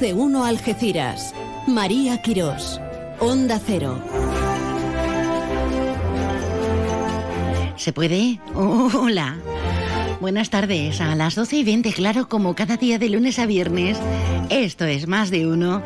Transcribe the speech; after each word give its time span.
De 0.00 0.12
uno 0.12 0.44
Algeciras. 0.44 1.34
María 1.66 2.20
Quirós. 2.20 2.80
Onda 3.20 3.60
Cero. 3.64 4.02
¿Se 7.76 7.92
puede? 7.92 8.40
Hola. 8.54 9.36
Buenas 10.20 10.50
tardes. 10.50 11.00
A 11.00 11.14
las 11.14 11.36
12 11.36 11.56
y 11.56 11.64
20, 11.64 11.92
claro, 11.92 12.28
como 12.28 12.54
cada 12.54 12.76
día 12.76 12.98
de 12.98 13.08
lunes 13.08 13.38
a 13.38 13.46
viernes. 13.46 13.98
Esto 14.50 14.84
es 14.84 15.06
más 15.06 15.30
de 15.30 15.46
uno. 15.46 15.82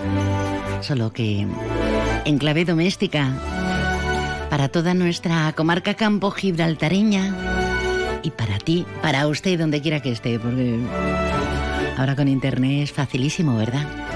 Solo 0.81 1.13
que 1.13 1.47
en 2.25 2.39
clave 2.39 2.65
doméstica. 2.65 3.33
Para 4.49 4.69
toda 4.69 4.95
nuestra 4.95 5.53
comarca 5.53 5.95
campo 5.95 6.31
gibraltareña. 6.31 7.35
Y 8.23 8.31
para 8.31 8.59
ti, 8.59 8.87
para 9.03 9.27
usted, 9.27 9.59
donde 9.59 9.81
quiera 9.81 10.01
que 10.01 10.13
esté, 10.13 10.39
porque 10.39 10.79
ahora 11.97 12.17
con 12.17 12.29
internet 12.29 12.85
es 12.85 12.93
facilísimo, 12.93 13.57
¿verdad? 13.57 14.08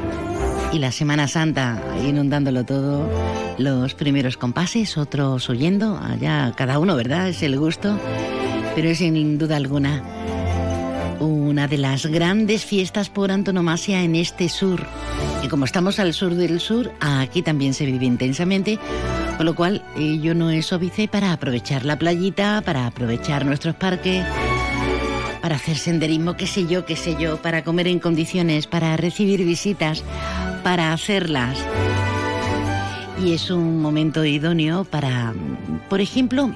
Y 0.74 0.80
la 0.80 0.92
Semana 0.92 1.28
Santa 1.28 1.82
inundándolo 2.06 2.66
todo, 2.66 3.10
los 3.58 3.94
primeros 3.94 4.36
compases, 4.36 4.98
otros 4.98 5.48
huyendo, 5.48 5.98
allá 5.98 6.54
cada 6.56 6.80
uno, 6.80 6.96
¿verdad? 6.98 7.30
Es 7.30 7.44
el 7.44 7.58
gusto, 7.58 7.98
pero 8.76 8.90
es 8.90 8.98
sin 8.98 9.38
duda 9.38 9.56
alguna 9.56 10.04
una 11.28 11.68
de 11.68 11.78
las 11.78 12.06
grandes 12.06 12.66
fiestas 12.66 13.10
por 13.10 13.32
antonomasia 13.32 14.04
en 14.04 14.16
este 14.16 14.50
sur. 14.50 14.86
Y 15.44 15.48
como 15.48 15.66
estamos 15.66 16.00
al 16.00 16.14
sur 16.14 16.36
del 16.36 16.60
sur, 16.60 16.92
aquí 17.00 17.42
también 17.42 17.74
se 17.74 17.86
vive 17.86 18.06
intensamente, 18.06 18.80
con 19.38 19.46
lo 19.46 19.56
cual 19.56 19.84
eh, 19.96 20.20
yo 20.22 20.34
no 20.34 20.50
es 20.50 20.74
óbice 20.74 21.08
para 21.08 21.32
aprovechar 21.32 21.86
la 21.86 21.98
playita, 21.98 22.62
para 22.66 22.88
aprovechar 22.88 23.46
nuestros 23.46 23.76
parques 23.76 24.26
para 25.42 25.56
hacer 25.56 25.76
senderismo, 25.76 26.38
qué 26.38 26.46
sé 26.46 26.68
yo, 26.68 26.86
qué 26.86 26.96
sé 26.96 27.16
yo, 27.20 27.42
para 27.42 27.64
comer 27.64 27.88
en 27.88 28.00
condiciones, 28.00 28.68
para 28.68 28.96
recibir 28.96 29.44
visitas, 29.44 30.04
para 30.64 30.94
hacerlas. 30.94 31.58
Y 33.24 33.34
es 33.34 33.50
un 33.50 33.82
momento 33.82 34.24
idóneo 34.24 34.84
para, 34.84 35.34
por 35.90 36.00
ejemplo, 36.00 36.52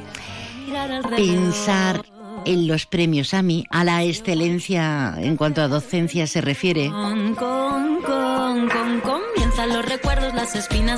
pensar 1.16 2.04
en 2.46 2.68
los 2.68 2.86
premios 2.86 3.34
AMI, 3.34 3.66
a 3.70 3.84
la 3.84 4.04
excelencia 4.04 5.16
en 5.18 5.36
cuanto 5.36 5.62
a 5.62 5.68
docencia 5.68 6.28
se 6.28 6.42
refiere. 6.42 6.92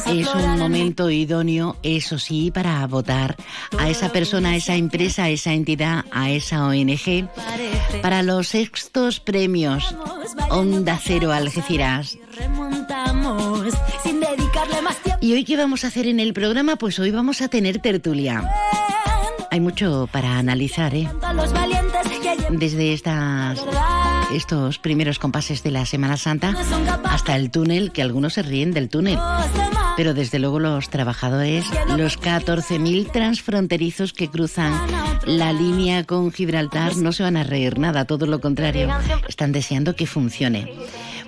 Es 0.06 0.34
un 0.34 0.59
momento 0.59 1.09
idóneo, 1.09 1.78
eso 1.84 2.19
sí, 2.19 2.52
para 2.52 2.86
votar 2.88 3.36
a 3.78 3.90
esa 3.90 4.12
persona, 4.12 4.52
a 4.52 4.56
esa 4.56 4.75
empresa, 4.75 5.24
a 5.25 5.30
esa 5.30 5.53
entidad, 5.53 6.06
a 6.12 6.31
esa 6.31 6.66
ONG, 6.66 7.28
para 8.02 8.24
los 8.24 8.50
sextos 8.50 9.19
premios 9.19 9.96
Onda 10.50 11.00
Cero 11.02 11.31
Algeciras. 11.31 12.18
¿Y 15.22 15.34
hoy 15.34 15.44
qué 15.44 15.57
vamos 15.57 15.84
a 15.84 15.88
hacer 15.88 16.07
en 16.07 16.19
el 16.19 16.34
programa? 16.34 16.75
Pues 16.75 17.00
hoy 17.00 17.12
vamos 17.12 17.41
a 17.41 17.47
tener 17.47 17.80
tertulia. 17.80 18.50
Hay 19.50 19.59
mucho 19.59 20.08
para 20.12 20.38
analizar, 20.38 20.94
¿eh? 20.96 21.09
Desde 22.50 22.94
estas, 22.94 23.59
estos 24.34 24.80
primeros 24.80 25.19
compases 25.19 25.63
de 25.63 25.72
la 25.72 25.85
Semana 25.85 26.18
Santa 26.18 26.53
hasta 27.06 27.35
el 27.35 27.52
túnel, 27.52 27.91
que 27.91 28.02
algunos 28.02 28.34
se 28.34 28.44
ríen 28.44 28.72
del 28.72 28.90
túnel. 28.90 29.19
Pero 29.96 30.13
desde 30.13 30.40
luego 30.40 30.59
los 30.59 30.90
trabajadores, 30.90 31.66
los 31.97 32.19
14.000 32.19 33.12
transfronterizos 33.12 34.13
que 34.13 34.30
cruzan 34.30 34.74
la 35.25 35.52
línea 35.53 36.03
con 36.03 36.31
Gibraltar, 36.31 36.96
no 36.97 37.12
se 37.12 37.24
van 37.24 37.38
a 37.38 37.44
reír 37.44 37.80
nada, 37.80 38.06
todo 38.06 38.28
lo 38.28 38.40
contrario. 38.40 38.90
Están 39.28 39.52
deseando 39.52 39.96
que 39.96 40.06
funcione. 40.06 40.72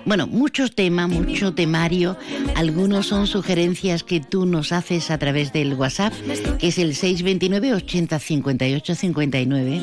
Bueno, 0.04 0.26
muchos 0.26 0.74
temas, 0.74 1.08
mucho 1.08 1.54
temario. 1.54 2.16
Algunos 2.54 3.06
son 3.06 3.26
sugerencias 3.26 4.02
que 4.02 4.20
tú 4.20 4.46
nos 4.46 4.72
haces 4.72 5.10
a 5.10 5.18
través 5.18 5.52
del 5.52 5.74
WhatsApp, 5.74 6.12
que 6.58 6.68
es 6.68 6.78
el 6.78 6.94
629 6.94 7.74
80 7.74 8.18
58 8.18 8.94
59. 8.94 9.80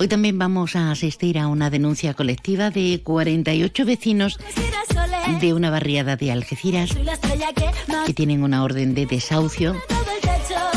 Hoy 0.00 0.08
también 0.08 0.38
vamos 0.38 0.76
a 0.76 0.90
asistir 0.90 1.38
a 1.38 1.46
una 1.46 1.70
denuncia 1.70 2.14
colectiva 2.14 2.70
de 2.70 3.00
48 3.02 3.84
vecinos 3.84 4.38
de 5.40 5.52
una 5.52 5.70
barriada 5.70 6.16
de 6.16 6.32
Algeciras 6.32 6.90
que 8.06 8.14
tienen 8.14 8.42
una 8.42 8.64
orden 8.64 8.94
de 8.94 9.06
desahucio. 9.06 9.76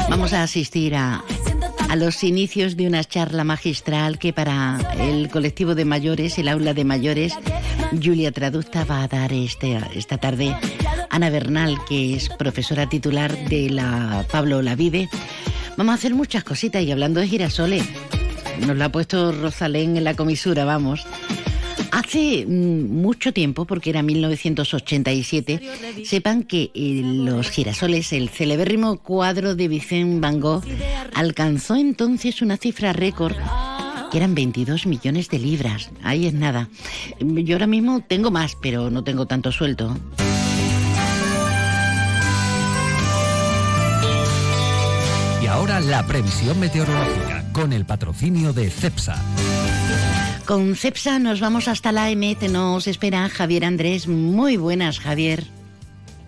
Vamos 0.09 0.34
a 0.34 0.44
asistir 0.44 0.96
a 0.96 1.23
a 1.96 1.98
los 1.98 2.26
inicios 2.26 2.76
de 2.76 2.88
una 2.88 3.06
charla 3.06 3.46
magistral 3.46 4.20
que 4.20 4.34
para 4.34 4.80
el 5.00 5.30
colectivo 5.30 5.76
de 5.76 5.86
mayores, 5.86 6.38
el 6.38 6.50
aula 6.50 6.74
de 6.74 6.84
mayores, 6.84 7.34
Julia 8.04 8.34
Traducta 8.34 8.84
va 8.84 9.04
a 9.04 9.08
dar 9.08 9.32
este, 9.32 9.80
esta 9.96 10.18
tarde. 10.18 10.54
Ana 11.10 11.30
Bernal, 11.30 11.78
que 11.88 12.16
es 12.16 12.28
profesora 12.28 12.90
titular 12.90 13.34
de 13.48 13.70
la 13.70 14.26
Pablo 14.30 14.62
Lavide. 14.62 15.08
Vamos 15.78 15.94
a 15.94 15.96
hacer 15.96 16.14
muchas 16.14 16.44
cositas 16.44 16.84
y 16.84 16.92
hablando 16.92 17.22
de 17.22 17.30
girasoles, 17.30 17.86
nos 18.60 18.76
lo 18.76 18.84
ha 18.84 18.90
puesto 18.90 19.32
Rosalén 19.32 19.96
en 19.96 20.04
la 20.04 20.16
comisura, 20.16 20.66
vamos. 20.66 21.08
Hace 21.91 22.46
mm, 22.46 23.02
mucho 23.02 23.34
tiempo, 23.34 23.66
porque 23.66 23.90
era 23.90 24.02
1987, 24.02 25.62
sepan 26.06 26.44
que 26.44 26.72
eh, 26.74 27.02
los 27.03 27.50
girasoles, 27.50 28.13
el 28.13 28.30
celebérrimo 28.30 28.97
cuadro 28.97 29.56
de 29.56 29.68
Vicente 29.68 30.19
Van 30.19 30.40
Gogh, 30.40 30.64
alcanzó 31.14 31.75
entonces 31.75 32.41
una 32.41 32.58
cifra 32.58 32.94
récord 32.94 33.35
que 34.12 34.18
eran 34.18 34.35
22 34.35 34.85
millones 34.85 35.30
de 35.30 35.40
libras. 35.40 35.90
Ahí 36.03 36.25
es 36.25 36.34
nada. 36.34 36.69
Yo 37.19 37.56
ahora 37.56 37.68
mismo 37.68 38.02
tengo 38.02 38.31
más, 38.31 38.56
pero 38.62 38.90
no 38.90 39.03
tengo 39.03 39.25
tanto 39.25 39.52
sueldo. 39.52 39.97
Y 45.41 45.47
ahora 45.47 45.80
la 45.80 46.06
previsión 46.06 46.59
meteorológica 46.59 47.46
con 47.52 47.74
el 47.74 47.85
patrocinio 47.85 48.53
de 48.53 48.69
CEPSA. 48.69 49.22
Con 50.46 50.76
CEPSA 50.76 51.18
nos 51.18 51.40
vamos 51.40 51.68
hasta 51.68 51.92
la 51.92 52.12
EMET. 52.12 52.44
Nos 52.50 52.86
espera 52.86 53.28
Javier 53.30 53.66
Andrés. 53.66 54.08
Muy 54.08 54.58
buenas, 54.58 55.00
Javier. 55.00 55.55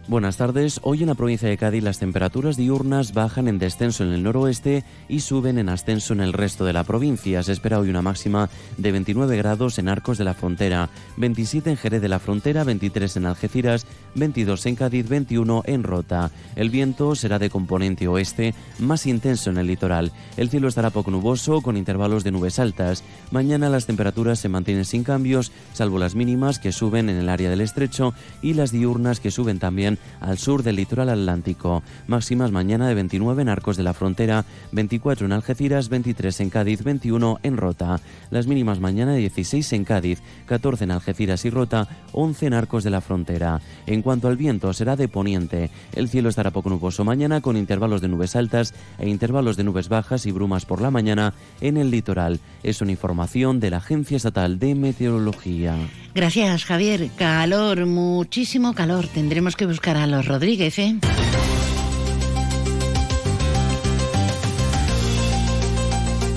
Buenas 0.09 0.37
tardes. 0.37 0.79
Hoy 0.83 1.01
en 1.01 1.09
la 1.09 1.15
provincia 1.15 1.49
de 1.49 1.57
Cádiz 1.57 1.83
las 1.83 1.99
temperaturas 1.99 2.55
diurnas 2.55 3.13
bajan 3.13 3.49
en 3.49 3.59
descenso 3.59 4.05
en 4.05 4.13
el 4.13 4.23
noroeste 4.23 4.85
y 5.09 5.19
suben 5.19 5.57
en 5.57 5.67
ascenso 5.67 6.13
en 6.13 6.21
el 6.21 6.31
resto 6.31 6.63
de 6.63 6.71
la 6.71 6.85
provincia. 6.85 7.43
Se 7.43 7.51
espera 7.51 7.77
hoy 7.77 7.89
una 7.89 8.01
máxima 8.01 8.49
de 8.77 8.93
29 8.93 9.35
grados 9.35 9.79
en 9.79 9.89
Arcos 9.89 10.17
de 10.17 10.23
la 10.23 10.33
Frontera, 10.33 10.89
27 11.17 11.71
en 11.71 11.75
Jerez 11.75 12.01
de 12.01 12.07
la 12.07 12.19
Frontera, 12.19 12.63
23 12.63 13.17
en 13.17 13.25
Algeciras, 13.25 13.85
22 14.15 14.65
en 14.67 14.75
Cádiz, 14.77 15.09
21 15.09 15.63
en 15.65 15.83
Rota. 15.83 16.31
El 16.55 16.69
viento 16.69 17.13
será 17.13 17.37
de 17.37 17.49
componente 17.49 18.07
oeste, 18.07 18.55
más 18.79 19.07
intenso 19.07 19.49
en 19.49 19.57
el 19.57 19.67
litoral. 19.67 20.13
El 20.37 20.49
cielo 20.49 20.69
estará 20.69 20.89
poco 20.89 21.11
nuboso 21.11 21.61
con 21.61 21.75
intervalos 21.75 22.23
de 22.23 22.31
nubes 22.31 22.59
altas. 22.59 23.03
Mañana 23.31 23.67
las 23.67 23.87
temperaturas 23.87 24.39
se 24.39 24.47
mantienen 24.47 24.85
sin 24.85 25.03
cambios, 25.03 25.51
salvo 25.73 25.99
las 25.99 26.15
mínimas 26.15 26.59
que 26.59 26.71
suben 26.71 27.09
en 27.09 27.17
el 27.17 27.27
área 27.27 27.49
del 27.49 27.59
estrecho 27.59 28.13
y 28.41 28.53
las 28.53 28.71
diurnas 28.71 29.19
que 29.19 29.31
suben 29.31 29.59
también 29.59 29.96
al 30.19 30.37
sur 30.37 30.63
del 30.63 30.77
litoral 30.77 31.09
atlántico. 31.09 31.83
Máximas 32.07 32.51
mañana 32.51 32.87
de 32.87 32.95
29 32.95 33.41
en 33.41 33.49
Arcos 33.49 33.77
de 33.77 33.83
la 33.83 33.93
Frontera, 33.93 34.45
24 34.71 35.25
en 35.25 35.31
Algeciras, 35.33 35.89
23 35.89 36.39
en 36.41 36.49
Cádiz, 36.49 36.83
21 36.83 37.39
en 37.43 37.57
Rota. 37.57 37.99
Las 38.29 38.47
mínimas 38.47 38.79
mañana 38.79 39.13
de 39.13 39.19
16 39.19 39.73
en 39.73 39.85
Cádiz, 39.85 40.21
14 40.45 40.85
en 40.85 40.91
Algeciras 40.91 41.45
y 41.45 41.49
Rota, 41.49 41.87
11 42.11 42.47
en 42.47 42.53
Arcos 42.53 42.83
de 42.83 42.89
la 42.89 43.01
Frontera. 43.01 43.61
En 43.85 44.01
cuanto 44.01 44.27
al 44.27 44.37
viento, 44.37 44.73
será 44.73 44.95
de 44.95 45.07
poniente. 45.07 45.69
El 45.93 46.09
cielo 46.09 46.29
estará 46.29 46.51
poco 46.51 46.69
nuboso 46.69 47.03
mañana 47.03 47.41
con 47.41 47.57
intervalos 47.57 48.01
de 48.01 48.07
nubes 48.07 48.35
altas 48.35 48.73
e 48.99 49.09
intervalos 49.09 49.57
de 49.57 49.63
nubes 49.63 49.89
bajas 49.89 50.25
y 50.25 50.31
brumas 50.31 50.65
por 50.65 50.81
la 50.81 50.91
mañana 50.91 51.33
en 51.61 51.77
el 51.77 51.91
litoral. 51.91 52.39
Es 52.63 52.81
una 52.81 52.91
información 52.91 53.59
de 53.59 53.69
la 53.69 53.77
Agencia 53.77 54.17
Estatal 54.17 54.59
de 54.59 54.75
Meteorología. 54.75 55.75
Gracias, 56.13 56.65
Javier. 56.65 57.09
Calor, 57.15 57.85
muchísimo 57.85 58.73
calor. 58.73 59.05
Tendremos 59.07 59.55
que 59.55 59.65
buscar 59.65 59.86
Óscar 59.87 60.03
a 60.03 60.07
los 60.07 60.25
Rodríguez, 60.25 60.77
¿eh? 60.79 60.97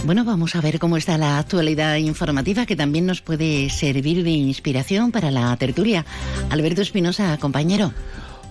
Bueno, 0.05 0.25
vamos 0.25 0.55
a 0.55 0.61
ver 0.61 0.79
cómo 0.79 0.97
está 0.97 1.19
la 1.19 1.41
actualidad 1.41 1.97
informativa 1.97 2.65
que 2.65 2.77
también 2.77 3.07
nos 3.07 3.23
puede 3.23 3.69
servir 3.71 4.23
de 4.23 4.31
inspiración 4.31 5.11
para 5.11 5.33
la 5.33 5.57
tertulia. 5.57 6.07
Alberto 6.51 6.81
Espinosa, 6.81 7.37
compañero. 7.39 7.93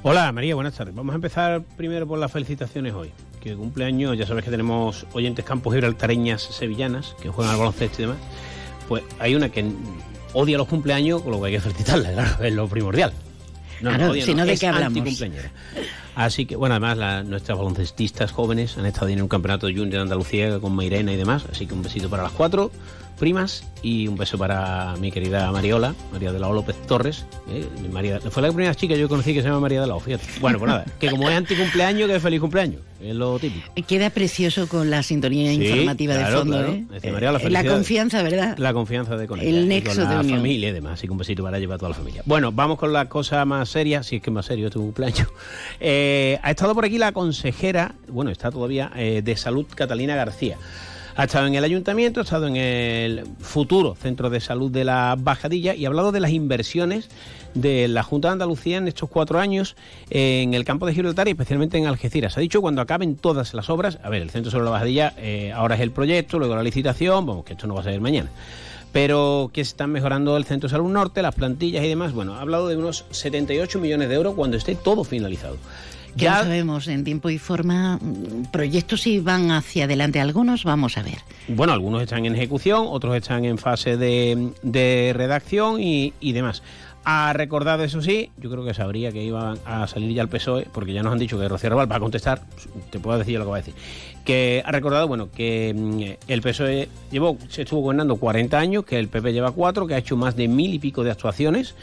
Hola 0.03 0.33
María, 0.33 0.55
buenas 0.55 0.73
tardes. 0.73 0.93
Vamos 0.93 1.13
a 1.13 1.15
empezar 1.15 1.63
primero 1.77 2.05
por 2.05 2.19
las 2.19 2.29
felicitaciones 2.29 2.93
hoy. 2.93 3.11
Que 3.39 3.55
cumpleaños, 3.55 4.17
ya 4.17 4.27
sabes 4.27 4.43
que 4.43 4.51
tenemos 4.51 5.05
oyentes 5.13 5.45
campos 5.45 5.75
gibraltareñas 5.75 6.41
sevillanas 6.41 7.15
que 7.21 7.29
juegan 7.29 7.53
al 7.53 7.59
baloncesto 7.59 8.01
y 8.01 8.05
demás. 8.05 8.17
Pues 8.89 9.03
hay 9.17 9.33
una 9.33 9.47
que 9.47 9.63
odia 10.33 10.57
los 10.57 10.67
cumpleaños, 10.67 11.21
con 11.21 11.31
lo 11.31 11.39
que 11.39 11.47
hay 11.47 11.53
que 11.53 11.61
felicitarla, 11.61 12.11
claro, 12.13 12.43
es 12.43 12.53
lo 12.53 12.67
primordial. 12.67 13.13
No, 13.81 13.89
claro, 13.91 14.07
no, 14.07 14.45
¿de 14.45 14.57
qué 14.57 14.67
hablamos? 14.67 15.23
Así 16.15 16.45
que, 16.45 16.55
bueno, 16.55 16.75
además 16.75 17.25
nuestras 17.25 17.57
baloncestistas 17.57 18.31
jóvenes 18.31 18.77
han 18.77 18.85
estado 18.85 19.07
en 19.07 19.21
un 19.21 19.29
campeonato 19.29 19.67
junior 19.67 19.89
de 19.89 19.99
Andalucía 19.99 20.59
con 20.59 20.75
Mairena 20.75 21.13
y 21.13 21.15
demás, 21.15 21.45
así 21.51 21.65
que 21.65 21.73
un 21.73 21.81
besito 21.81 22.09
para 22.09 22.23
las 22.23 22.33
cuatro 22.33 22.71
primas 23.19 23.63
y 23.83 24.07
un 24.07 24.17
beso 24.17 24.37
para 24.37 24.95
mi 24.99 25.11
querida 25.11 25.51
Mariola, 25.51 25.93
María 26.11 26.31
de 26.31 26.39
la 26.39 26.47
O 26.47 26.53
López 26.53 26.75
Torres. 26.87 27.25
Eh, 27.49 27.67
María, 27.91 28.19
fue 28.19 28.41
la 28.41 28.49
primera 28.49 28.73
chica 28.73 28.95
que 28.95 28.99
yo 28.99 29.09
conocí 29.09 29.33
que 29.33 29.41
se 29.41 29.47
llama 29.47 29.59
María 29.59 29.81
de 29.81 29.87
la 29.87 29.95
O, 29.95 29.99
fíjate. 29.99 30.25
Bueno, 30.39 30.57
pues 30.57 30.69
nada, 30.69 30.85
que 30.99 31.09
como 31.09 31.29
es 31.29 31.35
anticumpleaños, 31.35 32.09
que 32.09 32.15
es 32.15 32.23
feliz 32.23 32.39
cumpleaños, 32.39 32.81
es 33.01 33.15
lo 33.15 33.37
típico. 33.39 33.71
Queda 33.87 34.09
precioso 34.09 34.67
con 34.67 34.89
la 34.89 35.03
sintonía 35.03 35.51
informativa 35.53 36.15
de 36.15 36.25
fondo, 36.25 36.65
¿eh? 36.65 36.85
la, 37.01 37.31
la, 37.49 37.65
confianza, 37.65 38.23
¿verdad? 38.23 38.57
La 38.57 38.73
confianza 38.73 39.17
de 39.17 39.27
con 39.27 39.39
El 39.39 39.67
nexo 39.67 40.01
con 40.01 40.09
la 40.09 40.23
familia 40.23 40.69
y 40.69 40.71
demás, 40.71 40.93
así 40.93 41.07
que 41.07 41.11
un 41.11 41.17
besito 41.17 41.43
para 41.43 41.59
llevar 41.59 41.75
a 41.75 41.79
toda 41.79 41.89
la 41.89 41.95
familia. 41.95 42.23
Bueno, 42.25 42.51
vamos 42.51 42.77
con 42.77 42.93
la 42.93 43.09
cosa 43.09 43.43
más 43.45 43.69
seria, 43.69 44.03
si 44.03 44.17
es 44.17 44.21
que 44.21 44.29
es 44.29 44.33
más 44.33 44.45
serio 44.45 44.67
este 44.67 44.79
cumpleaños. 44.79 45.27
Eh, 45.81 46.37
ha 46.41 46.51
estado 46.51 46.75
por 46.75 46.83
aquí 46.83 46.97
la 46.97 47.13
consejera, 47.13 47.95
bueno, 48.07 48.31
está 48.31 48.51
todavía, 48.51 48.91
eh, 48.95 49.21
de 49.23 49.37
Salud 49.37 49.65
Catalina 49.73 50.15
García. 50.15 50.57
Ha 51.19 51.25
estado 51.25 51.47
en 51.47 51.55
el 51.55 51.65
ayuntamiento, 51.65 52.21
ha 52.21 52.23
estado 52.23 52.47
en 52.47 52.55
el 52.55 53.25
futuro 53.41 53.93
centro 53.93 54.29
de 54.29 54.39
salud 54.39 54.71
de 54.71 54.85
la 54.85 55.17
Bajadilla 55.19 55.75
y 55.75 55.83
ha 55.83 55.89
hablado 55.89 56.13
de 56.13 56.21
las 56.21 56.31
inversiones 56.31 57.09
de 57.53 57.89
la 57.89 58.03
Junta 58.03 58.29
de 58.29 58.31
Andalucía 58.31 58.77
en 58.77 58.87
estos 58.87 59.09
cuatro 59.09 59.37
años 59.37 59.75
en 60.09 60.53
el 60.53 60.63
campo 60.63 60.85
de 60.85 60.93
Gibraltar 60.93 61.27
y 61.27 61.31
especialmente 61.31 61.77
en 61.77 61.87
Algeciras. 61.87 62.37
Ha 62.37 62.39
dicho 62.39 62.61
cuando 62.61 62.81
acaben 62.81 63.17
todas 63.17 63.53
las 63.53 63.69
obras, 63.69 63.99
a 64.01 64.07
ver, 64.07 64.21
el 64.21 64.29
centro 64.29 64.49
sobre 64.49 64.63
la 64.63 64.71
Bajadilla 64.71 65.13
eh, 65.17 65.51
ahora 65.53 65.75
es 65.75 65.81
el 65.81 65.91
proyecto, 65.91 66.39
luego 66.39 66.55
la 66.55 66.63
licitación, 66.63 67.25
vamos, 67.25 67.43
que 67.43 67.51
esto 67.51 67.67
no 67.67 67.73
va 67.73 67.81
a 67.81 67.83
ser 67.83 67.99
mañana 67.99 68.29
pero 68.91 69.51
que 69.53 69.63
se 69.63 69.69
están 69.69 69.91
mejorando 69.91 70.35
el 70.35 70.45
Centro 70.45 70.67
de 70.67 70.71
Salud 70.71 70.89
Norte, 70.89 71.21
las 71.21 71.35
plantillas 71.35 71.83
y 71.83 71.87
demás. 71.87 72.11
Bueno, 72.11 72.35
ha 72.35 72.41
hablado 72.41 72.67
de 72.67 72.75
unos 72.75 73.05
78 73.11 73.79
millones 73.79 74.09
de 74.09 74.15
euros 74.15 74.33
cuando 74.33 74.57
esté 74.57 74.73
todo 74.73 75.03
finalizado. 75.03 75.57
Ya, 76.15 76.43
sabemos 76.43 76.87
en 76.87 77.03
tiempo 77.03 77.29
y 77.29 77.37
forma 77.37 77.97
mm, 77.97 78.51
proyectos 78.51 79.01
si 79.01 79.19
van 79.19 79.51
hacia 79.51 79.85
adelante 79.85 80.19
algunos, 80.19 80.63
vamos 80.63 80.97
a 80.97 81.03
ver. 81.03 81.17
Bueno, 81.47 81.73
algunos 81.73 82.01
están 82.01 82.25
en 82.25 82.35
ejecución, 82.35 82.85
otros 82.87 83.15
están 83.15 83.45
en 83.45 83.57
fase 83.57 83.97
de, 83.97 85.13
redacción 85.15 85.81
y, 85.81 86.13
demás. 86.33 86.63
Ha 87.05 87.33
recordado, 87.33 87.83
eso 87.83 88.01
sí, 88.01 88.29
yo 88.37 88.51
creo 88.51 88.63
que 88.65 88.73
sabría 88.73 89.11
que 89.11 89.23
iban 89.23 89.57
a 89.65 89.87
salir 89.87 90.13
ya 90.13 90.21
el 90.21 90.27
PSOE, 90.27 90.67
porque 90.71 90.93
ya 90.93 91.01
nos 91.01 91.13
han 91.13 91.19
dicho 91.19 91.39
que 91.39 91.47
Rocío 91.47 91.69
Raval 91.69 91.91
va 91.91 91.95
a 91.95 91.99
contestar, 91.99 92.41
te 92.91 92.99
puedo 92.99 93.17
decir 93.17 93.39
lo 93.39 93.45
que 93.45 93.51
va 93.51 93.57
a 93.57 93.61
decir, 93.61 93.73
que 94.25 94.61
ha 94.65 94.71
recordado, 94.71 95.07
bueno, 95.07 95.31
que 95.31 95.73
mm, 95.75 96.29
el 96.31 96.41
PSOE 96.41 96.89
llevó, 97.09 97.37
se 97.47 97.63
estuvo 97.63 97.81
gobernando 97.81 98.17
40 98.17 98.59
años, 98.59 98.85
que 98.85 98.99
el 98.99 99.07
PP 99.07 99.33
lleva 99.33 99.51
4, 99.51 99.87
que 99.87 99.95
ha 99.95 99.97
hecho 99.97 100.17
más 100.17 100.35
de 100.35 100.47
mil 100.47 100.73
y 100.73 100.79
pico 100.79 101.03
de 101.03 101.11
actuaciones, 101.11 101.73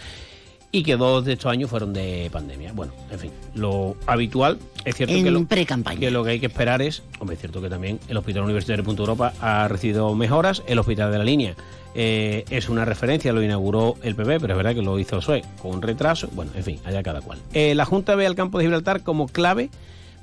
y 0.76 0.82
que 0.82 0.96
dos 0.96 1.24
de 1.24 1.32
estos 1.32 1.50
años 1.50 1.70
fueron 1.70 1.94
de 1.94 2.28
pandemia. 2.30 2.72
Bueno, 2.72 2.92
en 3.10 3.18
fin, 3.18 3.30
lo 3.54 3.96
habitual 4.06 4.58
es 4.84 4.94
cierto 4.94 5.14
que, 5.14 5.30
lo, 5.30 5.46
que 5.48 6.10
lo 6.10 6.22
que 6.22 6.30
hay 6.30 6.38
que 6.38 6.46
esperar 6.46 6.82
es, 6.82 7.02
hombre, 7.18 7.34
es 7.34 7.40
cierto 7.40 7.62
que 7.62 7.70
también 7.70 7.98
el 8.08 8.16
Hospital 8.18 8.42
Universitario 8.42 8.82
de 8.82 8.86
Punto 8.86 9.02
Europa 9.02 9.32
ha 9.40 9.68
recibido 9.68 10.14
mejoras, 10.14 10.62
el 10.66 10.78
Hospital 10.78 11.10
de 11.10 11.18
la 11.18 11.24
Línea 11.24 11.56
eh, 11.94 12.44
es 12.50 12.68
una 12.68 12.84
referencia, 12.84 13.32
lo 13.32 13.42
inauguró 13.42 13.94
el 14.02 14.14
PP, 14.14 14.38
pero 14.38 14.52
es 14.52 14.56
verdad 14.58 14.74
que 14.74 14.82
lo 14.82 14.98
hizo 14.98 15.16
el 15.16 15.22
PSOE 15.22 15.44
con 15.62 15.80
retraso, 15.80 16.28
bueno, 16.34 16.50
en 16.54 16.62
fin, 16.62 16.78
allá 16.84 17.02
cada 17.02 17.22
cual. 17.22 17.38
Eh, 17.54 17.74
la 17.74 17.86
Junta 17.86 18.14
ve 18.16 18.26
al 18.26 18.34
campo 18.34 18.58
de 18.58 18.64
Gibraltar 18.64 19.02
como 19.02 19.28
clave 19.28 19.70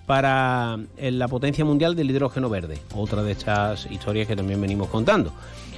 para 0.05 0.77
eh, 0.97 1.09
la 1.09 1.27
potencia 1.27 1.65
mundial 1.65 1.95
del 1.95 2.11
hidrógeno 2.11 2.47
verde, 2.47 2.77
otra 2.95 3.23
de 3.23 3.31
estas 3.31 3.89
historias 3.89 4.27
que 4.27 4.35
también 4.35 4.61
venimos 4.61 4.87
contando. 4.89 5.33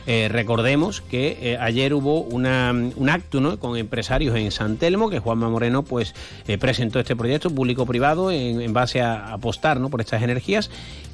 Eh, 0.08 0.28
recordemos 0.30 1.02
que 1.02 1.38
eh, 1.42 1.58
ayer 1.60 1.94
hubo 1.94 2.22
un 2.22 2.46
acto 2.46 3.60
con 3.60 3.78
empresarios 3.78 4.36
en 4.36 4.52
San 4.52 4.78
Telmo, 4.78 5.10
que 5.10 5.20
Juanma 5.20 5.50
Moreno 5.50 5.84
pues 5.84 6.14
eh, 6.48 6.58
presentó 6.58 7.00
este 7.00 7.16
proyecto 7.16 7.50
público-privado 7.50 8.32
en, 8.32 8.72
base 8.74 9.02
a 9.02 9.34
apostar 9.34 9.82
por 9.90 10.02
estas 10.02 10.22
energías 10.22 10.70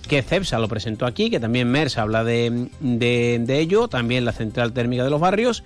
que 0.07 0.21
CEPSA 0.21 0.59
lo 0.59 0.67
presentó 0.67 1.05
aquí, 1.05 1.29
que 1.29 1.39
también 1.39 1.69
MERS 1.69 1.97
habla 1.97 2.23
de, 2.23 2.67
de, 2.79 3.59
ello, 3.59 3.87
también 3.87 4.25
la 4.25 4.33
Central 4.33 4.73
Térmica 4.73 5.03
de 5.03 5.09
los 5.09 5.21
Barrios 5.21 5.63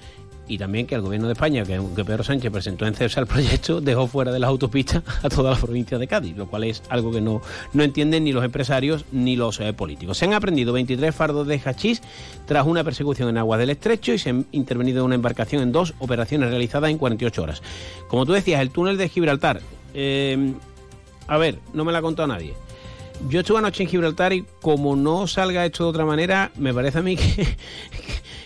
y 0.48 0.58
también 0.58 0.86
que 0.86 0.96
el 0.96 1.02
gobierno 1.02 1.28
de 1.28 1.34
España, 1.34 1.64
que, 1.64 1.80
Pedro 1.80 2.24
Sánchez 2.24 2.52
presentó 2.52 2.86
en 2.86 2.94
CEPSA 2.94 3.22
el 3.22 3.28
proyecto, 3.28 3.82
dejó 3.82 4.08
fuera 4.08 4.32
de 4.32 4.40
las 4.40 4.50
autopistas 4.50 5.04
a 5.24 5.30
toda 5.30 5.52
la 5.52 5.58
provincia 5.58 5.98
de 5.98 6.08
Cádiz, 6.08 6.36
lo 6.38 6.48
cual 6.48 6.66
es 6.66 6.84
algo 6.90 7.12
que 7.12 7.22
no, 7.22 7.42
no 7.74 7.84
entienden 7.84 8.24
ni 8.24 8.32
los 8.32 8.44
empresarios 8.44 9.06
ni 9.12 9.36
los 9.36 9.60
eh, 9.60 9.74
políticos. 9.74 10.18
Se 10.18 10.26
han 10.26 10.34
aprendido 10.34 10.74
23 10.74 11.14
fardos 11.16 11.48
de 11.48 11.60
hachís 11.64 12.02
tras 12.46 12.66
una 12.66 12.84
persecución 12.84 13.30
en 13.30 13.38
aguas 13.38 13.60
del 13.60 13.72
estrecho 13.72 14.14
y 14.14 14.20
se 14.20 14.30
han 14.30 14.46
intervenido 14.52 15.00
en 15.00 15.06
una 15.06 15.16
embarcación 15.16 15.62
en 15.62 15.72
dos 15.72 15.94
operaciones 16.00 16.50
realizadas 16.50 16.90
en 16.90 16.98
48 16.98 17.42
horas. 17.44 17.62
Como 18.08 18.26
tú 18.26 18.34
decías, 18.34 18.62
el 18.62 18.70
túnel 18.70 18.98
de 18.98 19.10
Gibraltar. 19.10 19.62
Eh, 19.94 20.54
a 21.28 21.38
ver, 21.38 21.60
no 21.74 21.86
me 21.86 21.92
la 21.92 22.00
ha 22.00 22.02
contado 22.02 22.28
nadie. 22.28 22.54
Yo 23.30 23.40
estuve 23.40 23.60
anoche 23.60 23.84
en 23.84 23.90
Gibraltar 23.90 24.34
y 24.34 24.46
como 24.62 24.96
no 24.96 25.26
salga 25.26 25.66
hecho 25.66 25.86
de 25.86 25.90
otra 25.90 26.06
manera, 26.06 26.52
me 26.58 26.74
parece 26.74 27.00
a 27.00 27.02
mí 27.02 27.16
que, 27.18 27.48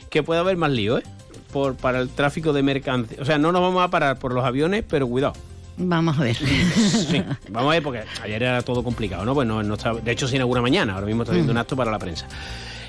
que 0.09 0.23
puede 0.23 0.39
haber 0.39 0.57
más 0.57 0.71
lío, 0.71 0.99
¿eh? 0.99 1.03
Por, 1.51 1.75
para 1.75 1.99
el 1.99 2.09
tráfico 2.09 2.53
de 2.53 2.63
mercancías. 2.63 3.21
O 3.21 3.25
sea, 3.25 3.37
no 3.37 3.51
nos 3.51 3.61
vamos 3.61 3.83
a 3.83 3.89
parar 3.89 4.19
por 4.19 4.33
los 4.33 4.43
aviones, 4.45 4.83
pero 4.87 5.07
cuidado. 5.07 5.33
Vamos 5.77 6.19
a 6.19 6.23
ver. 6.23 6.35
Sí, 6.35 7.23
vamos 7.49 7.71
a 7.71 7.73
ver, 7.75 7.83
porque 7.83 8.03
ayer 8.21 8.43
era 8.43 8.61
todo 8.61 8.83
complicado, 8.83 9.23
¿no? 9.23 9.33
Pues 9.33 9.47
no, 9.47 9.61
de 9.63 10.11
hecho 10.11 10.27
se 10.27 10.35
inaugura 10.35 10.61
mañana, 10.61 10.95
ahora 10.95 11.07
mismo 11.07 11.23
está 11.23 11.31
haciendo 11.31 11.53
mm. 11.53 11.55
un 11.55 11.57
acto 11.57 11.75
para 11.75 11.89
la 11.89 11.99
prensa. 11.99 12.27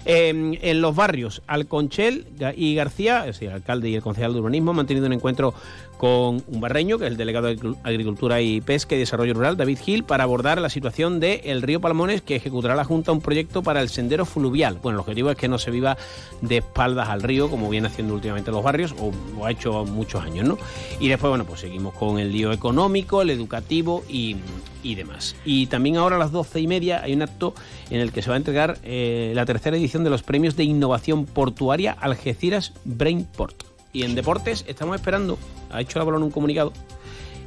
Em, 0.05 0.57
en 0.61 0.81
los 0.81 0.97
barrios 0.97 1.43
Alconchel 1.47 2.27
y 2.57 2.75
García, 2.75 3.21
es 3.21 3.27
decir, 3.27 3.49
el 3.49 3.55
alcalde 3.55 3.91
y 3.91 3.95
el 3.95 4.03
concejal 4.03 4.33
de 4.33 4.41
urbanismo, 4.41 4.71
han 4.71 4.79
mantenido 4.79 5.07
un 5.07 5.13
encuentro 5.13 5.55
con 6.01 6.43
un 6.47 6.61
barreño, 6.63 6.97
que 6.97 7.05
es 7.05 7.11
el 7.11 7.19
delegado 7.19 7.49
de 7.49 7.75
Agricultura 7.83 8.41
y 8.41 8.63
Pesca 8.63 8.95
y 8.95 8.99
Desarrollo 8.99 9.35
Rural, 9.35 9.59
David 9.59 9.81
Gil, 9.83 10.03
para 10.03 10.25
abordar 10.25 10.59
la 10.59 10.71
situación 10.71 11.21
del 11.21 11.61
río 11.61 11.79
Palmones, 11.79 12.23
que 12.23 12.37
ejecutará 12.37 12.75
la 12.75 12.85
Junta 12.85 13.13
un 13.13 13.21
proyecto 13.21 13.63
para 13.63 13.83
el 13.83 13.91
sendero 13.91 14.25
fluvial. 14.25 14.79
Bueno, 14.83 14.97
el 14.97 15.01
objetivo 15.01 15.31
es 15.31 15.37
que 15.37 15.47
no 15.47 15.59
se 15.59 15.71
viva 15.71 15.99
de 16.41 16.57
espaldas 16.57 17.11
al 17.11 17.23
río, 17.23 17.51
como 17.51 17.69
viene 17.69 17.89
haciendo 17.89 18.15
últimamente 18.15 18.51
los 18.51 18.65
barrios, 18.65 18.95
o, 18.99 19.45
ha 19.45 19.51
hecho 19.51 19.85
muchos 19.85 20.23
años, 20.23 20.49
¿no? 20.49 20.57
Y 21.01 21.09
después, 21.09 21.29
bueno, 21.29 21.45
pues 21.45 21.61
seguimos 21.61 21.93
con 21.93 22.19
el 22.19 22.33
lío 22.33 22.51
económico, 22.51 23.21
el 23.21 23.29
educativo 23.29 24.03
y, 24.09 24.39
demás. 24.83 25.37
Y 25.45 25.67
también 25.67 25.99
ahora 25.99 26.17
a 26.17 26.19
las 26.19 26.33
doce 26.33 26.61
y 26.61 26.67
media 26.67 27.03
hay 27.03 27.13
un 27.13 27.21
acto 27.21 27.53
en 27.91 28.01
el 28.01 28.11
que 28.11 28.23
se 28.23 28.31
va 28.31 28.37
a 28.37 28.39
entregar 28.39 28.79
eh, 28.85 29.33
la 29.35 29.45
tercera 29.45 29.77
edición 29.77 30.03
de 30.03 30.09
los 30.09 30.23
premios 30.23 30.57
de 30.57 30.65
innovación 30.65 31.27
portuaria 31.27 31.93
Algeciras 31.93 32.73
Brainport. 32.87 33.70
Y 33.93 34.05
en 34.05 34.15
deportes 34.15 34.65
estamos 34.69 34.97
esperando, 34.97 35.39
ha 35.71 35.81
hecho 35.81 35.99
la 35.99 36.05
balón 36.05 36.23
un 36.23 36.31
comunicado, 36.31 36.73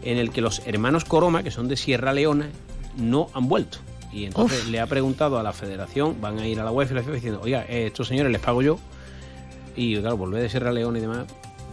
en 0.01 0.17
el 0.17 0.31
que 0.31 0.41
los 0.41 0.61
hermanos 0.65 1.05
Coroma, 1.05 1.43
que 1.43 1.51
son 1.51 1.67
de 1.67 1.77
Sierra 1.77 2.13
Leona, 2.13 2.49
no 2.97 3.29
han 3.33 3.47
vuelto. 3.47 3.77
Y 4.11 4.25
entonces 4.25 4.67
le 4.67 4.79
ha 4.79 4.85
preguntado 4.85 5.39
a 5.39 5.43
la 5.43 5.53
federación, 5.53 6.21
van 6.21 6.37
a 6.39 6.47
ir 6.47 6.59
a 6.59 6.63
la 6.63 6.71
UEFA 6.71 6.93
y 6.93 6.95
la 6.95 7.01
FIFA 7.01 7.15
diciendo, 7.15 7.41
oiga, 7.41 7.65
eh, 7.67 7.87
estos 7.87 8.07
señores 8.07 8.31
les 8.31 8.41
pago 8.41 8.61
yo. 8.61 8.77
Y 9.75 9.97
claro, 9.97 10.17
volver 10.17 10.41
de 10.41 10.49
Sierra 10.49 10.71
Leona 10.71 10.99
y 10.99 11.01
demás, 11.01 11.25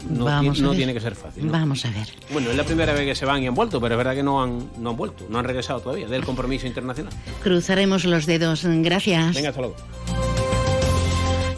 no, 0.09 0.75
tiene 0.75 0.95
que 0.95 1.01
ser 1.01 1.15
fácil. 1.15 1.47
Vamos 1.49 1.85
a 1.85 1.91
ver. 1.91 2.09
Bueno, 2.33 2.51
es 2.51 2.57
la 2.57 2.65
primera 2.65 2.93
vez 2.95 3.05
que 3.05 3.15
se 3.15 3.27
van 3.27 3.43
y 3.43 3.47
han 3.47 3.55
vuelto, 3.55 3.81
pero 3.81 3.95
es 3.95 3.99
verdad 3.99 4.15
que 4.15 4.23
no 4.23 4.43
han, 4.43 4.71
no 4.79 4.91
han 4.91 4.97
vuelto, 4.97 5.27
no 5.29 5.39
han 5.39 5.45
regresado 5.45 5.81
todavía 5.81 6.09
del 6.09 6.25
compromiso 6.25 6.67
internacional. 6.67 7.13
Cruzaremos 7.43 8.05
los 8.05 8.27
dedos. 8.27 8.65
Gracias. 8.65 9.35
Venga, 9.35 9.51
hasta 9.51 9.61
luego. 9.61 9.77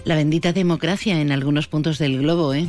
La 0.04 0.16
bendita 0.16 0.52
democracia 0.52 1.20
en 1.20 1.30
algunos 1.30 1.68
puntos 1.68 1.98
del 1.98 2.18
globo, 2.18 2.54
¿eh? 2.54 2.68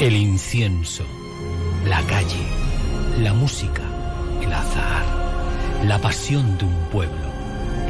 El 0.00 0.16
incienso, 0.16 1.04
la 1.86 2.02
calle, 2.02 2.44
la 3.20 3.32
música, 3.32 3.82
el 4.42 4.52
azar, 4.52 5.04
la 5.84 6.00
pasión 6.00 6.58
de 6.58 6.64
un 6.64 6.74
pueblo, 6.90 7.26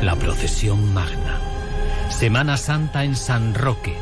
la 0.02 0.14
procesión 0.14 0.92
magna. 0.92 1.40
Semana 2.10 2.58
Santa 2.58 3.04
en 3.04 3.16
San 3.16 3.54
Roque, 3.54 3.96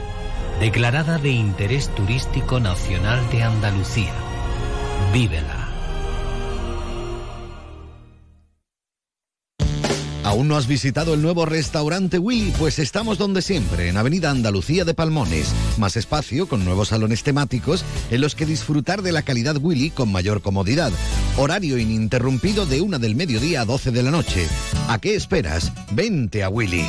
declarada 0.59 1.19
de 1.19 1.31
interés 1.31 1.95
turístico 1.95 2.59
nacional 2.59 3.21
de 3.31 3.45
Andalucía. 3.45 4.13
Vívela. 5.13 5.62
¿Aún 10.25 10.47
no 10.49 10.57
has 10.57 10.69
visitado 10.69 11.15
el 11.15 11.23
nuevo 11.23 11.47
restaurante 11.47 12.19
Willy? 12.19 12.53
Pues 12.59 12.79
estamos 12.79 13.19
donde 13.19 13.43
siempre, 13.43 13.89
en 13.89 13.97
Avenida 13.97 14.31
Andalucía 14.31 14.85
de 14.85 14.95
Palmones. 14.95 15.53
Más 15.79 15.97
espacio, 15.97 16.47
con 16.47 16.65
nuevos 16.65 16.89
salones 16.89 17.25
temáticos 17.25 17.85
en 18.11 18.21
los 18.21 18.37
que 18.37 18.47
disfrutar 18.47 19.03
de 19.03 19.13
la 19.13 19.23
calidad 19.23 19.57
Willy 19.61 19.91
con 19.91 20.13
mayor 20.13 20.41
comodidad. 20.41 20.93
Horario 21.37 21.77
ininterrumpido 21.77 22.67
de 22.67 22.81
una 22.81 22.99
del 22.99 23.17
mediodía 23.17 23.63
a 23.63 23.65
12 23.65 23.91
de 23.91 24.03
la 24.03 24.11
noche. 24.13 24.47
¿A 24.89 24.99
qué 24.99 25.17
esperas? 25.17 25.73
Vente 25.91 26.45
a 26.45 26.49
Willy. 26.49 26.87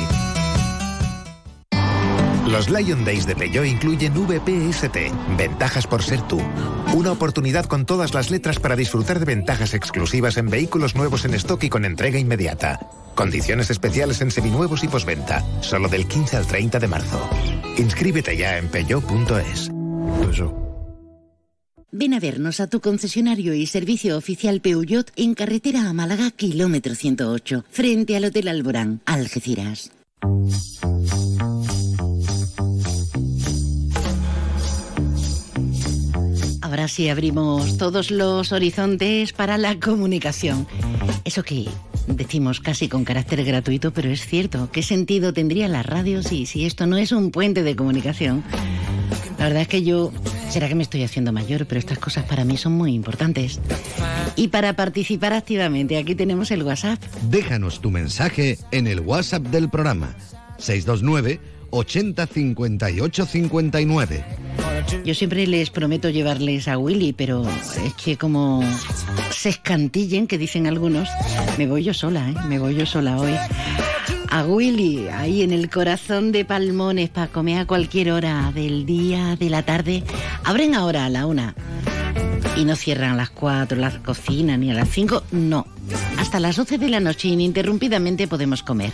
Los 2.48 2.68
Lion 2.68 3.04
Days 3.04 3.26
de 3.26 3.34
Peugeot 3.34 3.64
incluyen 3.64 4.12
VPST, 4.12 4.96
ventajas 5.38 5.86
por 5.86 6.02
ser 6.02 6.20
tú. 6.22 6.40
Una 6.94 7.12
oportunidad 7.12 7.64
con 7.64 7.86
todas 7.86 8.12
las 8.12 8.30
letras 8.30 8.60
para 8.60 8.76
disfrutar 8.76 9.18
de 9.18 9.24
ventajas 9.24 9.72
exclusivas 9.72 10.36
en 10.36 10.50
vehículos 10.50 10.94
nuevos 10.94 11.24
en 11.24 11.34
stock 11.34 11.64
y 11.64 11.70
con 11.70 11.86
entrega 11.86 12.18
inmediata. 12.18 12.80
Condiciones 13.14 13.70
especiales 13.70 14.20
en 14.20 14.30
seminuevos 14.30 14.84
y 14.84 14.88
posventa, 14.88 15.42
solo 15.62 15.88
del 15.88 16.06
15 16.06 16.36
al 16.36 16.46
30 16.46 16.78
de 16.78 16.88
marzo. 16.88 17.28
Inscríbete 17.78 18.36
ya 18.36 18.58
en 18.58 18.68
peugeot.es. 18.68 19.70
Ven 21.92 22.12
a 22.12 22.20
vernos 22.20 22.60
a 22.60 22.66
tu 22.66 22.80
concesionario 22.80 23.54
y 23.54 23.66
servicio 23.66 24.18
oficial 24.18 24.60
Peugeot 24.60 25.10
en 25.16 25.34
carretera 25.34 25.88
a 25.88 25.92
Málaga, 25.92 26.30
kilómetro 26.30 26.94
108, 26.94 27.64
frente 27.70 28.16
al 28.16 28.26
Hotel 28.26 28.48
Alborán, 28.48 29.00
Algeciras. 29.06 29.92
Ahora 36.74 36.88
sí 36.88 37.08
abrimos 37.08 37.78
todos 37.78 38.10
los 38.10 38.50
horizontes 38.50 39.32
para 39.32 39.58
la 39.58 39.78
comunicación. 39.78 40.66
Eso 41.24 41.44
que 41.44 41.68
decimos 42.08 42.58
casi 42.58 42.88
con 42.88 43.04
carácter 43.04 43.44
gratuito, 43.44 43.92
pero 43.92 44.10
es 44.10 44.26
cierto. 44.26 44.68
¿Qué 44.72 44.82
sentido 44.82 45.32
tendría 45.32 45.68
la 45.68 45.84
radio 45.84 46.20
si, 46.24 46.46
si 46.46 46.64
esto 46.64 46.88
no 46.88 46.96
es 46.96 47.12
un 47.12 47.30
puente 47.30 47.62
de 47.62 47.76
comunicación? 47.76 48.42
La 49.38 49.44
verdad 49.44 49.62
es 49.62 49.68
que 49.68 49.84
yo, 49.84 50.12
será 50.50 50.66
que 50.66 50.74
me 50.74 50.82
estoy 50.82 51.04
haciendo 51.04 51.30
mayor, 51.30 51.64
pero 51.66 51.78
estas 51.78 52.00
cosas 52.00 52.24
para 52.24 52.44
mí 52.44 52.56
son 52.56 52.72
muy 52.72 52.92
importantes. 52.92 53.60
Y 54.34 54.48
para 54.48 54.74
participar 54.74 55.32
activamente, 55.32 55.96
aquí 55.96 56.16
tenemos 56.16 56.50
el 56.50 56.64
WhatsApp. 56.64 57.00
Déjanos 57.30 57.82
tu 57.82 57.92
mensaje 57.92 58.58
en 58.72 58.88
el 58.88 58.98
WhatsApp 58.98 59.44
del 59.44 59.70
programa 59.70 60.16
629 60.58 61.38
80 61.70 62.26
58 62.26 63.26
59. 63.26 64.24
Yo 65.04 65.14
siempre 65.14 65.46
les 65.46 65.70
prometo 65.70 66.10
llevarles 66.10 66.68
a 66.68 66.78
Willy, 66.78 67.12
pero 67.12 67.44
es 67.84 67.94
que 67.94 68.16
como 68.16 68.62
se 69.30 69.50
escantillen, 69.50 70.26
que 70.26 70.38
dicen 70.38 70.66
algunos, 70.66 71.08
me 71.58 71.66
voy 71.66 71.84
yo 71.84 71.94
sola, 71.94 72.30
¿eh? 72.30 72.34
me 72.48 72.58
voy 72.58 72.74
yo 72.74 72.86
sola 72.86 73.18
hoy. 73.18 73.34
A 74.30 74.44
Willy, 74.44 75.08
ahí 75.08 75.42
en 75.42 75.52
el 75.52 75.70
corazón 75.70 76.32
de 76.32 76.44
Palmones, 76.44 77.10
para 77.10 77.28
comer 77.28 77.58
a 77.58 77.66
cualquier 77.66 78.10
hora 78.10 78.50
del 78.52 78.86
día, 78.86 79.36
de 79.36 79.50
la 79.50 79.62
tarde. 79.62 80.02
Abren 80.42 80.74
ahora 80.74 81.04
a 81.04 81.08
la 81.08 81.26
una 81.26 81.54
y 82.56 82.64
no 82.64 82.76
cierran 82.76 83.12
a 83.12 83.16
las 83.16 83.30
cuatro 83.30 83.78
las 83.78 83.94
cocinas 83.98 84.58
ni 84.58 84.70
a 84.70 84.74
las 84.74 84.88
cinco, 84.88 85.22
no. 85.30 85.66
Hasta 86.18 86.40
las 86.40 86.56
doce 86.56 86.78
de 86.78 86.88
la 86.88 87.00
noche 87.00 87.28
ininterrumpidamente 87.28 88.28
podemos 88.28 88.62
comer. 88.62 88.92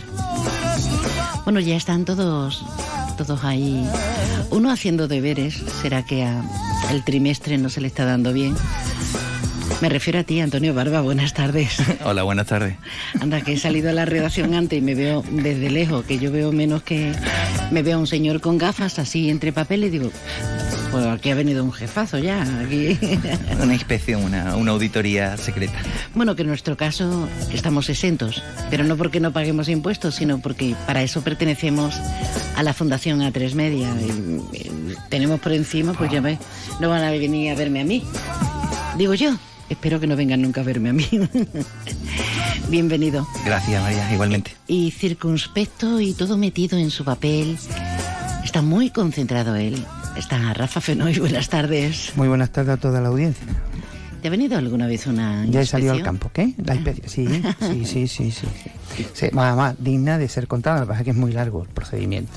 Bueno, 1.43 1.59
ya 1.59 1.75
están 1.75 2.05
todos, 2.05 2.63
todos 3.15 3.43
ahí. 3.43 3.87
Uno 4.49 4.71
haciendo 4.71 5.07
deberes. 5.07 5.61
¿Será 5.81 6.03
que 6.03 6.23
a 6.23 6.43
el 6.91 7.03
trimestre 7.03 7.57
no 7.57 7.69
se 7.69 7.81
le 7.81 7.87
está 7.87 8.05
dando 8.05 8.33
bien? 8.33 8.55
Me 9.81 9.89
refiero 9.89 10.19
a 10.19 10.23
ti, 10.23 10.39
Antonio 10.39 10.73
Barba. 10.73 11.01
Buenas 11.01 11.33
tardes. 11.33 11.77
Hola, 12.05 12.23
buenas 12.23 12.47
tardes. 12.47 12.75
Anda, 13.19 13.41
que 13.41 13.53
he 13.53 13.57
salido 13.57 13.89
a 13.89 13.93
la 13.93 14.05
redacción 14.05 14.53
antes 14.53 14.77
y 14.77 14.81
me 14.81 14.93
veo 14.93 15.23
desde 15.31 15.69
lejos, 15.71 16.05
que 16.05 16.19
yo 16.19 16.31
veo 16.31 16.51
menos 16.51 16.83
que... 16.83 17.13
Me 17.71 17.81
veo 17.81 17.97
a 17.97 17.99
un 17.99 18.07
señor 18.07 18.41
con 18.41 18.57
gafas 18.57 18.99
así 18.99 19.29
entre 19.29 19.53
papeles 19.53 19.87
y 19.87 19.91
digo, 19.91 20.11
pues 20.91 21.05
aquí 21.05 21.29
ha 21.29 21.35
venido 21.35 21.63
un 21.63 21.71
jefazo 21.71 22.17
ya. 22.19 22.41
Aquí. 22.59 22.97
Una 23.61 23.73
inspección, 23.73 24.23
una, 24.23 24.55
una 24.55 24.71
auditoría 24.71 25.37
secreta. 25.37 25.73
Bueno, 26.13 26.35
que 26.35 26.41
en 26.41 26.49
nuestro 26.49 26.75
caso 26.75 27.27
estamos 27.53 27.89
exentos, 27.89 28.43
pero 28.69 28.83
no 28.83 28.97
porque 28.97 29.19
no 29.19 29.31
paguemos 29.31 29.69
impuestos, 29.69 30.15
sino 30.15 30.39
porque 30.39 30.75
para 30.85 31.01
eso 31.03 31.21
pertenecemos 31.21 31.95
a 32.55 32.63
la 32.63 32.73
Fundación 32.73 33.21
A3 33.21 33.53
Media. 33.53 33.89
Y, 34.01 34.57
y 34.57 34.71
tenemos 35.09 35.39
por 35.39 35.53
encima, 35.53 35.93
pues 35.93 36.11
ya 36.11 36.21
ves, 36.21 36.39
no 36.79 36.89
van 36.89 37.03
a 37.03 37.11
venir 37.11 37.51
a 37.51 37.55
verme 37.55 37.81
a 37.81 37.85
mí. 37.85 38.03
Digo 38.97 39.13
yo, 39.13 39.35
espero 39.69 39.99
que 39.99 40.07
no 40.07 40.15
vengan 40.15 40.41
nunca 40.41 40.61
a 40.61 40.63
verme 40.63 40.89
a 40.89 40.93
mí. 40.93 41.07
Bienvenido. 42.69 43.27
Gracias, 43.45 43.81
María, 43.81 44.13
igualmente. 44.13 44.55
Y 44.67 44.91
circunspecto 44.91 45.99
y 45.99 46.13
todo 46.13 46.37
metido 46.37 46.77
en 46.77 46.91
su 46.91 47.03
papel. 47.03 47.57
Está 48.43 48.61
muy 48.61 48.89
concentrado 48.89 49.55
él. 49.55 49.85
Está 50.21 50.53
Rafa 50.53 50.79
Fenoy, 50.81 51.17
buenas 51.17 51.49
tardes. 51.49 52.11
Muy 52.15 52.27
buenas 52.27 52.51
tardes 52.51 52.75
a 52.75 52.77
toda 52.77 53.01
la 53.01 53.07
audiencia. 53.07 53.43
¿Te 54.21 54.27
ha 54.27 54.31
venido 54.31 54.55
alguna 54.55 54.85
vez 54.85 55.07
una 55.07 55.45
Ya 55.47 55.61
he 55.61 55.65
salido 55.65 55.93
al 55.93 56.03
campo, 56.03 56.29
¿qué? 56.31 56.53
La 56.63 56.75
inspección, 56.75 57.43
sí, 57.59 57.85
sí, 57.85 57.85
sí, 57.85 58.07
sí, 58.07 58.31
sí. 58.31 59.07
sí. 59.13 59.27
Más, 59.33 59.55
más 59.57 59.75
digna 59.83 60.19
de 60.19 60.29
ser 60.29 60.47
contada, 60.47 60.81
lo 60.81 60.85
que 60.85 60.89
pasa 60.89 60.99
es 60.99 61.05
que 61.05 61.09
es 61.11 61.17
muy 61.17 61.31
largo 61.31 61.63
el 61.63 61.69
procedimiento. 61.69 62.31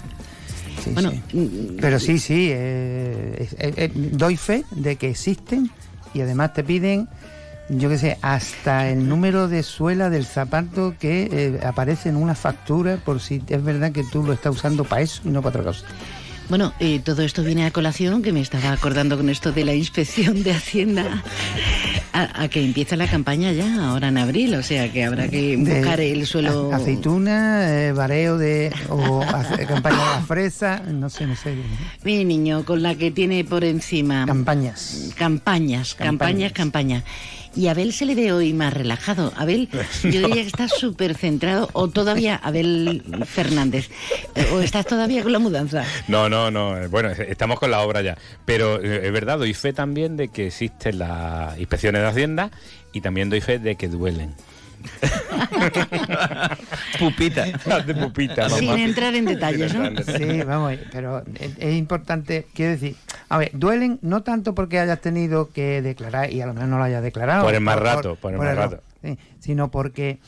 Sí, 0.83 0.93
Bueno, 0.95 1.11
sí. 1.11 1.37
mm, 1.37 1.77
Pero 1.79 2.01
sí, 2.01 2.19
sí, 2.19 2.49
eh, 2.51 3.49
eh, 3.59 3.75
eh, 3.77 3.91
doy 3.95 4.39
fe 4.39 4.65
de 4.71 4.97
que 4.97 5.11
existen 5.11 5.71
y 6.15 6.23
además 6.23 6.55
te 6.55 6.65
piden, 6.65 7.07
yo 7.69 7.91
qué 7.91 7.99
sé, 7.99 8.19
hasta 8.23 8.89
el 8.89 9.07
número 9.11 9.47
de 9.47 9.63
suela 9.63 10.09
del 10.09 10.25
zapato 10.25 10.95
que 10.99 11.29
eh, 11.31 11.61
aparece 11.67 12.09
en 12.09 12.17
una 12.17 12.35
factura 12.35 12.97
por 12.97 13.21
si 13.21 13.43
es 13.47 13.63
verdad 13.63 13.93
que 13.93 14.05
tú 14.11 14.23
lo 14.25 14.33
estás 14.33 14.55
usando 14.57 14.85
para 14.85 15.03
eso 15.03 15.21
y 15.27 15.29
no 15.29 15.43
para 15.43 15.61
otra 15.61 15.73
cosa. 15.73 15.85
Bueno, 16.49 16.73
eh, 16.79 17.01
todo 17.03 17.23
esto 17.23 17.43
viene 17.43 17.65
a 17.65 17.71
colación, 17.71 18.23
que 18.23 18.31
me 18.33 18.41
estaba 18.41 18.71
acordando 18.73 19.17
con 19.17 19.31
esto 19.31 19.51
de 19.51 19.65
la 19.65 19.75
inspección 19.75 20.43
de 20.43 20.53
Hacienda, 20.53 21.23
a, 22.13 22.43
a 22.43 22.49
que 22.49 22.63
empieza 22.63 22.97
la 22.97 23.07
campaña 23.09 23.51
ya, 23.53 23.89
ahora 23.89 24.09
en 24.09 24.19
abril, 24.19 24.55
o 24.55 24.63
sea 24.63 24.93
que 24.93 25.05
habrá 25.05 25.27
que 25.29 25.57
De 25.57 25.77
buscar 25.81 26.01
el 26.01 26.27
suelo... 26.27 26.71
a- 26.73 26.77
Aceituna, 26.77 27.87
eh, 27.87 27.93
bareo 27.93 28.37
de. 28.37 28.71
o 28.91 29.21
campaña 29.69 29.97
de 29.97 30.03
la 30.21 30.23
fresa, 30.27 30.81
no 30.87 31.09
sé, 31.09 31.27
no 31.27 31.35
sé. 31.35 31.55
Mi 32.05 32.25
niño, 32.27 32.65
con 32.65 32.83
la 32.83 32.95
que 32.95 33.11
tiene 33.11 33.43
por 33.45 33.65
encima... 33.65 34.27
Campañas. 34.27 35.11
Campañas, 35.17 35.95
campañas, 35.95 36.53
campañas. 36.53 37.05
Y 37.57 37.69
Abel 37.69 37.93
se 37.93 38.05
le 38.05 38.15
ve 38.15 38.33
hoy 38.33 38.53
más 38.53 38.75
relajado. 38.75 39.33
Abel, 39.37 39.69
yo 40.03 40.11
diría 40.11 40.35
que 40.43 40.47
está 40.49 40.69
súper 40.69 41.15
centrado, 41.17 41.71
o 41.73 41.89
todavía, 41.89 42.37
Abel 42.43 43.03
Fernández, 43.27 43.91
o 44.53 44.61
estás 44.61 44.87
todavía 44.87 45.23
con 45.23 45.33
la 45.33 45.39
mudanza. 45.39 45.85
No, 46.09 46.29
no, 46.29 46.51
no. 46.51 46.77
eh, 46.77 46.89
Bueno, 46.89 47.11
es- 47.11 47.21
estamos 47.21 47.61
con 47.61 47.71
la 47.71 47.83
obra 47.83 48.03
ya. 48.03 48.19
Pero 48.45 48.83
eh, 48.83 49.07
es 49.07 49.13
verdad, 49.13 49.39
doy 49.39 49.55
fe 49.55 49.73
también 49.73 50.17
de 50.17 50.29
que 50.29 50.49
existen 50.49 50.99
las 50.99 51.59
inspecciones 51.59 52.03
de 52.03 52.09
Hacienda 52.09 52.51
y 52.93 53.01
también 53.01 53.31
doy 53.31 53.41
fe 53.41 53.59
de 53.59 53.77
que 53.77 53.89
duelen. 53.89 54.35
Pupita. 56.99 57.45
de 57.45 57.95
pupita. 57.95 58.49
Sin 58.51 58.71
entrar 58.71 59.15
en 59.15 59.25
detalles, 59.25 59.75
¿no? 59.75 59.91
Sí, 60.03 60.43
vamos, 60.43 60.75
pero 60.93 61.25
es, 61.39 61.75
importante, 61.75 62.47
quiero 62.55 62.73
decir, 62.73 62.97
a 63.29 63.39
ver, 63.39 63.51
duelen 63.53 63.99
no 64.03 64.23
tanto 64.23 64.55
porque 64.55 64.79
hayas 64.79 65.01
tenido 65.01 65.51
que 65.51 65.83
declarar 65.83 66.33
y 66.33 66.41
a 66.41 66.47
lo 66.47 66.55
mejor 66.55 66.69
no 66.69 66.79
lo 66.79 66.85
hayas 66.85 67.03
declarado. 67.03 67.45
Por 67.45 67.55
el 67.55 67.61
más 67.61 67.79
rato, 67.79 68.17
por 68.17 68.33
el 68.33 68.39
más 68.39 68.57
rato. 68.57 68.83
sí, 69.03 69.19
sino 69.41 69.71
porque 69.71 70.19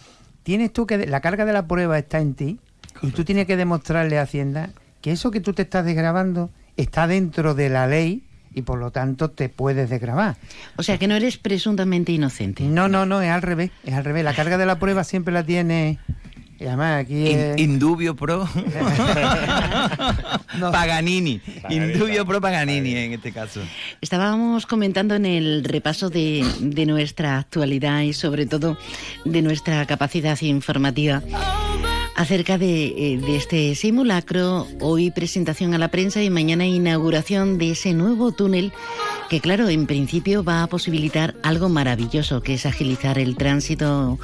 tienes 0.42 0.72
tú 0.72 0.86
que, 0.86 1.06
la 1.06 1.20
carga 1.20 1.44
de 1.44 1.52
la 1.52 1.66
prueba 1.66 1.98
está 1.98 2.18
en 2.18 2.34
ti 2.34 2.58
y 3.02 3.10
tú 3.10 3.24
tienes 3.24 3.46
que 3.46 3.56
demostrarle 3.56 4.18
a 4.18 4.22
Hacienda 4.22 4.70
que 5.00 5.12
eso 5.12 5.30
que 5.30 5.40
tú 5.40 5.52
te 5.52 5.62
estás 5.62 5.84
desgrabando 5.84 6.50
está 6.76 7.06
dentro 7.06 7.54
de 7.54 7.68
la 7.68 7.86
ley 7.86 8.25
y 8.56 8.62
por 8.62 8.80
lo 8.80 8.90
tanto 8.90 9.30
te 9.30 9.48
puedes 9.48 9.88
desgravar. 9.88 10.36
O 10.76 10.82
sea 10.82 10.98
que 10.98 11.06
no 11.06 11.14
eres 11.14 11.36
presuntamente 11.36 12.10
inocente. 12.10 12.64
No, 12.64 12.88
no, 12.88 13.06
no, 13.06 13.22
es 13.22 13.30
al 13.30 13.42
revés, 13.42 13.70
es 13.84 13.94
al 13.94 14.04
revés. 14.04 14.24
La 14.24 14.34
carga 14.34 14.58
de 14.58 14.66
la 14.66 14.80
prueba 14.80 15.04
siempre 15.04 15.32
la 15.32 15.44
tiene... 15.44 15.98
Y 16.58 16.64
además 16.64 17.02
aquí 17.02 17.28
In- 17.28 17.38
es- 17.38 17.58
Indubio 17.60 18.16
pro 18.16 18.48
Paganini. 20.72 21.40
Indubio 21.68 22.24
pro 22.24 22.40
Paganini 22.40 22.96
en 22.96 23.12
este 23.12 23.30
caso. 23.32 23.60
Estábamos 24.00 24.64
comentando 24.66 25.14
en 25.14 25.26
el 25.26 25.64
repaso 25.64 26.08
de, 26.08 26.44
de 26.60 26.86
nuestra 26.86 27.38
actualidad 27.38 28.00
y 28.00 28.14
sobre 28.14 28.46
todo 28.46 28.78
de 29.26 29.42
nuestra 29.42 29.84
capacidad 29.86 30.40
informativa 30.40 31.22
acerca 32.16 32.58
de, 32.58 32.86
eh, 32.86 33.18
de 33.18 33.36
este 33.36 33.74
simulacro, 33.74 34.66
hoy 34.80 35.10
presentación 35.10 35.74
a 35.74 35.78
la 35.78 35.88
prensa 35.88 36.22
y 36.22 36.30
mañana 36.30 36.66
inauguración 36.66 37.58
de 37.58 37.72
ese 37.72 37.92
nuevo 37.92 38.32
túnel 38.32 38.72
que 39.28 39.40
claro, 39.40 39.68
en 39.68 39.86
principio 39.86 40.44
va 40.44 40.62
a 40.62 40.66
posibilitar 40.66 41.34
algo 41.42 41.68
maravilloso, 41.68 42.42
que 42.42 42.54
es 42.54 42.66
agilizar 42.66 43.18
el 43.18 43.36
tránsito 43.36 44.18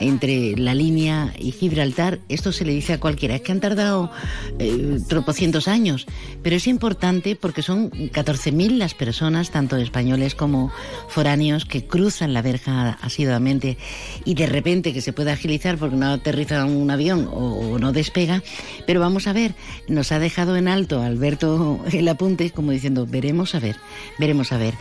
entre 0.00 0.56
la 0.56 0.74
línea 0.74 1.32
y 1.38 1.52
Gibraltar. 1.52 2.20
Esto 2.28 2.52
se 2.52 2.64
le 2.64 2.72
dice 2.72 2.94
a 2.94 3.00
cualquiera, 3.00 3.36
es 3.36 3.42
que 3.42 3.52
han 3.52 3.60
tardado 3.60 4.10
eh, 4.58 4.98
tropocientos 5.08 5.68
años, 5.68 6.06
pero 6.42 6.56
es 6.56 6.66
importante 6.66 7.36
porque 7.36 7.62
son 7.62 7.90
14.000 7.90 8.76
las 8.76 8.94
personas, 8.94 9.50
tanto 9.50 9.76
españoles 9.76 10.34
como 10.34 10.72
foráneos, 11.08 11.64
que 11.64 11.86
cruzan 11.86 12.32
la 12.32 12.42
verja 12.42 12.98
asiduamente 13.02 13.78
y 14.24 14.34
de 14.34 14.46
repente 14.46 14.92
que 14.92 15.00
se 15.00 15.12
pueda 15.12 15.32
agilizar 15.32 15.78
porque 15.78 15.96
no 15.96 16.12
aterriza 16.12 16.64
un 16.64 16.90
avión 16.90 17.28
o, 17.30 17.72
o 17.72 17.78
no 17.78 17.92
despega. 17.92 18.42
Pero 18.86 19.00
vamos 19.00 19.26
a 19.26 19.32
ver, 19.32 19.54
nos 19.88 20.12
ha 20.12 20.18
dejado 20.18 20.56
en 20.56 20.68
alto 20.68 21.02
Alberto 21.02 21.80
el 21.92 22.08
apunte 22.08 22.50
como 22.50 22.72
diciendo, 22.72 23.06
veremos 23.06 23.54
a 23.54 23.60
ver, 23.60 23.76
veremos 24.18 24.52
a 24.52 24.58
ver. 24.58 24.74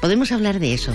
Podemos 0.00 0.32
hablar 0.32 0.60
de 0.60 0.74
eso. 0.74 0.92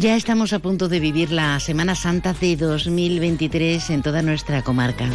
Ya 0.00 0.16
estamos 0.16 0.54
a 0.54 0.58
punto 0.58 0.88
de 0.88 1.00
vivir 1.00 1.30
la 1.30 1.60
Semana 1.60 1.94
Santa 1.94 2.32
de 2.32 2.56
2023 2.56 3.90
en 3.90 4.00
toda 4.00 4.22
nuestra 4.22 4.62
comarca. 4.62 5.06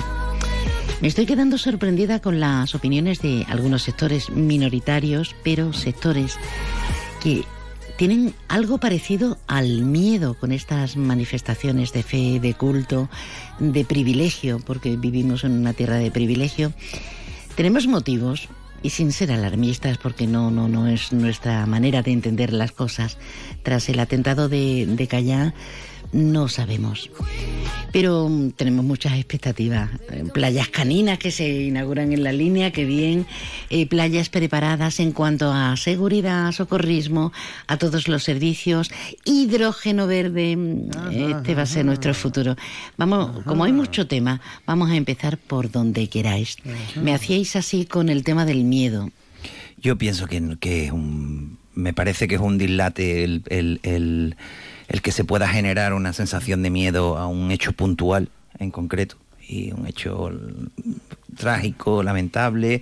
Me 1.01 1.07
estoy 1.07 1.25
quedando 1.25 1.57
sorprendida 1.57 2.22
con 2.22 2.39
las 2.39 2.75
opiniones 2.75 3.19
de 3.24 3.43
algunos 3.50 3.81
sectores 3.81 4.29
minoritarios, 4.29 5.36
pero 5.43 5.74
sectores 5.74 6.38
que 7.24 7.43
tienen 7.98 8.36
algo 8.50 8.77
parecido 8.77 9.39
al 9.48 9.81
miedo 9.81 10.36
con 10.36 10.51
estas 10.51 10.96
manifestaciones 10.96 11.91
de 11.91 12.03
fe, 12.03 12.39
de 12.39 12.53
culto, 12.53 13.10
de 13.57 13.84
privilegio, 13.84 14.60
porque 14.63 14.96
vivimos 14.96 15.43
en 15.43 15.53
una 15.53 15.74
tierra 15.74 15.96
de 15.96 16.12
privilegio. 16.12 16.72
Tenemos 17.55 17.88
motivos 17.88 18.48
y 18.88 18.89
sin 18.89 19.12
ser 19.12 19.34
alarmistas, 19.34 19.98
porque 19.98 20.27
no, 20.27 20.50
no, 20.50 20.70
no 20.70 20.88
es 20.88 21.12
nuestra 21.12 21.65
manera 21.65 22.03
de 22.03 22.13
entender 22.13 22.53
las 22.53 22.72
cosas. 22.72 23.17
Tras 23.62 23.89
el 23.89 24.00
atentado 24.00 24.48
de, 24.48 24.86
de 24.88 25.08
Callá, 25.08 25.53
no 26.11 26.47
sabemos. 26.47 27.09
Pero 27.91 28.27
mm, 28.29 28.51
tenemos 28.51 28.83
muchas 28.85 29.13
expectativas. 29.13 29.89
Eh, 30.11 30.23
Playas 30.33 30.67
caninas 30.69 31.17
que 31.19 31.31
se 31.31 31.47
inauguran 31.63 32.11
en 32.13 32.23
la 32.23 32.31
línea, 32.33 32.71
que 32.71 32.85
bien. 32.85 33.25
Eh, 33.69 33.87
playas 33.87 34.29
preparadas 34.29 34.99
en 34.99 35.11
cuanto 35.11 35.51
a 35.51 35.75
seguridad, 35.77 36.51
socorrismo, 36.51 37.31
a 37.67 37.77
todos 37.77 38.07
los 38.07 38.23
servicios. 38.23 38.91
Hidrógeno 39.25 40.05
verde. 40.07 40.55
mm, 40.55 40.89
Este 41.11 41.55
va 41.55 41.63
a 41.63 41.65
ser 41.65 41.85
nuestro 41.85 42.13
futuro. 42.13 42.55
Vamos, 42.97 43.43
como 43.45 43.63
hay 43.63 43.71
mucho 43.73 44.07
tema, 44.07 44.41
vamos 44.65 44.89
a 44.91 44.95
empezar 44.95 45.37
por 45.37 45.71
donde 45.71 46.07
queráis. 46.09 46.57
Me 46.95 47.13
hacíais 47.13 47.55
así 47.55 47.85
con 47.85 48.09
el 48.09 48.23
tema 48.23 48.45
del 48.45 48.63
miedo. 48.63 49.09
Yo 49.81 49.97
pienso 49.97 50.27
que, 50.27 50.57
que 50.59 50.85
es 50.85 50.91
un. 50.91 51.57
Me 51.74 51.93
parece 51.93 52.27
que 52.27 52.35
es 52.35 52.41
un 52.41 52.57
dislate 52.57 53.24
el, 53.24 53.43
el- 53.50 53.79
el- 53.83 54.35
el 54.87 55.01
que 55.01 55.11
se 55.11 55.23
pueda 55.23 55.47
generar 55.47 55.93
una 55.93 56.13
sensación 56.13 56.63
de 56.63 56.69
miedo 56.69 57.17
a 57.17 57.27
un 57.27 57.51
hecho 57.51 57.73
puntual 57.73 58.29
en 58.59 58.71
concreto 58.71 59.17
y 59.47 59.71
un 59.71 59.87
hecho 59.87 60.29
trágico, 61.37 62.03
lamentable, 62.03 62.81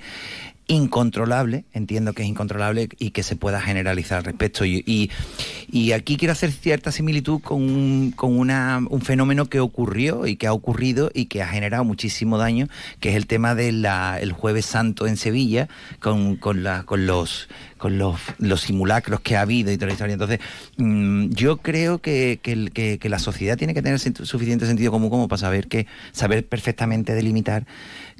incontrolable, 0.67 1.65
entiendo 1.73 2.13
que 2.13 2.23
es 2.23 2.29
incontrolable 2.29 2.89
y 2.97 3.11
que 3.11 3.23
se 3.23 3.35
pueda 3.35 3.61
generalizar 3.61 4.19
al 4.19 4.23
respecto. 4.25 4.65
Y, 4.65 4.83
y- 4.85 5.91
aquí 5.93 6.17
quiero 6.17 6.31
hacer 6.31 6.51
cierta 6.51 6.91
similitud 6.91 7.41
con, 7.41 7.61
un, 7.61 8.11
con 8.15 8.37
una- 8.37 8.81
un 8.89 9.01
fenómeno 9.01 9.45
que 9.45 9.59
ocurrió 9.59 10.25
y 10.27 10.35
que 10.37 10.47
ha 10.47 10.53
ocurrido 10.53 11.11
y 11.13 11.25
que 11.25 11.41
ha 11.41 11.47
generado 11.47 11.83
muchísimo 11.83 12.37
daño, 12.37 12.67
que 12.99 13.09
es 13.09 13.15
el 13.15 13.27
tema 13.27 13.55
del 13.55 13.85
jueves 14.33 14.65
santo 14.65 15.07
en 15.07 15.17
Sevilla, 15.17 15.67
con, 15.99 16.35
con, 16.37 16.63
con 16.85 17.05
los 17.05 17.47
con 17.77 17.97
los, 17.99 18.19
los 18.39 18.61
simulacros 18.61 19.19
que 19.19 19.35
ha 19.35 19.41
habido 19.41 19.71
y 19.71 19.75
toda 19.75 19.87
la 19.87 19.93
historia. 19.93 20.13
Entonces, 20.13 20.39
mm, 20.77 21.29
yo 21.31 21.57
creo 21.57 21.99
que, 21.99 22.39
que 22.41 22.69
que- 22.73 22.97
que 22.97 23.09
la 23.09 23.19
sociedad 23.19 23.57
tiene 23.57 23.73
que 23.75 23.81
tener 23.83 23.99
suficiente 23.99 24.65
sentido 24.65 24.91
común 24.91 25.09
como 25.09 25.27
para 25.27 25.39
saber 25.39 25.67
que, 25.67 25.85
saber 26.11 26.47
perfectamente 26.47 27.13
delimitar 27.13 27.67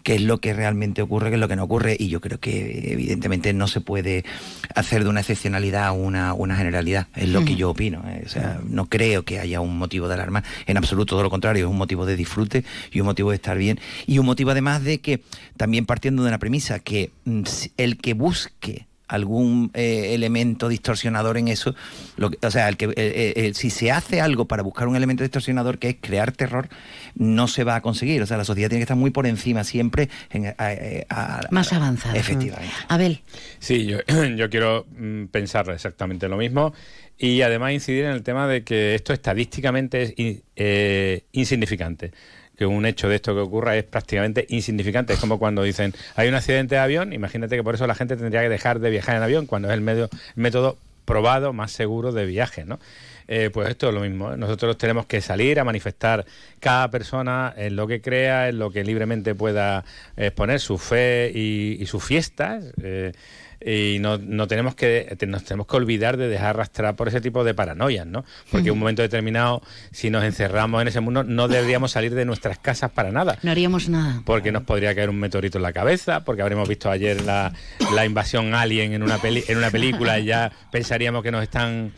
qué 0.06 0.14
es 0.14 0.22
lo 0.22 0.38
que 0.38 0.54
realmente 0.54 1.02
ocurre, 1.02 1.30
qué 1.30 1.36
es 1.36 1.40
lo 1.40 1.48
que 1.48 1.56
no 1.56 1.64
ocurre. 1.64 1.98
Y 2.00 2.10
yo 2.10 2.22
creo 2.22 2.40
que 2.40 2.92
evidentemente 2.94 3.52
no 3.54 3.68
se 3.68 3.82
puede 3.82 4.24
hacer 4.76 5.04
de 5.04 5.10
una 5.10 5.22
excepcionalidad 5.22 5.98
una, 5.98 6.36
una 6.36 6.56
generalidad. 6.56 7.08
Es 7.16 7.28
lo 7.30 7.44
que 7.44 7.56
yo 7.56 7.72
opino. 7.72 8.04
eh. 8.08 8.22
O 8.24 8.30
sea, 8.30 8.62
no 8.70 8.86
creo 8.86 9.24
que 9.24 9.40
haya 9.40 9.62
un 9.62 9.80
motivo 9.80 10.08
de 10.08 10.14
alarma. 10.14 10.44
En 10.68 10.78
absoluto, 10.78 11.16
todo 11.16 11.24
lo 11.24 11.32
contrario, 11.32 11.66
es 11.66 11.72
un 11.72 11.78
motivo 11.80 12.06
de 12.06 12.16
disfrute 12.16 12.64
y 12.92 13.00
un 13.00 13.08
motivo 13.08 13.32
de 13.32 13.38
estar 13.38 13.58
bien. 13.58 13.80
Y 14.06 14.20
un 14.20 14.28
motivo 14.28 14.52
además 14.52 14.84
de 14.84 15.00
que, 15.00 15.24
también 15.58 15.88
partiendo 15.88 16.22
de 16.22 16.28
una 16.28 16.38
premisa, 16.38 16.78
que 16.78 17.10
mm, 17.26 17.42
el 17.78 17.98
que 17.98 18.14
busque 18.14 18.86
algún 19.08 19.72
eh, 19.74 20.14
elemento 20.14 20.68
distorsionador 20.68 21.38
en 21.38 21.48
eso, 21.48 21.76
lo 22.18 22.32
que- 22.32 22.46
o 22.46 22.52
sea, 22.52 22.68
el 22.70 22.78
que, 22.78 22.86
eh, 22.86 22.94
eh, 22.98 23.34
eh, 23.36 23.52
si 23.54 23.70
se 23.70 23.92
hace 23.92 24.22
algo 24.22 24.46
para 24.46 24.64
buscar 24.64 24.88
un 24.88 24.96
elemento 24.96 25.24
distorsionador 25.24 25.78
que 25.80 25.90
es 25.90 25.96
crear 26.02 26.32
terror, 26.32 26.70
no 27.16 27.48
se 27.48 27.64
va 27.64 27.76
a 27.76 27.82
conseguir. 27.82 28.22
O 28.22 28.26
sea, 28.26 28.38
la 28.38 28.46
sociedad 28.46 28.70
tiene 28.70 28.80
que 28.82 28.84
estar 28.86 28.98
muy 28.98 29.12
por 29.12 29.28
encima 29.28 29.64
siempre. 29.64 30.10
En, 30.32 30.48
a- 30.48 30.56
a- 30.58 31.40
a- 31.40 31.42
Más 31.52 31.72
avanzada. 31.74 32.16
Efectivamente. 32.18 32.74
Abel. 32.88 33.22
Sí, 33.60 33.86
yo, 33.86 34.00
yo 34.38 34.50
quiero 34.50 34.86
mm, 34.98 35.26
pensar 35.26 35.70
exactamente 35.70 36.28
lo 36.28 36.38
mismo 36.38 36.74
y 37.18 37.42
además 37.42 37.72
incidir 37.74 38.06
en 38.06 38.12
el 38.12 38.24
tema 38.24 38.48
de 38.48 38.64
que 38.64 38.96
esto 38.96 39.14
estadísticamente 39.14 40.02
es 40.04 40.14
in- 40.18 40.42
eh, 40.56 41.24
insignificante. 41.32 42.12
Que 42.58 42.66
un 42.66 42.86
hecho 42.86 43.10
de 43.10 43.16
esto 43.16 43.34
que 43.34 43.42
ocurra 43.42 43.76
es 43.76 43.84
prácticamente 43.84 44.46
insignificante. 44.50 45.14
Es 45.14 45.20
como 45.20 45.40
cuando 45.40 45.64
dicen 45.64 45.94
hay 46.16 46.28
un 46.30 46.36
accidente 46.36 46.76
de 46.76 46.82
avión, 46.82 47.14
imagínate 47.14 47.56
que 47.56 47.64
por 47.64 47.76
eso 47.76 47.86
la 47.88 47.96
gente 47.96 48.16
tendría 48.16 48.42
que 48.42 48.50
dejar 48.50 48.80
de 48.80 48.90
viajar 48.90 49.16
en 49.18 49.24
avión 49.24 49.46
cuando 49.46 49.68
es 49.70 49.74
el, 49.74 49.82
medio, 49.82 50.06
el 50.06 50.42
método 50.42 50.78
probado 51.06 51.54
más 51.54 51.72
seguro 51.72 52.12
de 52.12 52.26
viaje, 52.26 52.66
¿no? 52.66 52.80
Eh, 53.28 53.50
pues 53.52 53.70
esto 53.70 53.88
es 53.90 53.94
lo 53.94 54.02
mismo. 54.02 54.32
¿eh? 54.34 54.38
Nosotros 54.38 54.78
tenemos 54.78 55.06
que 55.08 55.20
salir 55.22 55.60
a 55.60 55.64
manifestar 55.64 56.26
cada 56.60 56.90
persona 56.92 57.54
en 57.58 57.76
lo 57.76 57.88
que 57.88 58.02
crea, 58.02 58.50
en 58.50 58.60
lo 58.60 58.72
que 58.72 58.84
libremente 58.84 59.34
pueda 59.34 59.84
exponer 60.16 60.60
su 60.60 60.78
fe 60.78 61.32
y, 61.34 61.78
y 61.80 61.86
sus 61.88 62.04
fiestas. 62.04 62.66
eh, 62.82 63.14
y 63.66 63.98
no, 64.00 64.20
no 64.20 64.48
tenemos 64.48 64.76
que 64.76 65.18
nos 65.28 65.44
tenemos 65.44 65.66
que 65.66 65.76
olvidar 65.76 66.18
de 66.18 66.28
dejar 66.28 66.52
arrastrar 66.52 66.96
por 66.96 67.08
ese 67.08 67.20
tipo 67.20 67.44
de 67.44 67.56
paranoias, 67.56 68.06
¿no? 68.06 68.24
Porque 68.52 68.68
en 68.68 68.74
un 68.74 68.80
momento 68.80 69.02
determinado, 69.02 69.64
si 69.92 70.12
nos 70.12 70.24
encerramos 70.24 70.84
en 70.84 70.88
ese 70.88 71.00
mundo, 71.00 71.24
no 71.24 71.48
deberíamos 71.48 71.92
salir 71.92 72.14
de 72.14 72.26
nuestras 72.26 72.60
casas 72.60 72.92
para 72.92 73.12
nada. 73.12 73.40
No 73.42 73.50
haríamos 73.50 73.90
nada. 73.90 74.22
Porque 74.24 74.52
nos 74.52 74.64
podría 74.64 74.94
caer 74.94 75.10
un 75.10 75.20
meteorito 75.20 75.58
en 75.58 75.64
la 75.64 75.74
cabeza, 75.74 76.24
porque 76.24 76.44
habremos 76.44 76.70
visto 76.70 76.92
ayer 76.92 77.22
la, 77.22 77.54
la 77.94 78.06
invasión 78.06 78.54
alien 78.54 78.94
en 78.94 79.02
una, 79.02 79.18
peli, 79.18 79.44
en 79.48 79.58
una 79.58 79.72
película 79.72 80.20
y 80.20 80.26
ya 80.26 80.52
pensaríamos 80.72 81.24
que 81.24 81.32
nos 81.32 81.42
están 81.42 81.92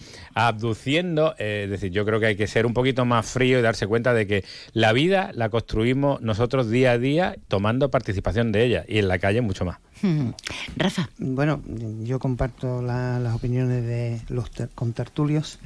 abduciendo. 0.46 1.34
Eh, 1.40 1.64
es 1.66 1.70
decir, 1.72 1.92
yo 1.92 2.06
creo 2.06 2.20
que 2.20 2.28
hay 2.28 2.36
que 2.36 2.48
ser 2.48 2.66
un 2.66 2.74
poquito 2.74 3.06
más 3.06 3.26
frío 3.26 3.58
y 3.58 3.62
darse 3.62 3.88
cuenta 3.88 4.14
de 4.14 4.28
que 4.28 4.44
la 4.74 4.94
vida 4.94 5.32
la 5.34 5.50
construimos 5.50 6.22
nosotros 6.22 6.70
día 6.70 6.92
a 6.92 6.98
día 7.00 7.36
tomando 7.48 7.90
participación 7.90 8.52
de 8.52 8.64
ella 8.66 8.86
y 8.88 9.00
en 9.00 9.08
la 9.08 9.18
calle 9.20 9.42
mucho 9.42 9.66
más. 9.66 9.78
Hmm. 10.02 10.30
Rafa. 10.76 11.10
Bueno, 11.18 11.62
yo 12.04 12.20
comparto 12.20 12.84
la- 12.84 13.20
las 13.20 13.34
opiniones 13.36 13.84
de 13.84 14.22
los 14.30 14.52
ter- 14.52 14.70
contertulios 14.76 15.58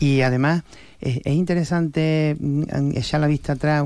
y 0.00 0.22
además 0.22 0.64
eh, 1.00 1.20
es 1.24 1.34
interesante 1.34 2.36
mm, 2.40 2.96
echar 2.96 3.20
la 3.20 3.28
vista 3.28 3.52
atrás 3.52 3.84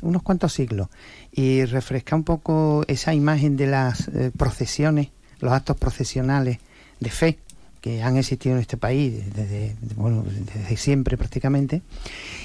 unos 0.00 0.22
cuantos 0.22 0.52
siglos 0.54 0.88
y 1.32 1.64
refrescar 1.66 2.16
un 2.16 2.24
poco 2.24 2.84
esa 2.88 3.12
imagen 3.12 3.56
de 3.58 3.66
las 3.66 4.08
eh, 4.08 4.30
procesiones, 4.34 5.08
los 5.40 5.52
actos 5.52 5.76
procesionales 5.76 6.58
de 7.00 7.10
fe 7.10 7.38
que 7.80 8.02
han 8.02 8.16
existido 8.16 8.54
en 8.56 8.60
este 8.60 8.76
país 8.76 9.22
desde, 9.34 9.76
bueno, 9.96 10.24
desde 10.24 10.76
siempre 10.76 11.16
prácticamente, 11.16 11.82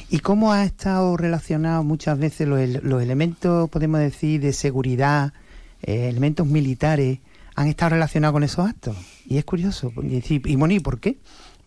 y 0.10 0.20
cómo 0.20 0.52
ha 0.54 0.64
estado 0.64 1.18
relacionado 1.18 1.84
muchas 1.84 2.18
veces 2.20 2.48
los, 2.48 2.60
ele- 2.60 2.82
los 2.84 3.02
elementos, 3.02 3.70
podemos 3.70 4.00
decir, 4.00 4.42
de 4.42 4.54
seguridad, 4.54 5.34
eh, 5.82 6.10
elementos 6.10 6.46
militares, 6.48 7.20
han 7.56 7.68
estado 7.68 7.92
relacionados 7.92 8.34
con 8.34 8.44
esos 8.44 8.68
actos. 8.68 8.96
Y 9.28 9.38
es 9.38 9.46
curioso. 9.46 9.92
Y, 10.04 10.24
y 10.52 10.56
bueno, 10.56 10.74
¿y 10.74 10.80
por 10.80 11.00
qué? 11.00 11.18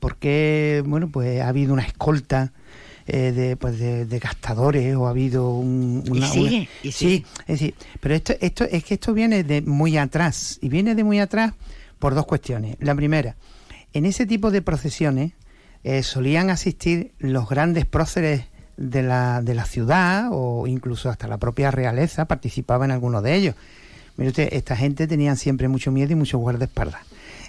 Porque, 0.00 0.83
bueno, 0.87 1.09
pues 1.11 1.40
ha 1.40 1.48
habido 1.48 1.72
una 1.72 1.83
escolta 1.83 2.52
eh, 3.07 3.33
de, 3.33 3.57
pues 3.57 3.79
de, 3.79 4.05
de 4.05 4.18
gastadores 4.18 4.96
o 4.96 5.07
ha 5.07 5.11
habido 5.11 5.50
un, 5.50 6.02
Y 6.07 6.11
una... 6.11 6.26
sigue, 6.29 6.48
una- 6.61 6.68
y 6.83 6.92
sigue. 6.92 7.16
Sí, 7.18 7.24
es 7.40 7.46
decir, 7.46 7.74
pero 8.00 8.14
esto, 8.14 8.35
esto 8.40 8.64
es 8.64 8.85
que 8.85 8.94
esto 8.94 9.14
viene 9.14 9.44
de 9.44 9.62
muy 9.62 9.96
atrás 9.96 10.59
y 10.61 10.68
viene 10.68 10.94
de 10.94 11.05
muy 11.05 11.18
atrás 11.20 11.52
por 11.98 12.14
dos 12.14 12.26
cuestiones. 12.26 12.76
La 12.81 12.94
primera, 12.94 13.37
en 13.96 14.04
ese 14.06 14.26
tipo 14.26 14.50
de 14.50 14.62
procesiones 14.62 15.32
eh, 15.82 16.02
solían 16.02 16.50
asistir 16.50 17.12
los 17.18 17.48
grandes 17.48 17.87
próceres 17.87 18.44
de 18.76 19.02
la, 19.02 19.40
de 19.40 19.54
la 19.54 19.64
ciudad 19.64 20.28
o 20.32 20.66
incluso 20.66 21.09
hasta 21.09 21.28
la 21.28 21.38
propia 21.38 21.70
realeza 21.70 22.26
participaba 22.26 22.85
en 22.85 22.90
alguno 22.90 23.22
de 23.22 23.35
ellos. 23.35 23.54
Mire 24.16 24.30
usted, 24.30 24.48
esta 24.52 24.76
gente 24.76 25.06
tenían 25.06 25.37
siempre 25.37 25.68
mucho 25.68 25.92
miedo 25.92 26.12
y 26.12 26.16
mucho 26.16 26.38
guardaespaldas. 26.38 27.02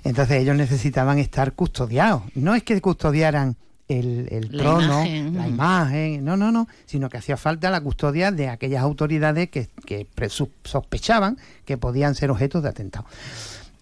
Entonces 0.04 0.42
ellos 0.42 0.56
necesitaban 0.56 1.18
estar 1.20 1.54
custodiados. 1.54 2.24
No 2.36 2.56
es 2.56 2.64
que 2.64 2.80
custodiaran 2.80 3.58
el, 3.90 4.28
el 4.32 4.50
La 4.52 4.64
trono, 4.64 5.06
imagen. 5.06 5.38
la 5.38 5.48
imagen, 5.48 6.26
no, 6.26 6.38
no, 6.38 6.52
no, 6.52 6.68
sino 6.86 7.10
que 7.10 7.18
hacía 7.18 7.36
falta 7.38 7.70
la 7.72 7.82
custodia 7.82 8.32
de 8.32 8.50
aquellas 8.50 8.84
autoridades 8.84 9.50
que, 9.50 9.68
que 9.86 10.08
sospechaban 10.64 11.38
que 11.66 11.78
podían 11.78 12.16
ser 12.16 12.32
objetos 12.32 12.64
de 12.64 12.70
atentado. 12.70 13.06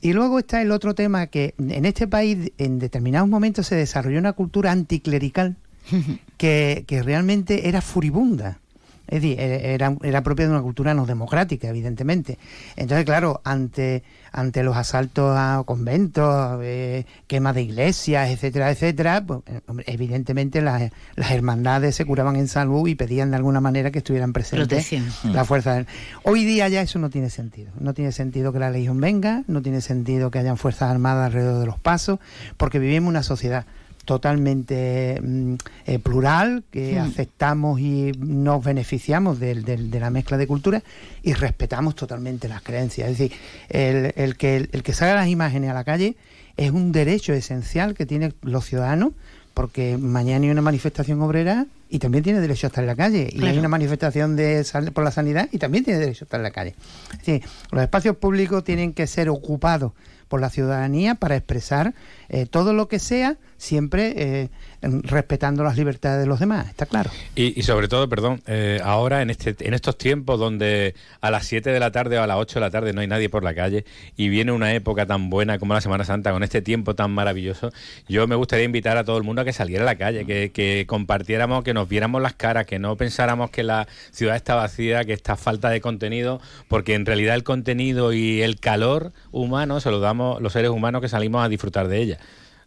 Y 0.06 0.14
luego 0.14 0.38
está 0.38 0.62
el 0.62 0.70
otro 0.70 0.94
tema 0.94 1.26
que 1.26 1.56
en 1.58 1.84
este 1.84 2.08
país 2.08 2.52
en 2.60 2.78
determinados 2.78 3.28
momentos 3.28 3.66
se 3.66 3.76
desarrolló 3.76 4.20
una 4.20 4.34
cultura 4.34 4.72
anticlerical 4.72 5.56
que, 6.38 6.84
que 6.86 7.02
realmente 7.02 7.68
era 7.68 7.82
furibunda. 7.82 8.60
Es 9.08 9.22
decir, 9.22 9.40
e- 9.40 9.74
era, 9.74 9.96
era 10.04 10.24
propia 10.24 10.46
de 10.46 10.52
una 10.52 10.62
cultura 10.62 10.94
no 10.94 11.06
democrática, 11.06 11.68
evidentemente. 11.70 12.38
Entonces, 12.76 13.06
claro, 13.06 13.42
ante, 13.44 14.04
ante 14.32 14.64
los 14.64 14.76
asaltos 14.78 15.36
a 15.38 15.62
conventos, 15.66 16.60
eh, 16.64 17.06
quema 17.28 17.54
de 17.54 17.62
iglesias, 17.64 18.30
etcétera, 18.30 18.72
etcétera, 18.72 19.24
pues, 19.26 19.42
eh, 19.48 19.62
hombre, 19.68 19.86
evidentemente 19.88 20.62
las, 20.62 20.92
las 21.16 21.32
hermandades 21.32 21.96
se 21.96 22.06
curaban 22.06 22.36
en 22.36 22.48
salud 22.48 22.88
y 22.88 22.96
pedían 22.96 23.30
de 23.32 23.38
alguna 23.38 23.62
manera 23.62 23.92
que 23.92 24.00
estuvieran 24.00 24.34
presentes 24.34 24.68
Protección. 24.68 25.06
la 25.34 25.46
fuerza. 25.46 25.74
del- 25.76 25.88
Hoy 26.24 26.44
día 26.46 26.68
ya 26.70 26.82
eso 26.82 27.00
no 27.00 27.10
tiene 27.10 27.30
sentido. 27.30 27.72
No 27.80 27.94
tiene 27.94 28.12
sentido 28.12 28.52
que 28.52 28.60
la 28.60 28.70
legión 28.72 29.00
venga, 29.00 29.44
no 29.48 29.62
tiene 29.62 29.82
sentido 29.82 30.32
que 30.32 30.40
hayan 30.40 30.58
fuerzas 30.58 30.90
armadas 30.92 31.28
alrededor 31.28 31.60
de 31.60 31.66
los 31.66 31.80
pasos, 31.80 32.20
porque 32.58 32.80
vivimos 32.80 33.10
una 33.10 33.24
sociedad 33.24 33.66
totalmente 34.06 35.20
mm, 35.22 35.54
eh, 35.88 36.00
plural, 36.00 36.64
que 36.72 36.96
Hmm. 36.96 37.04
aceptamos 37.08 37.80
y 37.80 38.12
nos 38.18 38.64
beneficiamos 38.64 39.40
del- 39.40 39.64
de 39.66 40.00
la 40.00 40.10
mezcla 40.10 40.38
de 40.38 40.48
culturas 40.48 40.84
y 41.24 41.34
respetamos 41.34 41.96
totalmente 41.96 42.48
las 42.48 42.62
creencias. 42.62 43.10
Es 43.12 43.18
decir, 43.18 43.38
el, 43.70 44.14
el 44.16 44.38
que, 44.38 44.56
el, 44.72 44.84
que 44.84 44.94
salga 44.94 45.16
las 45.16 45.28
imágenes 45.28 45.70
a 45.70 45.74
la 45.74 45.84
calle 45.84 46.16
es 46.58 46.72
un 46.72 46.92
derecho 46.92 47.34
esencial 47.34 47.94
que 47.96 48.06
tienen 48.06 48.34
los 48.42 48.66
ciudadanos, 48.66 49.12
porque 49.54 49.98
mañana 49.98 50.46
hay 50.46 50.52
una 50.52 50.62
manifestación 50.62 51.22
obrera 51.22 51.66
y 51.90 52.00
también 52.00 52.24
tiene 52.24 52.42
derecho 52.42 52.68
a 52.68 52.70
estar 52.70 52.84
en 52.84 52.88
la 52.88 52.96
calle. 52.96 53.30
Y 53.32 53.44
hay 53.46 53.58
una 53.58 53.70
manifestación 53.70 54.36
de 54.36 54.66
por 54.94 55.04
la 55.04 55.12
sanidad 55.12 55.48
y 55.52 55.58
también 55.60 55.84
tiene 55.86 56.00
derecho 56.00 56.24
a 56.24 56.28
estar 56.28 56.40
en 56.40 56.44
la 56.44 56.52
calle. 56.52 56.76
Es 57.14 57.20
decir, 57.20 57.42
los 57.72 57.82
espacios 57.82 58.18
públicos 58.18 58.64
tienen 58.64 58.94
que 58.94 59.08
ser 59.08 59.30
ocupados 59.30 59.94
por 60.28 60.42
la 60.42 60.50
ciudadanía 60.50 61.16
para 61.16 61.36
expresar 61.36 61.94
eh, 62.30 62.46
todo 62.46 62.74
lo 62.74 62.88
que 62.88 63.00
sea, 63.00 63.38
siempre 63.58 64.14
eh, 64.18 64.50
respetando 64.82 65.64
las 65.64 65.78
libertades 65.78 66.22
de 66.22 66.28
los 66.28 66.40
demás, 66.40 66.68
está 66.70 66.86
claro. 66.86 67.10
Y, 67.36 67.60
y 67.60 67.64
sobre 67.64 67.88
todo, 67.88 68.08
perdón, 68.10 68.42
eh, 68.48 68.80
ahora 68.84 69.22
en, 69.22 69.30
este, 69.30 69.56
en 69.60 69.74
estos 69.74 69.98
tiempos 69.98 70.40
donde 70.40 70.96
a 71.22 71.32
las 71.32 71.46
7 71.46 71.72
de 71.72 71.80
la 71.80 71.92
tarde 71.92 72.18
o 72.20 72.24
a 72.24 72.28
las 72.28 72.38
8 72.38 72.60
de 72.60 72.66
la 72.66 72.72
tarde 72.72 72.94
no 72.94 73.02
hay 73.02 73.08
nadie 73.08 73.30
por 73.30 73.44
la 73.44 73.54
calle 73.54 73.86
y 74.16 74.30
viene 74.30 74.52
una 74.52 74.74
época 74.74 75.06
tan 75.06 75.30
buena 75.30 75.60
como 75.60 75.74
la 75.74 75.82
Semana 75.82 76.04
Santa 76.04 76.32
con 76.32 76.44
este 76.44 76.62
tiempo 76.62 76.96
tan 76.96 77.12
maravilloso, 77.12 77.72
yo 78.08 78.28
me 78.28 78.36
gustaría 78.36 78.66
invitar 78.66 78.98
a 78.98 79.04
todo 79.04 79.18
el 79.18 79.24
mundo 79.24 79.42
a 79.42 79.46
que 79.46 79.54
saliera 79.54 79.84
a 79.84 79.86
la 79.86 79.96
calle, 79.96 80.26
que, 80.26 80.52
que 80.52 80.86
compartiéramos, 80.88 81.64
que 81.64 81.74
nos 81.74 81.88
viéramos 81.90 82.22
las 82.22 82.34
caras, 82.34 82.66
que 82.66 82.80
no 82.80 82.96
pensáramos 82.96 83.50
que 83.50 83.64
la 83.64 83.88
ciudad 84.12 84.36
está 84.36 84.56
vacía, 84.56 85.06
que 85.06 85.14
está 85.14 85.36
falta 85.36 85.70
de 85.70 85.82
contenido, 85.82 86.42
porque 86.68 86.94
en 86.94 87.06
realidad 87.06 87.36
el 87.36 87.44
contenido 87.44 88.14
y 88.14 88.42
el 88.42 88.60
calor 88.60 89.12
humano 89.32 89.80
se 89.80 89.92
lo 89.92 90.00
damos 90.00 90.42
los 90.42 90.54
seres 90.54 90.72
humanos 90.72 91.02
que 91.02 91.10
salimos 91.10 91.44
a 91.44 91.50
disfrutar 91.50 91.88
de 91.88 92.02
ella. 92.02 92.20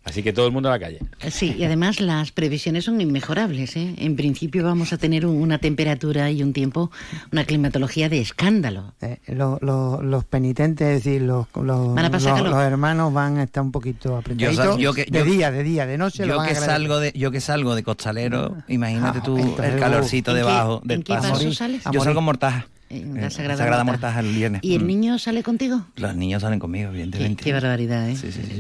Así 0.05 0.23
que 0.23 0.33
todo 0.33 0.47
el 0.47 0.53
mundo 0.53 0.71
a 0.71 0.73
la 0.73 0.79
calle. 0.79 1.01
Sí, 1.31 1.55
y 1.59 1.65
además 1.65 2.01
las 2.01 2.33
previsiones 2.33 2.87
son 2.87 2.99
inmejorables. 2.99 3.77
¿eh? 3.77 3.95
En 3.99 4.17
principio 4.17 4.65
vamos 4.65 4.95
a 4.95 4.97
tener 4.97 5.27
un- 5.27 5.37
una 5.37 5.59
temperatura 5.59 6.31
y 6.31 6.43
un 6.43 6.55
tiempo, 6.55 6.91
una 7.31 7.45
climatología 7.45 8.09
de 8.09 8.19
escándalo. 8.21 8.95
Eh, 9.03 9.19
lo- 9.27 9.59
lo- 9.61 10.01
los 10.03 10.25
penitentes, 10.25 10.89
es 10.89 11.05
decir, 11.05 11.21
los, 11.23 11.47
los, 11.63 11.95
Van 11.95 12.07
a 12.07 12.11
pasar 12.11 12.41
los- 12.43 12.55
hermanos 12.63 13.13
van 13.13 13.37
a 13.37 13.43
estar 13.43 13.63
un 13.63 13.71
poquito 13.71 14.17
apretados. 14.17 14.57
sal- 14.57 14.79
yo 14.79 14.95
que- 14.95 15.05
de 15.05 15.19
yo- 15.19 15.25
día, 15.27 15.51
de 15.51 15.63
día, 15.63 15.85
de 15.85 15.99
noche. 15.99 16.25
lo 16.25 16.35
Yo 16.35 16.37
van 16.39 16.49
que 16.49 16.55
salgo 16.55 16.99
de 17.01 17.13
yo 17.15 17.31
que 17.31 17.41
salgo 17.43 17.75
de 17.75 17.83
costalero, 17.83 18.57
imagínate 18.67 19.19
Ah, 19.19 19.23
tú 19.23 19.37
entonces, 19.37 19.75
el 19.75 19.81
calorcito 19.81 20.31
¿en 20.31 20.35
qué- 20.37 20.39
debajo 20.39 20.81
en 20.83 20.89
del 20.89 21.05
qué 21.05 21.13
paso. 21.13 21.33
paso 21.35 21.53
sales? 21.53 21.83
Yo 21.93 22.01
salgo 22.03 22.21
en 22.21 22.25
Mortaja. 22.25 22.67
En 22.91 23.17
eh, 23.19 23.21
la 23.23 23.31
Sagrada, 23.31 23.85
Mortaja 23.85 24.21
el 24.21 24.29
viernes. 24.35 24.61
¿Y 24.65 24.75
el 24.75 24.85
Mm. 24.85 24.87
niño 24.87 25.19
sale 25.19 25.43
contigo? 25.43 25.83
Los 25.97 26.15
niños 26.17 26.43
salen 26.43 26.59
conmigo, 26.59 26.91
Qué, 26.91 26.97
evidentemente. 27.03 27.45
qué 27.45 27.53
barbaridad, 27.53 28.09
¿eh? 28.09 28.17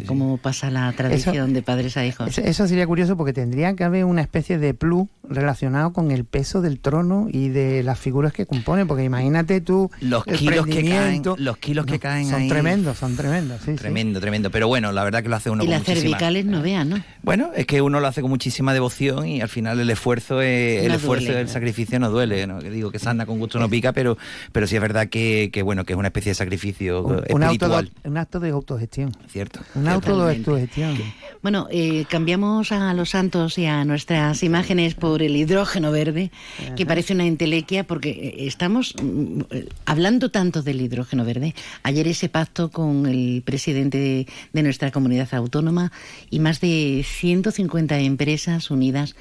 Cómo 0.07 0.37
pasa 0.37 0.71
la 0.71 0.93
tradición 0.93 1.53
de 1.55 1.63
padres 1.63 1.97
a 1.97 2.05
hijos. 2.05 2.29
Eso, 2.29 2.43
eso 2.43 2.69
sería 2.69 2.87
curioso 2.87 3.17
porque 3.17 3.33
tendría 3.33 3.75
que 3.75 3.85
haber 3.85 4.05
una 4.05 4.21
especie 4.21 4.59
de 4.59 4.75
plus 4.75 5.09
relacionado 5.29 5.93
con 5.93 6.11
el 6.11 6.25
peso 6.25 6.61
del 6.63 6.79
trono 6.81 7.29
y 7.31 7.49
de 7.49 7.83
las 7.83 7.99
figuras 7.99 8.33
que 8.33 8.47
componen, 8.47 8.87
porque 8.87 9.05
imagínate 9.05 9.61
tú 9.61 9.91
Los 10.01 10.27
el 10.27 10.37
kilos 10.39 10.67
que 10.67 10.85
caen, 10.89 11.23
los 11.39 11.59
kilos 11.59 11.87
que 11.87 11.93
No, 11.95 12.01
caen 12.01 12.27
son 12.29 12.43
ahí. 12.43 12.49
tremendos, 12.49 12.99
son 12.99 13.17
tremendos, 13.17 13.61
sí, 13.65 13.73
sí. 13.73 13.77
Tremendo, 13.77 14.21
tremendo. 14.21 14.51
Pero 14.51 14.69
bueno, 14.69 14.93
la 14.93 15.05
verdad 15.05 15.23
que 15.23 15.29
lo 15.29 15.37
hace 15.37 15.51
uno 15.51 15.63
y 15.63 15.67
con 15.67 15.71
las 15.73 15.81
muchísima... 15.81 16.01
cervicales 16.19 16.45
no 16.47 16.63
vean, 16.63 16.89
¿no? 16.91 17.05
Bueno, 17.23 17.51
es 17.55 17.67
que 17.67 17.81
uno 17.83 18.01
lo 18.01 18.07
hace 18.07 18.21
con 18.23 18.31
muchísima 18.31 18.73
devoción 18.75 19.27
y 19.27 19.41
al 19.41 19.49
final 19.49 19.79
el 19.81 19.89
esfuerzo 19.91 20.41
es, 20.43 20.83
el 20.83 20.89
No 20.89 20.95
esfuerzo 20.95 21.27
duele. 21.27 21.39
del 21.39 21.49
sacrificio 21.49 21.99
no 21.99 22.11
duele, 22.11 22.47
¿no? 22.47 22.59
Que 22.59 22.71
digo 22.71 22.91
que 22.91 22.99
sana 22.99 23.25
con 23.27 23.39
gusto 23.39 23.59
no 23.59 23.69
pica, 23.69 23.93
pero 23.93 24.18
pero 24.53 24.67
sí 24.67 24.77
es 24.77 24.83
verdad 24.83 25.09
que, 25.09 25.51
que, 25.53 25.63
bueno, 25.63 25.85
que 25.85 25.93
es 25.95 25.99
una 25.99 26.09
especie 26.09 26.31
de 26.31 26.35
sacrificio 26.35 27.03
Un, 27.03 27.13
un 27.13 27.43
auto- 27.43 27.67
espiritual, 27.67 27.91
un 28.05 28.17
acto 28.19 28.41
de 28.41 28.51
autogestión. 28.51 29.17
¿cierto? 29.29 29.61
Un 29.75 29.89
auto 29.89 30.27
de 30.27 30.37
autogestión. 30.37 30.97
Bueno, 31.43 31.67
eh, 31.71 32.05
cambiamos 32.09 32.73
a 32.73 32.93
los 32.95 33.11
santos 33.11 33.59
y 33.59 33.67
a 33.67 33.85
nuestras 33.85 34.43
imágenes 34.43 34.95
por 34.95 35.23
el 35.23 35.37
hidrógeno 35.37 35.93
verde, 35.93 36.31
que 36.77 36.87
parece 36.87 37.15
una 37.15 37.27
entelequia 37.27 37.85
porque 37.85 38.11
eh, 38.11 38.47
estamos 38.47 38.95
mm, 39.03 39.41
eh, 39.51 39.69
hablando 39.87 40.31
tanto 40.31 40.63
del 40.63 40.81
hidrógeno 40.81 41.25
verde. 41.25 41.55
Ayer 41.83 42.09
ese 42.09 42.29
pacto 42.29 42.71
con 42.71 43.07
el 43.07 43.43
presidente 43.45 43.99
de, 43.99 44.27
de 44.53 44.63
nuestra 44.63 44.91
comunidad 44.91 45.29
autónoma 45.35 45.93
y 46.31 46.41
más 46.41 46.61
de 46.61 47.05
150 47.07 47.99
empresas 48.01 48.71
unidas 48.71 49.15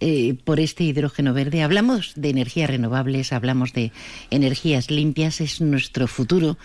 eh, 0.00 0.34
por 0.44 0.60
este 0.60 0.84
hidrógeno 0.84 1.34
verde. 1.34 1.62
Hablamos 1.62 2.12
de 2.14 2.30
energías 2.30 2.70
renovables, 2.70 3.32
hablamos 3.32 3.72
de 3.72 3.92
energías 4.30 4.90
limpias, 4.90 5.40
es 5.40 5.60
nuestro 5.60 6.06
futuro, 6.06 6.58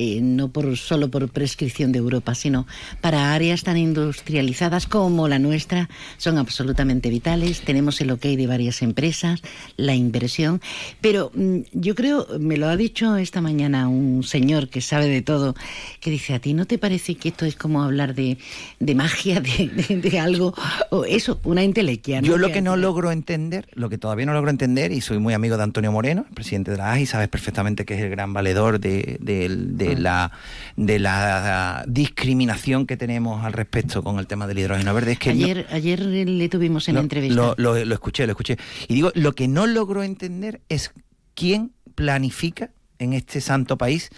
eh, 0.00 0.20
no 0.22 0.48
por, 0.52 0.76
solo 0.76 1.10
por 1.10 1.28
prescripción 1.28 1.90
de 1.90 1.98
Europa, 1.98 2.34
sino 2.36 2.66
para 3.00 3.34
áreas 3.34 3.64
tan 3.64 3.76
industrializadas 3.76 4.86
como 4.86 5.26
la 5.26 5.38
nuestra, 5.40 5.88
son 6.18 6.38
absolutamente 6.38 7.10
vitales. 7.10 7.62
Tenemos 7.62 8.00
el 8.00 8.12
ok 8.12 8.22
de 8.22 8.46
varias 8.46 8.80
empresas, 8.82 9.42
la 9.76 9.94
inversión, 9.96 10.60
pero 11.00 11.32
mm, 11.34 11.58
yo 11.72 11.94
creo, 11.96 12.26
me 12.38 12.56
lo 12.56 12.68
ha 12.68 12.76
dicho 12.76 13.16
esta 13.16 13.40
mañana 13.40 13.88
un 13.88 14.22
señor 14.22 14.68
que 14.68 14.80
sabe 14.80 15.08
de 15.08 15.20
todo, 15.22 15.56
que 16.00 16.10
dice, 16.12 16.32
¿a 16.34 16.38
ti 16.38 16.54
no 16.54 16.64
te 16.64 16.78
parece 16.78 17.16
que 17.16 17.30
esto 17.30 17.44
es 17.44 17.56
como 17.56 17.82
hablar 17.82 18.14
de, 18.14 18.38
de 18.78 18.94
magia, 18.94 19.40
de, 19.40 19.68
de- 19.88 19.96
de 20.00 20.18
algo, 20.20 20.54
o 20.90 21.04
eso, 21.04 21.40
una 21.42 21.62
entelequia? 21.64 22.20
Yo 22.20 22.38
lo 22.38 22.52
que 22.52 22.62
no 22.62 22.76
logro 22.76 23.10
entender, 23.10 23.66
lo 23.74 23.88
que 23.88 23.98
todavía 23.98 24.26
no 24.26 24.32
logro 24.32 24.50
entender, 24.50 24.92
y 24.92 25.00
soy 25.00 25.18
muy 25.18 25.34
amigo 25.34 25.56
de 25.56 25.64
Antonio 25.64 25.90
Moreno, 25.90 26.24
el 26.28 26.34
presidente 26.34 26.70
de 26.70 26.76
la 26.76 26.92
AGI, 26.92 27.06
sabes 27.06 27.28
perfectamente 27.28 27.84
que 27.84 27.94
es 27.94 28.00
el 28.02 28.10
gran 28.10 28.32
valedor 28.32 28.78
de, 28.78 29.18
de- 29.20 29.48
de 29.48 29.87
la, 29.96 30.32
de 30.76 30.98
la 30.98 31.84
discriminación 31.88 32.86
que 32.86 32.96
tenemos 32.96 33.44
al 33.44 33.52
respecto 33.52 34.02
con 34.02 34.18
el 34.18 34.26
tema 34.26 34.46
del 34.46 34.58
hidrógeno 34.58 34.92
verde. 34.94 35.12
Es 35.12 35.18
que 35.18 35.34
no- 35.34 35.44
Ayer, 35.44 35.66
ayer 35.70 36.00
le 36.00 36.48
tuvimos 36.48 36.88
en 36.88 36.96
entrevista. 36.98 37.34
lo- 37.34 37.54
lo- 37.56 37.84
lo 37.84 37.94
escuché, 37.94 38.26
lo 38.26 38.32
escuché. 38.32 38.56
Y 38.88 38.94
digo, 38.94 39.10
lo 39.14 39.32
que 39.34 39.48
no 39.48 39.66
logro 39.66 40.02
entender 40.02 40.60
es 40.68 40.92
quién 41.34 41.72
planifica 41.94 42.70
en 42.98 43.12
este 43.12 43.40
santo 43.40 43.78
país 43.78 44.10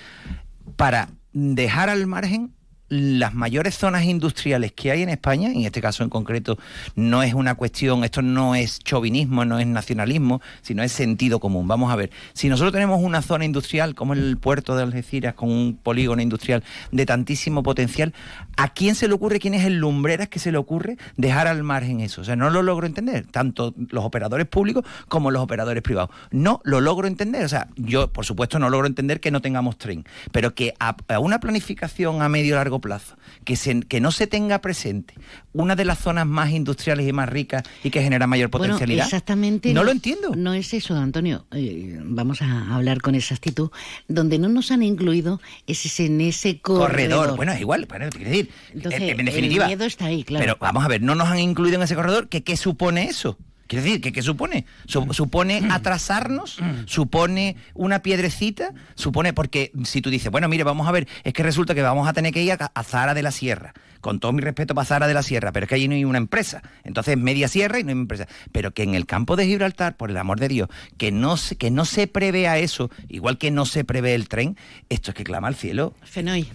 para 0.76 1.08
dejar 1.32 1.88
al 1.90 2.06
margen 2.06 2.52
las 2.90 3.34
mayores 3.34 3.78
zonas 3.78 4.04
industriales 4.04 4.72
que 4.72 4.90
hay 4.90 5.02
en 5.02 5.08
España, 5.08 5.50
en 5.50 5.62
este 5.62 5.80
caso 5.80 6.02
en 6.02 6.10
concreto 6.10 6.58
no 6.96 7.22
es 7.22 7.34
una 7.34 7.54
cuestión, 7.54 8.02
esto 8.02 8.20
no 8.20 8.56
es 8.56 8.80
chauvinismo, 8.80 9.44
no 9.44 9.60
es 9.60 9.66
nacionalismo, 9.68 10.42
sino 10.60 10.82
es 10.82 10.90
sentido 10.90 11.38
común. 11.38 11.68
Vamos 11.68 11.92
a 11.92 11.96
ver, 11.96 12.10
si 12.32 12.48
nosotros 12.48 12.72
tenemos 12.72 13.00
una 13.00 13.22
zona 13.22 13.44
industrial 13.44 13.94
como 13.94 14.12
el 14.12 14.36
puerto 14.38 14.76
de 14.76 14.82
Algeciras 14.82 15.34
con 15.34 15.50
un 15.50 15.78
polígono 15.80 16.20
industrial 16.20 16.64
de 16.90 17.06
tantísimo 17.06 17.62
potencial, 17.62 18.12
¿a 18.56 18.74
quién 18.74 18.96
se 18.96 19.06
le 19.06 19.14
ocurre, 19.14 19.38
quién 19.38 19.54
es 19.54 19.64
el 19.64 19.76
lumbreras 19.76 20.28
que 20.28 20.40
se 20.40 20.50
le 20.50 20.58
ocurre 20.58 20.96
dejar 21.16 21.46
al 21.46 21.62
margen 21.62 22.00
eso? 22.00 22.22
O 22.22 22.24
sea, 22.24 22.34
no 22.34 22.50
lo 22.50 22.62
logro 22.62 22.88
entender, 22.88 23.24
tanto 23.26 23.72
los 23.90 24.04
operadores 24.04 24.48
públicos 24.48 24.84
como 25.06 25.30
los 25.30 25.42
operadores 25.42 25.84
privados. 25.84 26.10
No 26.32 26.60
lo 26.64 26.80
logro 26.80 27.06
entender, 27.06 27.44
o 27.44 27.48
sea, 27.48 27.68
yo 27.76 28.12
por 28.12 28.24
supuesto 28.24 28.58
no 28.58 28.68
logro 28.68 28.88
entender 28.88 29.20
que 29.20 29.30
no 29.30 29.40
tengamos 29.40 29.78
tren, 29.78 30.04
pero 30.32 30.56
que 30.56 30.74
a, 30.80 30.96
a 31.06 31.20
una 31.20 31.38
planificación 31.38 32.20
a 32.20 32.28
medio 32.28 32.56
largo 32.56 32.79
largo 32.80 33.14
plazo, 33.14 33.16
que, 33.44 33.56
se, 33.56 33.80
que 33.80 34.00
no 34.00 34.10
se 34.12 34.26
tenga 34.26 34.60
presente 34.60 35.14
una 35.52 35.76
de 35.76 35.84
las 35.84 35.98
zonas 35.98 36.26
más 36.26 36.50
industriales 36.50 37.06
y 37.08 37.12
más 37.12 37.28
ricas 37.28 37.62
y 37.84 37.90
que 37.90 38.02
genera 38.02 38.26
mayor 38.26 38.50
Bueno, 38.50 38.64
potencialidad. 38.66 39.04
exactamente. 39.06 39.72
No 39.74 39.84
lo 39.84 39.90
entiendo. 39.90 40.32
No 40.36 40.54
es 40.54 40.72
eso, 40.74 40.96
Antonio. 40.96 41.46
Eh, 41.52 41.98
vamos 42.02 42.42
a 42.42 42.74
hablar 42.74 43.00
con 43.02 43.14
exactitud. 43.14 43.70
Donde 44.08 44.38
no 44.38 44.48
nos 44.48 44.70
han 44.70 44.82
incluido 44.82 45.40
es 45.66 45.84
ese- 45.86 46.06
en 46.06 46.20
ese 46.20 46.60
corredor. 46.60 46.90
corredor. 47.18 47.36
Bueno, 47.36 47.52
es 47.52 47.60
igual, 47.60 47.86
bueno, 47.88 48.06
quiero 48.10 48.30
decir, 48.30 48.50
Entonces, 48.72 49.00
en, 49.02 49.20
en 49.20 49.26
definitiva. 49.26 49.64
el 49.64 49.68
miedo 49.70 49.84
está 49.84 50.06
ahí, 50.06 50.24
claro. 50.24 50.44
Pero 50.44 50.56
vamos 50.60 50.84
a 50.84 50.88
ver, 50.88 51.02
no 51.02 51.14
nos 51.14 51.28
han 51.28 51.38
incluido 51.38 51.76
en 51.76 51.82
ese 51.82 51.94
corredor, 51.94 52.28
que 52.28 52.42
¿qué 52.42 52.56
supone 52.56 53.04
eso? 53.04 53.36
Quiero 53.70 53.84
decir, 53.84 54.00
¿qué, 54.00 54.10
qué 54.10 54.20
supone? 54.20 54.66
Su- 54.86 55.12
¿Supone 55.14 55.62
atrasarnos? 55.70 56.58
¿Supone 56.86 57.54
una 57.74 58.02
piedrecita? 58.02 58.72
¿Supone? 58.96 59.32
Porque 59.32 59.70
si 59.84 60.00
tú 60.02 60.10
dices, 60.10 60.28
bueno, 60.32 60.48
mire, 60.48 60.64
vamos 60.64 60.88
a 60.88 60.90
ver, 60.90 61.06
es 61.22 61.32
que 61.32 61.44
resulta 61.44 61.72
que 61.72 61.80
vamos 61.82 62.08
a 62.08 62.12
tener 62.12 62.32
que 62.32 62.42
ir 62.42 62.50
a, 62.50 62.72
a 62.74 62.82
Zara 62.82 63.14
de 63.14 63.22
la 63.22 63.30
Sierra. 63.30 63.72
Con 64.00 64.18
todo 64.18 64.32
mi 64.32 64.40
respeto 64.42 64.74
para 64.74 64.86
Zara 64.86 65.06
de 65.06 65.14
la 65.14 65.22
Sierra, 65.22 65.52
pero 65.52 65.64
es 65.64 65.68
que 65.68 65.76
allí 65.76 65.86
no 65.86 65.94
hay 65.94 66.04
una 66.04 66.18
empresa. 66.18 66.62
Entonces, 66.82 67.16
media 67.16 67.46
sierra 67.46 67.78
y 67.78 67.84
no 67.84 67.90
hay 67.90 67.98
empresa. 67.98 68.26
Pero 68.50 68.72
que 68.72 68.82
en 68.82 68.96
el 68.96 69.06
campo 69.06 69.36
de 69.36 69.46
Gibraltar, 69.46 69.96
por 69.96 70.10
el 70.10 70.16
amor 70.16 70.40
de 70.40 70.48
Dios, 70.48 70.68
que 70.98 71.12
no 71.12 71.36
se, 71.36 71.54
que 71.56 71.70
no 71.70 71.84
se 71.84 72.08
prevea 72.08 72.58
eso, 72.58 72.90
igual 73.08 73.38
que 73.38 73.52
no 73.52 73.66
se 73.66 73.84
prevé 73.84 74.16
el 74.16 74.26
tren, 74.28 74.56
esto 74.88 75.12
es 75.12 75.14
que 75.14 75.22
clama 75.22 75.46
al 75.46 75.54
cielo. 75.54 75.94
Fenoy. 76.02 76.48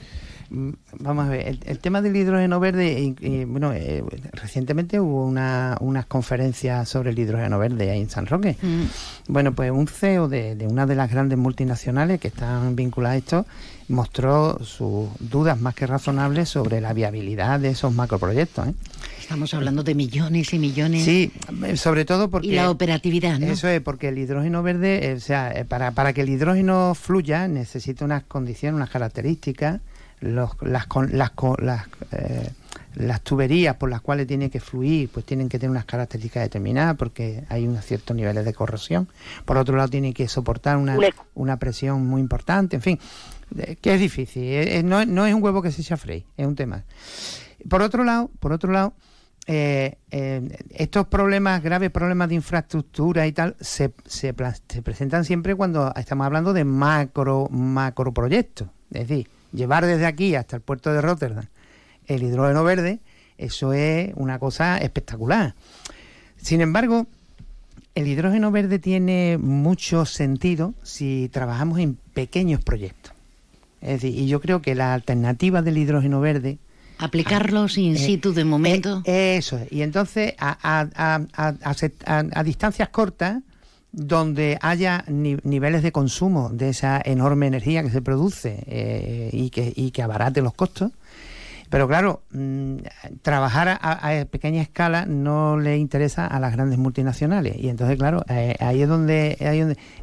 Mm, 0.50 0.70
Vamos 1.00 1.26
a 1.26 1.30
ver, 1.30 1.48
el, 1.48 1.60
el 1.66 1.80
tema 1.80 2.02
del 2.02 2.16
hidrógeno 2.16 2.60
verde, 2.60 3.00
y- 3.02 3.16
y, 3.20 3.46
bueno, 3.46 3.74
eh, 3.74 4.04
recientemente 4.34 5.00
hubo 5.00 5.26
una, 5.26 5.78
unas 5.82 6.06
conferencias 6.06 6.88
sobre 6.88 7.10
el 7.12 7.20
hidrógeno 7.20 7.58
verde 7.60 7.92
ahí 7.92 8.02
en 8.02 8.10
San 8.10 8.26
Roque. 8.28 8.56
Bueno, 9.28 9.54
pues 9.54 9.72
un 9.72 9.88
CEO 9.88 10.28
de, 10.28 10.56
de 10.56 10.68
una 10.68 10.86
de 10.86 10.96
las 10.96 11.12
grandes 11.12 11.38
multinacionales 11.38 12.20
que 12.20 12.28
están 12.30 12.76
vinculadas 12.76 13.16
a 13.16 13.18
esto 13.18 13.46
mostró 13.88 14.58
sus 14.64 15.10
dudas 15.20 15.60
más 15.60 15.76
que 15.76 15.86
razonables 15.86 16.50
sobre 16.50 16.82
la 16.82 16.94
viabilidad 16.94 17.60
de 17.60 17.70
esos 17.70 17.94
macroproyectos. 17.94 18.68
¿eh? 18.70 18.74
Estamos 19.20 19.54
hablando 19.54 19.84
de 19.84 19.94
millones 19.96 20.54
y 20.54 20.60
millones. 20.60 21.04
Sí, 21.06 21.32
eh, 21.66 21.78
sobre 21.78 22.06
todo 22.06 22.30
porque... 22.30 22.48
Y 22.48 22.52
la 22.56 22.70
operatividad, 22.72 23.38
¿no? 23.40 23.48
Eso 23.48 23.68
es, 23.68 23.82
porque 23.82 24.08
el 24.10 24.18
hidrógeno 24.18 24.64
verde, 24.64 25.12
eh, 25.12 25.14
o 25.14 25.20
sea, 25.20 25.52
eh, 25.52 25.66
para, 25.66 25.92
para 25.92 26.14
que 26.14 26.22
el 26.22 26.30
hidrógeno 26.30 26.96
fluya 26.96 27.48
necesita 27.48 28.06
unas 28.06 28.24
condiciones, 28.24 28.76
unas 28.76 28.90
características, 28.90 29.82
los, 30.20 30.52
las, 30.62 30.88
las, 31.12 31.32
las, 31.60 31.82
eh, 32.12 32.50
las 32.96 33.22
tuberías 33.22 33.76
por 33.76 33.90
las 33.90 34.02
cuales 34.02 34.28
tiene 34.28 34.50
que 34.50 34.60
fluir, 34.60 35.10
pues 35.10 35.26
tienen 35.26 35.50
que 35.50 35.60
tener 35.60 35.72
unas 35.72 35.86
características 35.86 36.44
determinadas 36.44 36.96
porque 36.96 37.44
hay 37.50 37.68
unos 37.68 37.86
ciertos 37.86 38.16
niveles 38.16 38.46
de 38.46 38.54
corrosión. 38.54 39.08
Por 39.46 39.58
otro 39.58 39.76
lado, 39.76 39.90
tiene 39.90 40.14
que 40.14 40.28
soportar 40.28 40.78
una, 40.78 40.98
una 41.34 41.58
presión 41.58 42.06
muy 42.06 42.22
importante, 42.22 42.78
en 42.78 42.82
fin, 42.82 43.00
que 43.82 43.94
es 43.94 44.00
difícil. 44.00 44.44
eh, 44.44 44.78
eh, 44.80 44.84
no, 44.84 45.06
no 45.06 45.26
es 45.26 45.34
un 45.34 45.44
huevo 45.44 45.62
que 45.62 45.72
se 45.72 45.82
echa 45.82 45.96
a 45.96 45.98
freír, 45.98 46.26
es 46.38 46.48
un 46.48 46.56
tema. 46.56 46.84
Por 47.70 47.82
otro 47.82 48.04
lado, 48.04 48.32
por 48.40 48.54
otro 48.54 48.72
lado, 48.72 48.94
eh, 49.48 49.98
eh, 50.10 50.58
estos 50.72 51.08
problemas, 51.08 51.62
graves 51.62 51.92
problemas 51.92 52.30
de 52.30 52.36
infraestructura 52.36 53.28
y 53.28 53.32
tal, 53.32 53.56
se, 53.60 53.94
se, 54.06 54.34
se 54.68 54.82
presentan 54.82 55.26
siempre 55.26 55.54
cuando 55.56 55.94
estamos 55.96 56.26
hablando 56.26 56.54
de 56.54 56.64
macro, 56.64 57.48
macro 57.52 58.14
proyectos. 58.14 58.70
Es 58.92 59.08
decir, 59.08 59.30
llevar 59.56 59.86
desde 59.86 60.06
aquí 60.06 60.36
hasta 60.36 60.56
el 60.56 60.62
puerto 60.62 60.92
de 60.94 61.02
Rotterdam 61.02 61.46
el 62.08 62.22
hidrógeno 62.24 62.64
verde, 62.64 63.00
eso 63.38 63.74
es 63.74 64.12
una 64.16 64.38
cosa 64.40 64.78
espectacular. 64.78 65.56
Sin 66.38 66.62
embargo, 66.62 67.08
el 67.96 68.08
hidrógeno 68.08 68.52
verde 68.52 68.78
tiene 68.80 69.38
mucho 69.40 70.06
sentido 70.06 70.74
si 70.84 71.30
trabajamos 71.34 71.80
en 71.80 71.98
pequeños 72.14 72.64
proyectos. 72.64 73.14
Es 73.82 74.02
decir, 74.02 74.18
y 74.20 74.28
yo 74.28 74.40
creo 74.42 74.62
que 74.62 74.76
la 74.76 74.94
alternativa 74.94 75.62
del 75.62 75.78
hidrógeno 75.78 76.20
verde 76.22 76.58
Aplicarlos 76.98 77.78
in 77.78 77.96
eh, 77.96 78.00
situ 78.00 78.34
de 78.34 78.46
momento. 78.46 79.02
eh, 79.06 79.36
eso 79.38 79.58
es. 79.58 79.72
Y 79.72 79.82
entonces, 79.82 80.34
a, 80.38 80.58
a- 80.62 80.88
a- 80.96 81.22
a- 81.36 81.56
a 81.62 81.74
se- 81.74 81.92
a- 82.06 82.24
a 82.34 82.44
distancias 82.44 82.90
cortas, 82.90 83.42
donde 83.96 84.58
haya 84.62 85.06
ni- 85.08 85.38
niveles 85.44 85.82
de 85.82 85.94
consumo 85.94 86.50
de 86.50 86.70
esa 86.70 87.02
enorme 87.04 87.48
energía 87.48 87.82
que 87.82 87.90
se 87.90 88.02
produce 88.02 88.62
eh, 88.68 89.30
y, 89.32 89.50
que, 89.50 90.04
abarate 90.04 90.42
los 90.42 90.54
costos. 90.54 90.92
Pero 91.70 91.88
claro, 91.88 92.22
mm, 92.32 92.76
trabajar 93.22 93.80
a, 93.82 94.26
pequeña 94.30 94.62
escala 94.62 95.06
no 95.06 95.58
le 95.58 95.78
interesa 95.78 96.28
a 96.28 96.40
las 96.42 96.52
grandes 96.52 96.78
multinacionales. 96.78 97.56
Y 97.58 97.70
entonces, 97.70 97.98
claro, 97.98 98.24
eh, 98.28 98.56
ahí, 98.60 98.82
es 98.82 98.90
donde, 98.90 99.38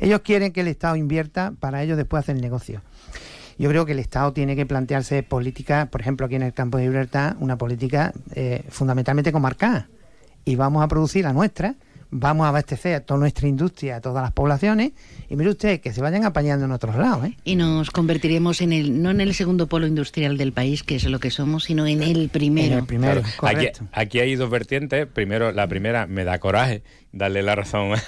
ellos 0.01 0.21
quieren 0.23 0.53
que 0.53 0.63
el 0.63 0.69
Estado 0.69 0.97
invierta 0.97 1.53
para 1.61 1.83
ellos 1.83 1.99
después 1.99 2.25
hacer 2.25 2.41
negocio. 2.41 2.81
Yo 3.59 3.69
creo 3.69 3.85
que 3.85 3.93
el 3.93 3.99
Estado 3.99 4.33
tiene 4.33 4.57
que 4.57 4.65
plantearse 4.65 5.23
políticas, 5.23 5.87
por 5.89 6.01
ejemplo, 6.01 6.27
aquí 6.27 6.37
en 6.37 6.43
el 6.43 6.55
campo 6.55 6.79
de 6.79 6.85
Gibraltar, 6.85 7.37
una 7.41 7.59
política 7.59 8.13
eh, 8.35 8.65
fundamentalmente 8.71 9.33
comarcal. 9.33 9.87
Y 10.47 10.57
vamos 10.57 10.83
a 10.83 10.89
producir 10.89 11.25
la 11.25 11.35
nuestra, 11.35 11.77
vamos 12.13 12.45
a 12.45 12.51
abastecer 12.51 12.95
a 12.95 13.01
toda 13.01 13.19
nuestra 13.19 13.49
industria, 13.49 13.97
a 13.97 14.01
todas 14.01 14.23
las 14.23 14.33
poblaciones. 14.33 14.93
Y 15.29 15.35
mire 15.35 15.51
usted, 15.51 15.81
que 15.81 15.93
se 15.93 16.01
vayan 16.01 16.25
apañando 16.25 16.67
en 16.67 16.73
otros 16.73 16.95
lados. 16.95 17.27
¿eh? 17.27 17.37
Y 17.43 17.57
nos 17.57 17.91
convertiremos 17.91 18.61
en 18.61 18.73
el, 18.73 19.03
no 19.03 19.11
en 19.11 19.21
el 19.21 19.35
segundo 19.35 19.67
polo 19.67 19.87
industrial 19.87 20.37
del 20.37 20.53
país, 20.53 20.83
que 20.83 20.97
es 20.97 21.05
lo 21.05 21.19
que 21.19 21.31
somos, 21.31 21.65
sino 21.65 21.87
en 21.87 22.03
el 22.03 22.29
primero. 22.29 22.87
Claro, 22.87 23.23
Aquí, 23.43 23.69
aquí 23.93 24.21
hay 24.21 24.37
dos 24.37 24.51
vertientes. 24.51 25.07
Primero, 25.07 25.51
la 25.53 25.67
primera, 25.67 26.07
me 26.07 26.25
da 26.25 26.39
coraje 26.39 26.83
darle 27.13 27.43
la 27.43 27.57
razón. 27.57 27.93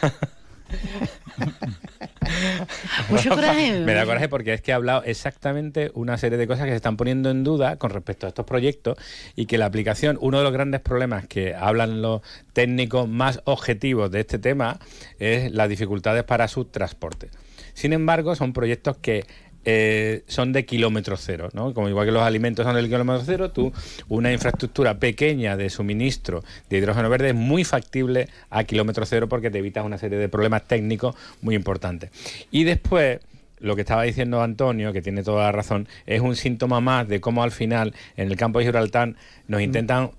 Mucho 3.11 3.31
coraje. 3.31 3.81
me 3.81 3.95
da 3.95 4.05
coraje 4.05 4.29
porque 4.29 4.55
es 4.55 4.63
que 4.63 4.73
ha 4.73 4.77
hablado 4.77 5.03
exactamente 5.05 5.91
una 5.95 6.19
serie 6.19 6.39
de 6.39 6.47
cosas 6.47 6.65
que 6.65 6.71
se 6.71 6.77
están 6.77 6.97
poniendo 6.97 7.31
en 7.31 7.45
duda 7.45 7.77
con 7.77 7.91
respecto 7.91 8.27
a 8.27 8.29
estos 8.29 8.45
proyectos 8.45 8.99
y 9.37 9.47
que 9.47 9.59
la 9.59 9.67
aplicación, 9.67 10.19
uno 10.21 10.39
de 10.39 10.45
los 10.45 10.53
grandes 10.53 10.81
problemas 10.81 11.27
que 11.27 11.55
hablan 11.55 12.03
los 12.03 12.23
técnicos 12.53 13.09
más 13.09 13.41
objetivos 13.45 14.11
de 14.11 14.21
este 14.21 14.39
tema 14.39 14.79
es 15.19 15.53
las 15.53 15.69
dificultades 15.69 16.25
para 16.25 16.49
su 16.49 16.65
transporte. 16.67 17.31
Sin 17.75 17.93
embargo, 17.93 18.37
son 18.37 18.53
proyectos 18.53 18.97
que 18.99 19.25
eh, 19.65 20.23
son 20.27 20.53
de 20.53 20.65
kilómetro 20.65 21.17
cero, 21.17 21.49
¿no? 21.53 21.73
Como 21.75 21.89
igual 21.89 22.07
que 22.07 22.13
los 22.13 22.23
alimentos 22.23 22.65
son 22.65 22.77
del 22.77 22.87
kilómetro 22.87 23.23
cero, 23.25 23.51
tú 23.51 23.73
una 24.09 24.33
infraestructura 24.33 24.99
pequeña 24.99 25.57
de 25.57 25.71
suministro 25.71 26.45
de 26.69 26.79
hidrógeno 26.79 27.09
verde 27.09 27.31
es 27.31 27.35
muy 27.35 27.65
factible 27.65 28.29
a 28.51 28.65
kilómetro 28.65 29.07
cero 29.07 29.29
porque 29.29 29.51
te 29.51 29.59
evitas 29.59 29.85
una 29.85 29.99
serie 29.99 30.19
de 30.19 30.29
problemas 30.29 30.67
técnicos 30.67 31.15
muy 31.43 31.55
importantes. 31.55 32.11
Y 32.51 32.65
después 32.65 33.21
lo 33.61 33.75
que 33.77 33.83
estaba 33.83 34.03
diciendo 34.03 34.43
Antonio, 34.43 34.93
que 34.93 35.01
tiene 35.01 35.23
toda 35.23 35.45
la 35.45 35.53
razón, 35.53 35.89
es 36.07 36.21
un 36.21 36.37
síntoma 36.37 36.81
más 36.81 37.09
de 37.09 37.21
cómo 37.21 37.43
al 37.43 37.51
final 37.51 37.95
en 38.17 38.31
el 38.31 38.37
campo 38.37 38.59
de 38.59 38.67
Gibraltar 38.67 39.15
nos 39.49 39.63
intentan 39.63 40.11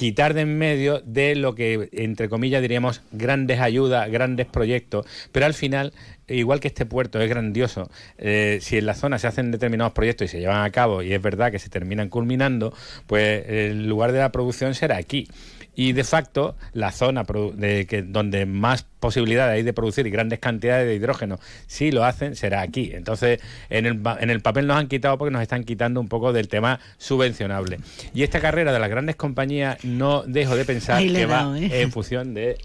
quitar 0.00 0.32
de 0.32 0.40
en 0.40 0.56
medio 0.56 1.02
de 1.04 1.36
lo 1.36 1.54
que, 1.54 1.90
entre 1.92 2.30
comillas, 2.30 2.62
diríamos 2.62 3.02
grandes 3.12 3.60
ayudas, 3.60 4.10
grandes 4.10 4.46
proyectos, 4.46 5.04
pero 5.30 5.44
al 5.44 5.52
final, 5.52 5.92
igual 6.26 6.58
que 6.58 6.68
este 6.68 6.86
puerto 6.86 7.20
es 7.20 7.28
grandioso, 7.28 7.90
eh, 8.16 8.60
si 8.62 8.78
en 8.78 8.86
la 8.86 8.94
zona 8.94 9.18
se 9.18 9.26
hacen 9.26 9.50
determinados 9.50 9.92
proyectos 9.92 10.24
y 10.24 10.28
se 10.28 10.40
llevan 10.40 10.64
a 10.64 10.70
cabo, 10.70 11.02
y 11.02 11.12
es 11.12 11.20
verdad 11.20 11.52
que 11.52 11.58
se 11.58 11.68
terminan 11.68 12.08
culminando, 12.08 12.72
pues 13.06 13.44
el 13.46 13.90
lugar 13.90 14.12
de 14.12 14.20
la 14.20 14.32
producción 14.32 14.74
será 14.74 14.96
aquí. 14.96 15.28
Y 15.74 15.92
de 15.92 16.04
facto, 16.04 16.56
la 16.72 16.92
zona 16.92 17.24
de 17.54 17.86
que, 17.86 18.02
donde 18.02 18.44
más 18.44 18.84
posibilidades 18.98 19.54
hay 19.54 19.62
de 19.62 19.72
producir 19.72 20.08
grandes 20.10 20.38
cantidades 20.38 20.86
de 20.86 20.94
hidrógeno, 20.94 21.38
si 21.66 21.90
lo 21.90 22.04
hacen, 22.04 22.36
será 22.36 22.60
aquí. 22.60 22.90
Entonces, 22.92 23.40
en 23.70 23.86
el, 23.86 24.00
en 24.20 24.30
el 24.30 24.40
papel 24.40 24.66
nos 24.66 24.76
han 24.76 24.88
quitado 24.88 25.16
porque 25.16 25.32
nos 25.32 25.42
están 25.42 25.64
quitando 25.64 26.00
un 26.00 26.08
poco 26.08 26.32
del 26.32 26.48
tema 26.48 26.80
subvencionable. 26.98 27.78
Y 28.14 28.22
esta 28.24 28.40
carrera 28.40 28.72
de 28.72 28.78
las 28.78 28.90
grandes 28.90 29.16
compañías, 29.16 29.84
no 29.84 30.22
dejo 30.22 30.56
de 30.56 30.64
pensar 30.64 31.02
que 31.02 31.26
dado, 31.26 31.52
va 31.52 31.58
¿eh? 31.58 31.82
en 31.82 31.92
función 31.92 32.34
de 32.34 32.58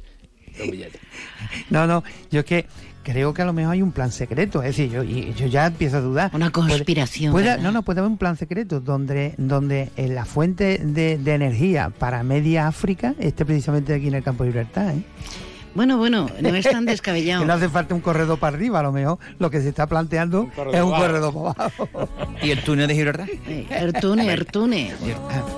los 0.58 0.70
billetes. 0.70 1.02
No, 1.70 1.88
no, 1.88 2.04
yo 2.32 2.42
es 2.42 2.46
que 2.46 2.66
creo 3.06 3.34
que 3.34 3.44
a 3.44 3.46
lo 3.46 3.54
mejor 3.54 3.74
hay 3.74 3.82
un 3.82 3.92
plan 3.92 4.12
secreto. 4.12 4.64
Es 4.64 4.76
decir, 4.76 4.90
yo, 4.90 5.04
yo 5.04 5.48
ya 5.48 5.68
empiezo 5.68 5.98
a 5.98 6.02
dudar. 6.02 6.32
Una 6.34 6.50
conspiración, 6.50 7.34
no, 7.62 7.72
no, 7.72 7.84
puede 7.84 8.00
haber 8.00 8.12
un 8.12 8.18
plan 8.18 8.36
secreto 8.36 8.82
donde, 8.82 9.36
donde 9.38 9.92
en 9.96 10.16
la 10.16 10.26
fuente 10.26 10.80
de, 10.80 11.18
de 11.18 11.34
energía 11.34 11.92
para 11.92 12.24
media 12.24 12.68
África 12.68 13.14
esté 13.20 13.46
precisamente 13.46 13.94
aquí 13.94 14.08
en 14.08 14.16
el 14.16 14.24
campo 14.24 14.44
de 14.44 14.50
libertad. 14.50 14.90
¿eh? 14.90 15.04
Bueno, 15.76 15.98
bueno, 15.98 16.30
no 16.42 16.56
es 16.56 16.68
tan 16.68 16.86
que 16.86 16.92
descabellado. 16.92 17.46
no 17.46 17.54
hace 17.54 17.70
falta 17.70 17.94
un 17.94 18.02
corredor 18.02 18.40
para 18.40 18.56
arriba, 18.56 18.80
a 18.80 18.84
lo 18.84 18.92
mejor 18.92 19.20
lo 19.40 19.52
que 19.52 19.62
se 19.62 19.70
está 19.70 19.88
planteando 19.88 20.50
es 20.74 20.82
un 20.82 20.92
corredor 20.92 21.34
para 21.34 21.66
abajo. 21.66 21.90
¿Y 22.42 22.52
el 22.52 22.64
túnel 22.64 22.88
de 22.88 22.96
Gibraltar? 22.96 23.30
Ertune, 23.70 24.32
Ertune. 24.32 24.94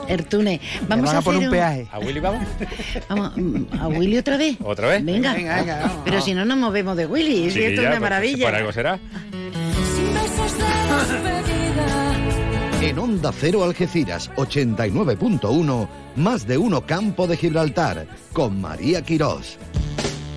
Ertune. 0.08 0.60
Vamos 0.88 1.06
van 1.06 1.16
a, 1.16 1.20
a 1.20 1.22
poner 1.22 1.38
hacer 1.40 1.50
un 1.50 1.54
peaje. 1.54 1.88
¿A 1.92 2.00
Willy 2.00 2.20
vamos? 2.20 2.48
Vamos, 3.08 3.38
mm, 3.38 3.64
¿A 3.80 3.88
Willy 3.88 4.18
otra 4.18 4.38
vez? 4.38 4.58
¿Otra 4.64 4.88
vez? 4.88 5.06
Venga. 5.06 5.34
Venga, 5.34 5.56
venga, 5.58 5.80
vamos, 5.82 5.98
Pero 6.04 6.22
si 6.22 6.34
no 6.34 6.46
nos 6.46 6.58
movemos 6.58 6.98
de 6.98 7.06
Willy, 7.06 7.48
esto 7.48 7.60
es 7.60 7.80
una 7.80 7.90
pues, 7.90 8.02
maravilla. 8.02 8.46
Por 8.48 8.56
algo 8.56 8.72
será. 8.72 9.00
En 12.82 13.00
Onda 13.00 13.32
Cero 13.32 13.64
Algeciras 13.64 14.30
89.1, 14.36 15.90
más 16.16 16.46
de 16.46 16.60
uno 16.60 16.86
Campo 16.86 17.26
de 17.26 17.36
Gibraltar, 17.36 18.08
con 18.34 18.62
María 18.62 19.02
Quirós. 19.02 19.58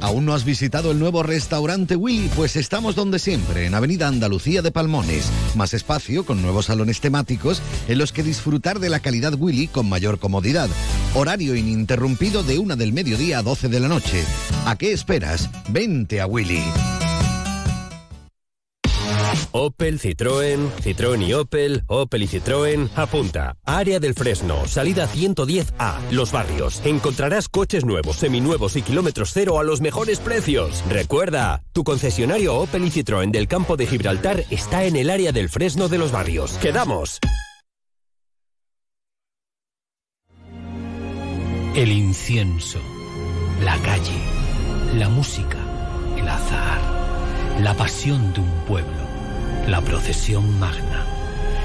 ¿Aún 0.01 0.25
no 0.25 0.33
has 0.33 0.47
visitado 0.47 0.91
el 0.91 0.99
nuevo 0.99 1.23
restaurante 1.23 1.97
Willy? 1.97 2.31
Pues 2.35 2.57
estamos 2.57 2.95
donde 2.95 3.19
siempre, 3.19 3.67
en 3.67 3.75
Avenida 3.75 4.09
Andalucía 4.09 4.63
de 4.63 4.71
Palmones. 4.73 5.31
Más 5.55 5.75
espacio, 5.75 6.25
con 6.25 6.41
nuevos 6.41 6.67
salones 6.67 7.03
temáticos 7.03 7.61
en 7.89 7.99
los 7.99 8.11
que 8.11 8.23
disfrutar 8.23 8.79
de 8.79 8.89
la 8.89 9.01
calidad 9.01 9.35
Willy 9.39 9.69
con 9.69 9.87
mayor 9.91 10.19
comodidad. 10.19 10.71
Horario 11.15 11.55
ininterrumpido 11.55 12.43
de 12.43 12.59
una 12.59 12.75
del 12.75 12.95
mediodía 12.95 13.41
a 13.41 13.43
12 13.43 13.69
de 13.69 13.81
la 13.81 13.89
noche. 13.89 14.25
¿A 14.65 14.77
qué 14.77 14.93
esperas? 14.93 15.51
Vente 15.69 16.23
a 16.23 16.27
Willy. 16.27 16.63
Opel, 19.53 19.99
Citroën, 19.99 20.71
Citroën 20.83 21.23
y 21.23 21.35
Opel, 21.35 21.83
Opel 21.87 22.23
y 22.23 22.29
Citroën. 22.29 22.89
Apunta. 22.95 23.57
Área 23.65 24.01
del 24.01 24.15
Fresno, 24.15 24.67
salida 24.67 25.09
110A, 25.09 26.11
Los 26.11 26.33
Barrios. 26.33 26.81
Encontrarás 26.85 27.49
coches 27.49 27.85
nuevos, 27.85 28.17
seminuevos 28.17 28.77
y 28.77 28.83
kilómetros 28.83 29.31
cero 29.33 29.59
a 29.59 29.65
los 29.65 29.81
mejores 29.81 30.21
precios. 30.21 30.83
Recuerda, 30.89 31.63
tu 31.73 31.85
concesionario 31.85 32.57
Opel 32.57 32.85
y 32.85 32.91
Citroën 32.91 33.31
del 33.31 33.49
campo 33.49 33.77
de 33.77 33.87
Gibraltar 33.87 34.45
está 34.51 34.85
en 34.85 34.97
el 34.97 35.11
área 35.11 35.33
del 35.33 35.49
Fresno 35.49 35.89
de 35.89 35.99
Los 35.99 36.13
Barrios. 36.13 36.53
¡Quedamos! 36.55 37.21
El 41.75 41.93
incienso, 41.93 42.81
la 43.63 43.79
calle, 43.79 44.19
la 44.97 45.09
música, 45.09 45.57
el 46.17 46.29
azar, 46.29 46.81
la 47.61 47.75
pasión 47.75 48.33
de 48.35 48.41
un 48.41 48.51
pueblo, 48.67 49.10
la 49.67 49.81
procesión 49.81 50.59
magna. 50.59 51.05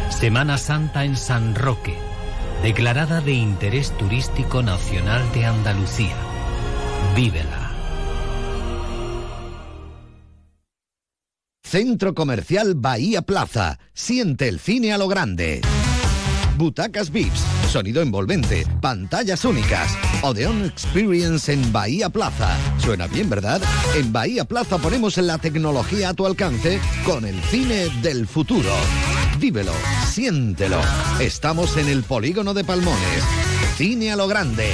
Semana 0.10 0.58
Santa 0.58 1.04
en 1.06 1.16
San 1.16 1.56
Roque, 1.56 1.98
declarada 2.64 3.22
de 3.22 3.34
interés 3.34 3.96
turístico 3.98 4.62
nacional 4.62 5.24
de 5.34 5.46
Andalucía. 5.46 6.16
Vívela. 7.16 7.72
Centro 11.64 12.14
Comercial 12.14 12.76
Bahía 12.76 13.24
Plaza. 13.24 13.80
Siente 13.94 14.48
el 14.48 14.60
cine 14.60 14.94
a 14.94 14.98
lo 14.98 15.08
grande. 15.08 15.62
Butacas 16.58 17.12
VIPs, 17.12 17.44
sonido 17.68 18.02
envolvente, 18.02 18.66
pantallas 18.82 19.46
únicas. 19.46 19.98
Odeon 20.22 20.66
Experience 20.66 21.52
en 21.52 21.72
Bahía 21.72 22.10
Plaza. 22.10 22.58
Suena 22.78 23.08
bien, 23.08 23.30
¿verdad? 23.30 23.62
En 23.96 24.12
Bahía 24.12 24.46
Plaza 24.46 24.78
ponemos 24.78 25.18
la 25.18 25.38
tecnología 25.38 26.10
a 26.10 26.14
tu 26.14 26.26
alcance 26.26 26.80
con 27.06 27.26
el 27.26 27.40
cine 27.44 27.90
del 28.02 28.28
futuro. 28.28 28.72
Vívelo, 29.40 29.74
siéntelo. 30.08 30.80
Estamos 31.20 31.78
en 31.78 31.90
el 31.90 32.04
polígono 32.04 32.54
de 32.54 32.64
Palmones. 32.64 33.24
Cine 33.78 34.12
a 34.12 34.16
lo 34.16 34.28
grande. 34.28 34.70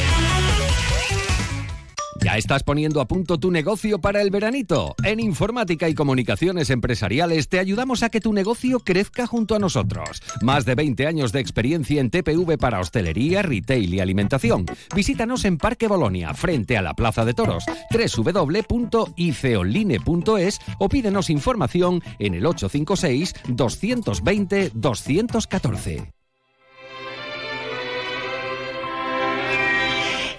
¿Ya 2.24 2.38
estás 2.38 2.62
poniendo 2.62 3.02
a 3.02 3.08
punto 3.08 3.40
tu 3.40 3.50
negocio 3.50 4.00
para 4.00 4.22
el 4.22 4.30
veranito? 4.30 4.94
En 5.04 5.20
Informática 5.20 5.90
y 5.90 5.96
Comunicaciones 5.96 6.70
Empresariales 6.70 7.50
te 7.50 7.58
ayudamos 7.58 8.04
a 8.04 8.10
que 8.10 8.22
tu 8.22 8.32
negocio 8.32 8.80
crezca 8.80 9.26
junto 9.26 9.56
a 9.56 9.60
nosotros. 9.60 10.22
Más 10.42 10.64
de 10.66 10.76
20 10.76 11.08
años 11.08 11.32
de 11.32 11.40
experiencia 11.40 12.00
en 12.00 12.12
TPV 12.12 12.60
para 12.60 12.80
hostelería, 12.80 13.42
retail 13.42 13.96
y 13.96 14.02
alimentación. 14.02 14.68
Visítanos 14.96 15.46
en 15.46 15.58
Parque 15.58 15.88
Bolonia, 15.88 16.36
frente 16.36 16.78
a 16.78 16.84
la 16.84 16.94
Plaza 16.94 17.26
de 17.26 17.34
Toros, 17.34 17.66
www.iceonline.es 17.90 20.60
o 20.78 20.90
pídenos 20.90 21.32
información 21.32 22.04
en 22.20 22.36
el 22.36 22.46
856 22.46 23.34
220 23.48 24.74
214. 24.76 26.21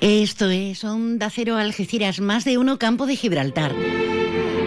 Esto 0.02 0.50
es 0.50 0.82
Onda 0.82 1.30
Cero 1.30 1.58
Algeciras, 1.58 2.18
más 2.18 2.44
de 2.44 2.58
uno 2.58 2.76
Campo 2.76 3.06
de 3.06 3.14
Gibraltar. 3.14 3.72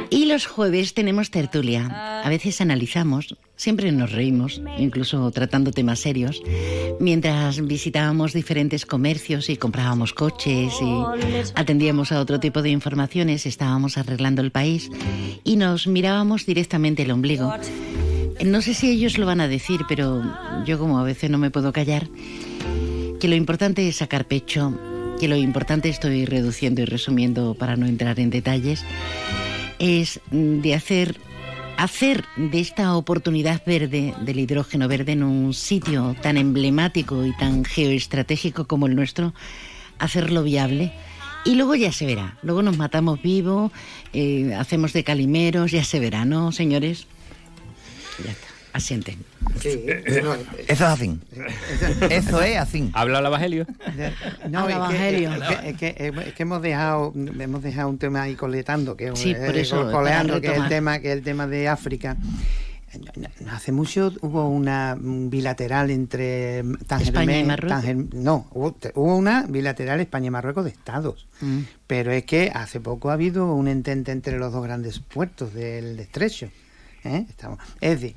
Y 0.09 0.27
los 0.27 0.45
jueves 0.45 0.93
tenemos 0.93 1.29
tertulia. 1.29 2.21
A 2.23 2.29
veces 2.29 2.61
analizamos, 2.61 3.35
siempre 3.57 3.91
nos 3.91 4.13
reímos, 4.13 4.61
incluso 4.77 5.29
tratando 5.31 5.73
temas 5.73 5.99
serios, 5.99 6.41
mientras 7.01 7.59
visitábamos 7.67 8.31
diferentes 8.31 8.85
comercios 8.85 9.49
y 9.49 9.57
comprábamos 9.57 10.13
coches 10.13 10.71
y 10.81 11.51
atendíamos 11.53 12.13
a 12.13 12.21
otro 12.21 12.39
tipo 12.39 12.61
de 12.61 12.69
informaciones, 12.69 13.45
estábamos 13.45 13.97
arreglando 13.97 14.41
el 14.41 14.51
país 14.51 14.89
y 15.43 15.57
nos 15.57 15.85
mirábamos 15.85 16.45
directamente 16.45 17.03
el 17.03 17.11
ombligo. 17.11 17.53
No 18.45 18.61
sé 18.61 18.73
si 18.73 18.89
ellos 18.89 19.17
lo 19.17 19.25
van 19.25 19.41
a 19.41 19.49
decir, 19.49 19.81
pero 19.89 20.23
yo 20.65 20.79
como 20.79 20.97
a 20.97 21.03
veces 21.03 21.29
no 21.29 21.37
me 21.37 21.51
puedo 21.51 21.73
callar, 21.73 22.07
que 23.19 23.27
lo 23.27 23.35
importante 23.35 23.85
es 23.85 23.97
sacar 23.97 24.27
pecho, 24.27 24.73
que 25.19 25.27
lo 25.27 25.35
importante 25.35 25.89
estoy 25.89 26.25
reduciendo 26.25 26.81
y 26.81 26.85
resumiendo 26.85 27.53
para 27.53 27.75
no 27.75 27.85
entrar 27.85 28.19
en 28.19 28.29
detalles, 28.29 28.83
es 29.79 30.19
de 30.31 30.73
hacer, 30.73 31.17
hacer 31.77 32.25
de 32.35 32.59
esta 32.59 32.95
oportunidad 32.95 33.61
verde, 33.65 34.13
del 34.21 34.39
hidrógeno 34.39 34.87
verde, 34.87 35.13
en 35.13 35.23
un 35.23 35.53
sitio 35.53 36.15
tan 36.21 36.37
emblemático 36.37 37.25
y 37.25 37.35
tan 37.37 37.63
geoestratégico 37.63 38.65
como 38.65 38.87
el 38.87 38.95
nuestro, 38.95 39.33
hacerlo 39.99 40.43
viable. 40.43 40.91
Y 41.45 41.55
luego 41.55 41.75
ya 41.75 41.91
se 41.91 42.05
verá, 42.05 42.37
luego 42.41 42.63
nos 42.63 42.77
matamos 42.77 43.21
vivos, 43.21 43.71
eh, 44.13 44.53
hacemos 44.55 44.93
de 44.93 45.03
calimeros, 45.03 45.71
ya 45.71 45.83
se 45.83 45.99
verá, 45.99 46.25
¿no, 46.25 46.51
señores? 46.51 47.05
Ya 48.23 48.31
está, 48.31 48.44
asienten. 48.75 49.17
Eso 49.63 50.35
es 50.67 50.81
así. 50.81 51.19
Eso 52.09 52.41
es 52.41 52.57
así. 52.57 52.89
Habla 52.93 53.19
el 53.19 53.25
Evangelio. 53.27 53.65
No, 54.49 54.61
es 54.61 54.67
que, 54.67 54.73
Evangelio. 54.73 55.33
es, 55.33 55.41
que, 55.41 55.69
es 55.69 55.77
que- 55.77 56.13
es 56.27 56.33
que 56.33 56.43
hemos 56.43 56.61
dejado 56.61 57.13
hemos 57.15 57.63
dejado 57.63 57.89
un 57.89 57.97
tema 57.97 58.23
ahí 58.23 58.35
coletando, 58.35 58.95
que 58.97 59.07
es 59.07 59.19
Sí, 59.19 59.33
por 59.33 59.55
eso, 59.57 59.91
coleando, 59.91 60.41
que 60.41 60.47
es 60.47 60.57
el 60.57 60.67
tema, 60.67 60.99
que 60.99 61.11
es 61.11 61.17
el 61.17 61.23
tema 61.23 61.47
de 61.47 61.67
África. 61.67 62.17
Hace 63.51 63.73
mucho 63.73 64.13
hubo 64.21 64.47
una 64.47 64.95
bilateral 64.97 65.91
entre 65.91 66.63
Tanger- 66.63 67.01
España 67.01 67.39
y 67.39 67.43
Marruecos. 67.43 67.83
Tanger- 67.83 68.13
no, 68.13 68.47
hubo, 68.51 68.73
una 69.17 69.43
bilateral 69.49 69.99
España 69.99 70.27
y 70.27 70.31
Marruecos 70.31 70.63
de 70.63 70.71
estados. 70.71 71.27
Mm. 71.41 71.59
Pero 71.87 72.11
es 72.13 72.23
que 72.23 72.51
hace 72.55 72.79
poco 72.79 73.09
ha 73.09 73.13
habido 73.13 73.53
un 73.53 73.67
entente 73.67 74.13
entre 74.13 74.37
los 74.39 74.53
dos 74.53 74.63
grandes 74.63 74.99
puertos 74.99 75.53
del 75.53 75.99
estrecho. 75.99 76.47
¿eh? 77.03 77.25
Estamos, 77.29 77.59
es 77.81 77.99
decir, 78.01 78.15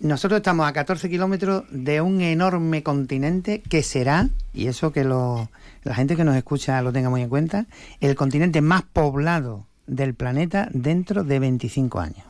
nosotros 0.00 0.38
estamos 0.38 0.66
a 0.68 0.72
14 0.72 1.08
kilómetros 1.10 1.64
de 1.70 2.00
un 2.00 2.20
enorme 2.20 2.82
continente 2.82 3.62
que 3.68 3.82
será, 3.82 4.28
y 4.54 4.66
eso 4.66 4.92
que 4.92 5.04
lo- 5.04 5.50
la 5.84 5.94
gente 5.94 6.16
que 6.16 6.24
nos 6.24 6.36
escucha 6.36 6.80
lo 6.82 6.92
tenga 6.92 7.10
muy 7.10 7.22
en 7.22 7.28
cuenta, 7.28 7.66
el 8.00 8.14
continente 8.14 8.60
más 8.60 8.82
poblado 8.82 9.66
del 9.86 10.14
planeta 10.14 10.68
dentro 10.72 11.24
de 11.24 11.38
25 11.38 12.00
años. 12.00 12.24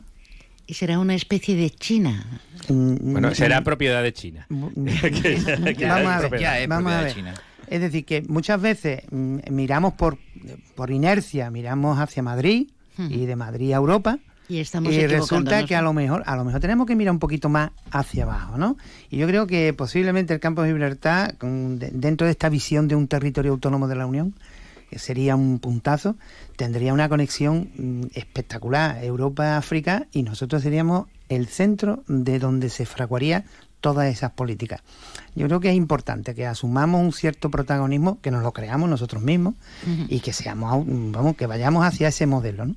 Y 0.67 0.73
será 0.75 0.99
una 0.99 1.15
especie 1.15 1.55
de 1.55 1.69
China. 1.69 2.39
Bueno, 2.69 3.35
será 3.35 3.61
propiedad 3.61 4.01
de 4.03 4.13
China. 4.13 4.47
Ya 4.49 5.93
vamos 5.95 6.09
es 6.11 6.17
a 6.17 6.19
ver, 6.19 6.29
propiedad. 6.29 6.67
vamos 6.67 6.91
a 6.93 7.01
ver. 7.01 7.15
Es 7.67 7.81
decir, 7.81 8.05
que 8.05 8.21
muchas 8.27 8.61
veces 8.61 9.01
mm, 9.11 9.37
miramos 9.49 9.93
por, 9.93 10.17
por 10.75 10.91
inercia, 10.91 11.49
miramos 11.51 11.99
hacia 11.99 12.21
Madrid 12.23 12.67
y 13.09 13.25
de 13.25 13.35
Madrid 13.35 13.71
a 13.73 13.77
Europa. 13.77 14.19
Y 14.49 14.59
estamos 14.59 14.91
y 14.91 15.07
resulta 15.07 15.65
que 15.65 15.75
a 15.75 15.81
lo 15.81 15.93
mejor 15.93 16.23
a 16.25 16.35
lo 16.35 16.43
mejor 16.43 16.59
tenemos 16.59 16.85
que 16.85 16.95
mirar 16.95 17.13
un 17.13 17.19
poquito 17.19 17.47
más 17.47 17.71
hacia 17.91 18.23
abajo, 18.23 18.57
¿no? 18.57 18.77
Y 19.09 19.17
yo 19.17 19.27
creo 19.27 19.47
que 19.47 19.73
posiblemente 19.73 20.33
el 20.33 20.39
campo 20.39 20.61
de 20.61 20.69
Gibraltar, 20.69 21.37
dentro 21.39 22.25
de 22.25 22.31
esta 22.31 22.49
visión 22.49 22.87
de 22.87 22.95
un 22.95 23.07
territorio 23.07 23.51
autónomo 23.51 23.87
de 23.87 23.95
la 23.95 24.05
Unión, 24.05 24.35
que 24.89 24.99
sería 24.99 25.37
un 25.37 25.59
puntazo, 25.59 26.17
tendría 26.57 26.93
una 26.93 27.07
conexión 27.07 27.69
mm, 27.77 28.01
espectacular 28.13 29.01
Europa-África 29.01 30.07
y 30.11 30.23
nosotros 30.23 30.63
seríamos 30.63 31.07
el 31.29 31.47
centro 31.47 32.03
de 32.09 32.39
donde 32.39 32.69
se 32.69 32.85
fraguaría 32.85 33.45
todas 33.81 34.07
esas 34.07 34.31
políticas. 34.31 34.81
Yo 35.35 35.47
creo 35.47 35.59
que 35.59 35.69
es 35.69 35.75
importante 35.75 36.33
que 36.35 36.45
asumamos 36.47 37.01
un 37.01 37.11
cierto 37.13 37.49
protagonismo, 37.49 38.19
que 38.21 38.31
nos 38.31 38.43
lo 38.43 38.51
creamos 38.53 38.89
nosotros 38.89 39.21
mismos 39.23 39.55
y 40.07 40.19
que 40.19 40.31
seamos, 40.33 40.85
vamos, 40.87 41.35
que 41.35 41.47
vayamos 41.47 41.85
hacia 41.85 42.07
ese 42.09 42.25
modelo, 42.27 42.65
¿no? 42.65 42.75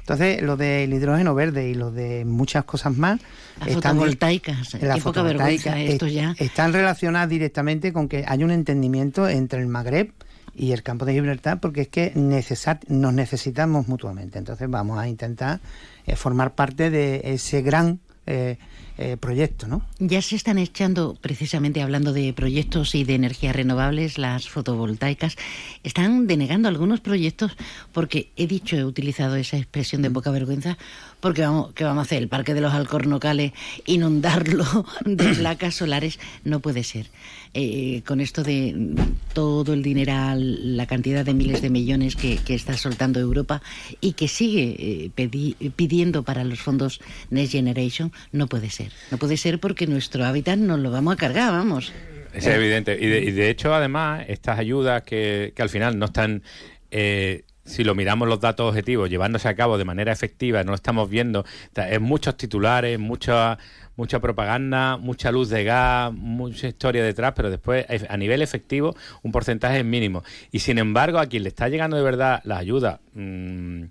Entonces, 0.00 0.42
lo 0.42 0.56
del 0.56 0.92
hidrógeno 0.92 1.34
verde 1.34 1.68
y 1.70 1.74
lo 1.74 1.90
de 1.90 2.24
muchas 2.24 2.64
cosas 2.64 2.96
más 2.96 3.20
Las 3.60 3.68
están 3.68 3.96
fotovoltaicas, 3.96 4.74
la 4.82 4.96
fotovoltaica, 4.98 5.80
esto 5.80 6.06
es- 6.06 6.12
ya. 6.12 6.34
están 6.38 6.72
relacionadas 6.72 7.28
directamente 7.28 7.92
con 7.92 8.08
que 8.08 8.24
hay 8.28 8.44
un 8.44 8.50
entendimiento 8.50 9.28
entre 9.28 9.60
el 9.60 9.66
Magreb 9.68 10.12
y 10.54 10.72
el 10.72 10.82
campo 10.82 11.06
de 11.06 11.14
Gibraltar 11.14 11.60
porque 11.60 11.82
es 11.82 11.88
que 11.88 12.12
necesar- 12.14 12.80
nos 12.88 13.14
necesitamos 13.14 13.88
mutuamente. 13.88 14.38
Entonces 14.38 14.68
vamos 14.68 14.98
a 14.98 15.08
intentar 15.08 15.60
eh, 16.06 16.16
formar 16.16 16.54
parte 16.54 16.90
de 16.90 17.22
ese 17.24 17.62
gran 17.62 18.00
eh, 18.26 18.58
eh, 19.02 19.16
proyecto, 19.16 19.66
¿no? 19.66 19.84
Ya 19.98 20.22
se 20.22 20.36
están 20.36 20.58
echando, 20.58 21.16
precisamente 21.20 21.82
hablando 21.82 22.12
de 22.12 22.32
proyectos 22.32 22.94
y 22.94 23.02
de 23.02 23.16
energías 23.16 23.56
renovables, 23.56 24.16
las 24.16 24.48
fotovoltaicas, 24.48 25.36
están 25.82 26.28
denegando 26.28 26.68
algunos 26.68 27.00
proyectos 27.00 27.56
porque 27.92 28.30
he 28.36 28.46
dicho, 28.46 28.76
he 28.76 28.84
utilizado 28.84 29.34
esa 29.34 29.56
expresión 29.56 30.02
de 30.02 30.10
poca 30.10 30.30
vergüenza, 30.30 30.78
porque 31.18 31.42
vamos, 31.42 31.72
¿qué 31.74 31.82
vamos 31.82 31.98
a 31.98 32.02
hacer? 32.02 32.22
El 32.22 32.28
Parque 32.28 32.54
de 32.54 32.60
los 32.60 32.72
Alcornocales, 32.72 33.52
inundarlo 33.86 34.64
de 35.04 35.34
placas 35.34 35.74
solares, 35.74 36.20
no 36.44 36.60
puede 36.60 36.84
ser. 36.84 37.08
Eh, 37.54 38.02
con 38.06 38.20
esto 38.20 38.42
de 38.42 38.94
todo 39.34 39.74
el 39.74 39.82
dineral, 39.82 40.76
la 40.76 40.86
cantidad 40.86 41.24
de 41.24 41.34
miles 41.34 41.60
de 41.60 41.70
millones 41.70 42.16
que, 42.16 42.40
está 42.46 42.76
soltando 42.76 43.18
Europa 43.18 43.62
y 44.00 44.12
que 44.12 44.28
sigue 44.28 45.10
eh, 45.16 45.70
pidiendo 45.74 46.22
para 46.22 46.44
los 46.44 46.60
fondos 46.60 47.00
Next 47.30 47.52
Generation, 47.52 48.12
no 48.30 48.46
puede 48.46 48.70
ser. 48.70 48.91
No 49.10 49.18
puede 49.18 49.36
ser 49.36 49.60
porque 49.60 49.86
nuestro 49.86 50.24
hábitat 50.24 50.58
nos 50.58 50.78
lo 50.78 50.90
vamos 50.90 51.14
a 51.14 51.16
cargar, 51.16 51.52
vamos. 51.52 51.92
Es 52.32 52.46
evidente. 52.46 52.96
Y 52.98 53.06
de, 53.06 53.20
y 53.20 53.30
de 53.30 53.50
hecho, 53.50 53.74
además, 53.74 54.24
estas 54.28 54.58
ayudas 54.58 55.02
que, 55.02 55.52
que 55.54 55.62
al 55.62 55.68
final 55.68 55.98
no 55.98 56.06
están, 56.06 56.42
eh, 56.90 57.44
si 57.64 57.84
lo 57.84 57.94
miramos 57.94 58.28
los 58.28 58.40
datos 58.40 58.68
objetivos, 58.68 59.10
llevándose 59.10 59.48
a 59.48 59.54
cabo 59.54 59.76
de 59.76 59.84
manera 59.84 60.12
efectiva, 60.12 60.64
no 60.64 60.72
lo 60.72 60.76
estamos 60.76 61.10
viendo, 61.10 61.44
es 61.74 62.00
muchos 62.00 62.36
titulares, 62.36 62.98
mucha, 62.98 63.58
mucha 63.96 64.20
propaganda, 64.20 64.96
mucha 64.96 65.30
luz 65.30 65.50
de 65.50 65.64
gas, 65.64 66.12
mucha 66.12 66.68
historia 66.68 67.04
detrás, 67.04 67.34
pero 67.36 67.50
después 67.50 67.86
a 68.08 68.16
nivel 68.16 68.42
efectivo 68.42 68.96
un 69.22 69.32
porcentaje 69.32 69.80
es 69.80 69.84
mínimo. 69.84 70.24
Y 70.50 70.60
sin 70.60 70.78
embargo, 70.78 71.18
a 71.18 71.26
quien 71.26 71.42
le 71.42 71.50
está 71.50 71.68
llegando 71.68 71.96
de 71.96 72.02
verdad 72.02 72.40
la 72.44 72.58
ayuda 72.58 73.00
mm, 73.14 73.84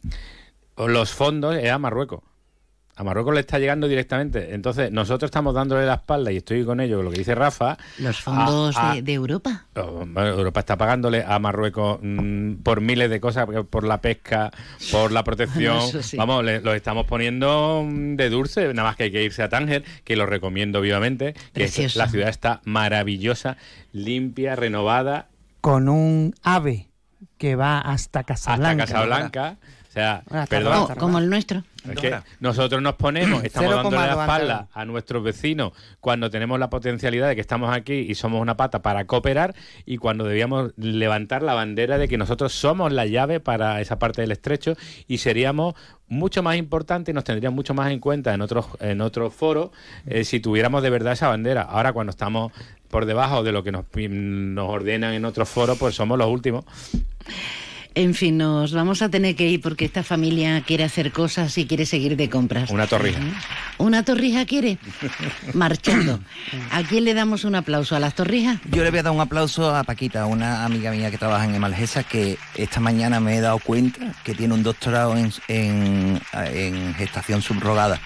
o 0.76 0.88
los 0.88 1.12
fondos 1.12 1.56
es 1.56 1.70
a 1.70 1.78
Marruecos. 1.78 2.24
A 2.96 3.04
Marruecos 3.04 3.34
le 3.34 3.40
está 3.40 3.58
llegando 3.58 3.88
directamente. 3.88 4.54
Entonces, 4.54 4.92
nosotros 4.92 5.30
estamos 5.30 5.56
dándole 5.56 5.86
la 5.86 5.96
espalda, 5.96 6.32
y 6.32 6.38
estoy 6.38 6.64
con 6.66 6.80
ello, 6.82 6.98
con 6.98 7.06
lo 7.06 7.12
que 7.12 7.20
dice 7.20 7.34
Rafa. 7.34 7.78
Los 7.98 8.20
fondos 8.22 8.76
a- 8.78 8.92
a- 8.92 8.96
de, 8.96 9.02
de 9.02 9.14
Europa. 9.14 9.66
Oh, 9.76 10.04
Europa 10.16 10.60
está 10.60 10.78
pagándole 10.78 11.24
a 11.26 11.40
Marruecos 11.40 12.00
mm, 12.02 12.56
por 12.64 12.82
miles 12.82 13.10
de 13.10 13.20
cosas, 13.22 13.48
por 13.70 13.84
la 13.86 14.02
pesca, 14.02 14.52
por 14.92 15.12
la 15.12 15.24
protección. 15.24 15.80
Sí. 16.04 16.18
Vamos, 16.18 16.44
le- 16.44 16.62
lo 16.62 16.74
estamos 16.74 17.06
poniendo 17.06 17.84
mm, 17.86 18.16
de 18.18 18.30
dulce, 18.30 18.74
nada 18.74 18.90
más 18.90 18.96
que 18.98 19.04
hay 19.04 19.12
que 19.12 19.24
irse 19.24 19.42
a 19.42 19.50
Tánger, 19.50 19.84
que 20.04 20.16
lo 20.16 20.26
recomiendo 20.26 20.82
vivamente, 20.82 21.34
que 21.54 21.64
es- 21.64 21.96
la 21.96 22.08
ciudad 22.08 22.30
está 22.30 22.62
maravillosa, 22.66 23.58
limpia, 23.94 24.56
renovada, 24.56 25.28
Con 25.62 25.90
un 25.90 26.34
ave 26.44 26.90
que 27.38 27.56
va 27.56 27.80
hasta 27.80 28.24
Casablanca. 28.24 28.84
hasta 28.84 28.94
Casablanca. 28.96 29.58
O 29.92 29.94
sea, 29.94 30.24
perdón, 30.48 30.88
como 30.98 31.20
el 31.20 31.30
nuestro. 31.30 31.66
Es 31.90 32.00
que 32.00 32.18
nosotros 32.40 32.82
nos 32.82 32.96
ponemos, 32.96 33.44
estamos 33.44 33.76
dándole 33.76 33.98
la 33.98 34.22
espalda 34.22 34.68
a 34.72 34.86
nuestros 34.86 35.22
vecinos 35.22 35.74
cuando 36.00 36.30
tenemos 36.30 36.58
la 36.60 36.70
potencialidad 36.70 37.28
de 37.28 37.36
que 37.36 37.42
estamos 37.42 37.76
aquí 37.76 37.96
y 37.96 38.16
somos 38.16 38.42
una 38.42 38.56
pata 38.56 38.82
para 38.82 39.06
cooperar 39.06 39.54
y 39.86 39.98
cuando 39.98 40.24
debíamos 40.24 40.72
levantar 40.78 41.44
la 41.44 41.56
bandera 41.56 41.98
de 41.98 42.08
que 42.08 42.18
nosotros 42.18 42.54
somos 42.54 42.94
la 42.94 43.06
llave 43.06 43.42
para 43.42 43.82
esa 43.82 44.00
parte 44.00 44.22
del 44.22 44.32
estrecho 44.32 44.78
y 45.10 45.18
seríamos 45.18 45.76
mucho 46.08 46.42
más 46.42 46.56
importantes 46.56 47.12
y 47.12 47.14
nos 47.14 47.26
tendrían 47.26 47.54
mucho 47.54 47.74
más 47.74 47.92
en 47.92 48.00
cuenta 48.00 48.34
en 48.34 48.40
otros 48.40 48.68
en 48.80 49.02
otros 49.02 49.34
foros 49.34 49.72
eh, 50.06 50.24
si 50.24 50.40
tuviéramos 50.40 50.84
de 50.84 50.90
verdad 50.90 51.12
esa 51.12 51.28
bandera. 51.28 51.64
Ahora 51.64 51.92
cuando 51.92 52.12
estamos 52.12 52.54
por 52.88 53.06
debajo 53.06 53.44
de 53.44 53.52
lo 53.52 53.64
que 53.64 53.74
nos, 53.74 53.86
nos 54.10 54.70
ordenan 54.70 55.14
en 55.14 55.26
otros 55.26 55.50
foros, 55.50 55.78
pues 55.78 55.96
somos 55.96 56.18
los 56.18 56.30
últimos. 56.30 56.64
En 57.94 58.14
fin, 58.14 58.38
nos 58.38 58.74
vamos 58.74 59.02
a 59.02 59.10
tener 59.10 59.36
que 59.36 59.48
ir 59.48 59.60
porque 59.60 59.84
esta 59.84 60.02
familia 60.02 60.62
quiere 60.66 60.86
hacer 60.86 61.12
cosas 61.12 61.58
y 61.58 61.66
quiere 61.66 61.86
seguir 61.86 62.16
de 62.16 62.30
compras. 62.30 62.70
Una 62.70 62.88
torrija. 62.88 63.20
¿Una 63.78 64.04
torrija 64.04 64.46
quiere? 64.46 64.78
Marchando. 65.54 66.22
¿A 66.72 66.84
quién 66.84 67.04
le 67.04 67.14
damos 67.14 67.44
un 67.44 67.56
aplauso? 67.56 67.96
¿A 67.96 68.00
las 68.00 68.16
torrijas? 68.16 68.60
Yo 68.72 68.84
le 68.84 68.92
voy 68.92 69.00
a 69.00 69.04
dar 69.04 69.12
un 69.12 69.20
aplauso 69.20 69.76
a 69.76 69.84
Paquita, 69.84 70.26
una 70.26 70.64
amiga 70.64 70.92
mía 70.92 71.12
que 71.12 71.18
trabaja 71.18 71.44
en 71.44 71.56
Emalgesa, 71.56 72.04
que 72.04 72.38
esta 72.56 72.80
mañana 72.80 73.20
me 73.20 73.36
he 73.36 73.42
dado 73.42 73.60
cuenta 73.60 74.14
que 74.24 74.36
tiene 74.36 74.54
un 74.54 74.64
doctorado 74.64 75.18
en, 75.18 75.34
en, 75.50 76.22
en 76.34 76.94
gestación 76.96 77.42
subrogada. 77.42 78.00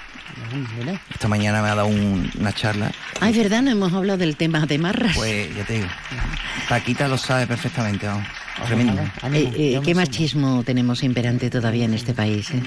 Esta 1.12 1.28
mañana 1.28 1.62
me 1.62 1.70
ha 1.70 1.76
dado 1.76 1.88
un- 1.88 2.30
una 2.40 2.54
charla. 2.54 2.92
Ay, 3.20 3.34
¿verdad? 3.34 3.62
No 3.62 3.72
hemos 3.72 3.94
hablado 3.94 4.18
del 4.20 4.36
tema 4.36 4.66
de 4.66 4.78
marras. 4.78 5.16
Pues 5.16 5.56
ya 5.56 5.64
te 5.64 5.74
digo, 5.74 5.88
Paquita 6.70 7.08
lo 7.08 7.18
sabe 7.18 7.48
perfectamente, 7.48 8.08
vamos. 8.08 8.28
Tremendo. 8.66 9.02
Eh, 9.34 9.52
eh, 9.58 9.82
¿Qué 9.84 9.94
machismo 9.94 10.64
tenemos 10.64 11.04
imperante 11.04 11.50
todavía 11.50 11.86
en 11.86 11.94
este 11.94 12.14
país? 12.14 12.50
eh? 12.52 12.62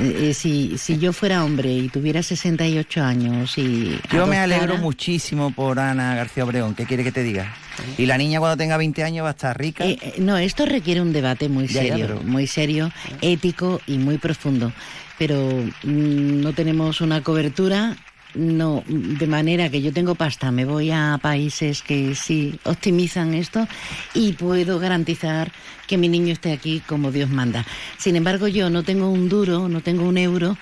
Eh, 0.00 0.28
eh, 0.30 0.34
si, 0.34 0.78
si 0.78 0.98
yo 0.98 1.12
fuera 1.12 1.44
hombre 1.44 1.70
y 1.72 1.88
tuviera 1.90 2.22
68 2.22 3.02
años 3.04 3.58
y... 3.58 3.98
Yo 4.10 4.26
me 4.26 4.36
adoptara- 4.38 4.42
alegro 4.44 4.78
muchísimo 4.78 5.50
por 5.50 5.78
Ana 5.78 6.14
García 6.14 6.44
Obregón. 6.44 6.74
¿Qué 6.74 6.86
quiere 6.86 7.04
que 7.04 7.12
te 7.12 7.22
diga? 7.22 7.54
Y 7.98 8.06
la 8.06 8.16
niña 8.16 8.40
cuando 8.40 8.56
tenga 8.56 8.76
20 8.78 9.04
años 9.04 9.24
va 9.24 9.28
a 9.28 9.32
estar 9.32 9.56
rica. 9.58 9.84
Eh, 9.84 9.98
eh, 10.00 10.14
no, 10.20 10.36
esto 10.38 10.64
requiere 10.64 11.02
un 11.02 11.12
debate 11.12 11.48
muy 11.50 11.66
Ya, 11.68 11.82
ya, 11.82 11.90
serio, 11.92 12.06
pero- 12.06 12.22
muy 12.22 12.46
serio, 12.46 12.90
ético 13.20 13.80
y 13.86 13.98
muy 13.98 14.16
profundo. 14.16 14.72
Pero 15.18 15.36
mm, 15.82 16.40
no 16.40 16.52
tenemos 16.52 17.00
una 17.00 17.22
cobertura, 17.22 17.96
no, 18.34 18.84
de 18.86 19.26
manera 19.26 19.70
que 19.70 19.82
yo 19.82 19.92
tengo 19.92 20.14
pasta, 20.14 20.50
me 20.50 20.64
voy 20.64 20.90
a 20.90 21.18
países 21.20 21.82
que 21.82 22.14
sí 22.14 22.58
optimizan 22.64 23.34
esto 23.34 23.66
y 24.14 24.32
puedo 24.32 24.78
garantizar 24.78 25.50
que 25.86 25.96
mi 25.96 26.08
niño 26.08 26.32
esté 26.32 26.52
aquí 26.52 26.80
como 26.86 27.10
Dios 27.10 27.30
manda. 27.30 27.64
Sin 27.96 28.16
embargo, 28.16 28.46
yo 28.46 28.70
no 28.70 28.82
tengo 28.82 29.10
un 29.10 29.28
duro, 29.28 29.68
no 29.68 29.80
tengo 29.80 30.06
un 30.06 30.18
euro. 30.18 30.56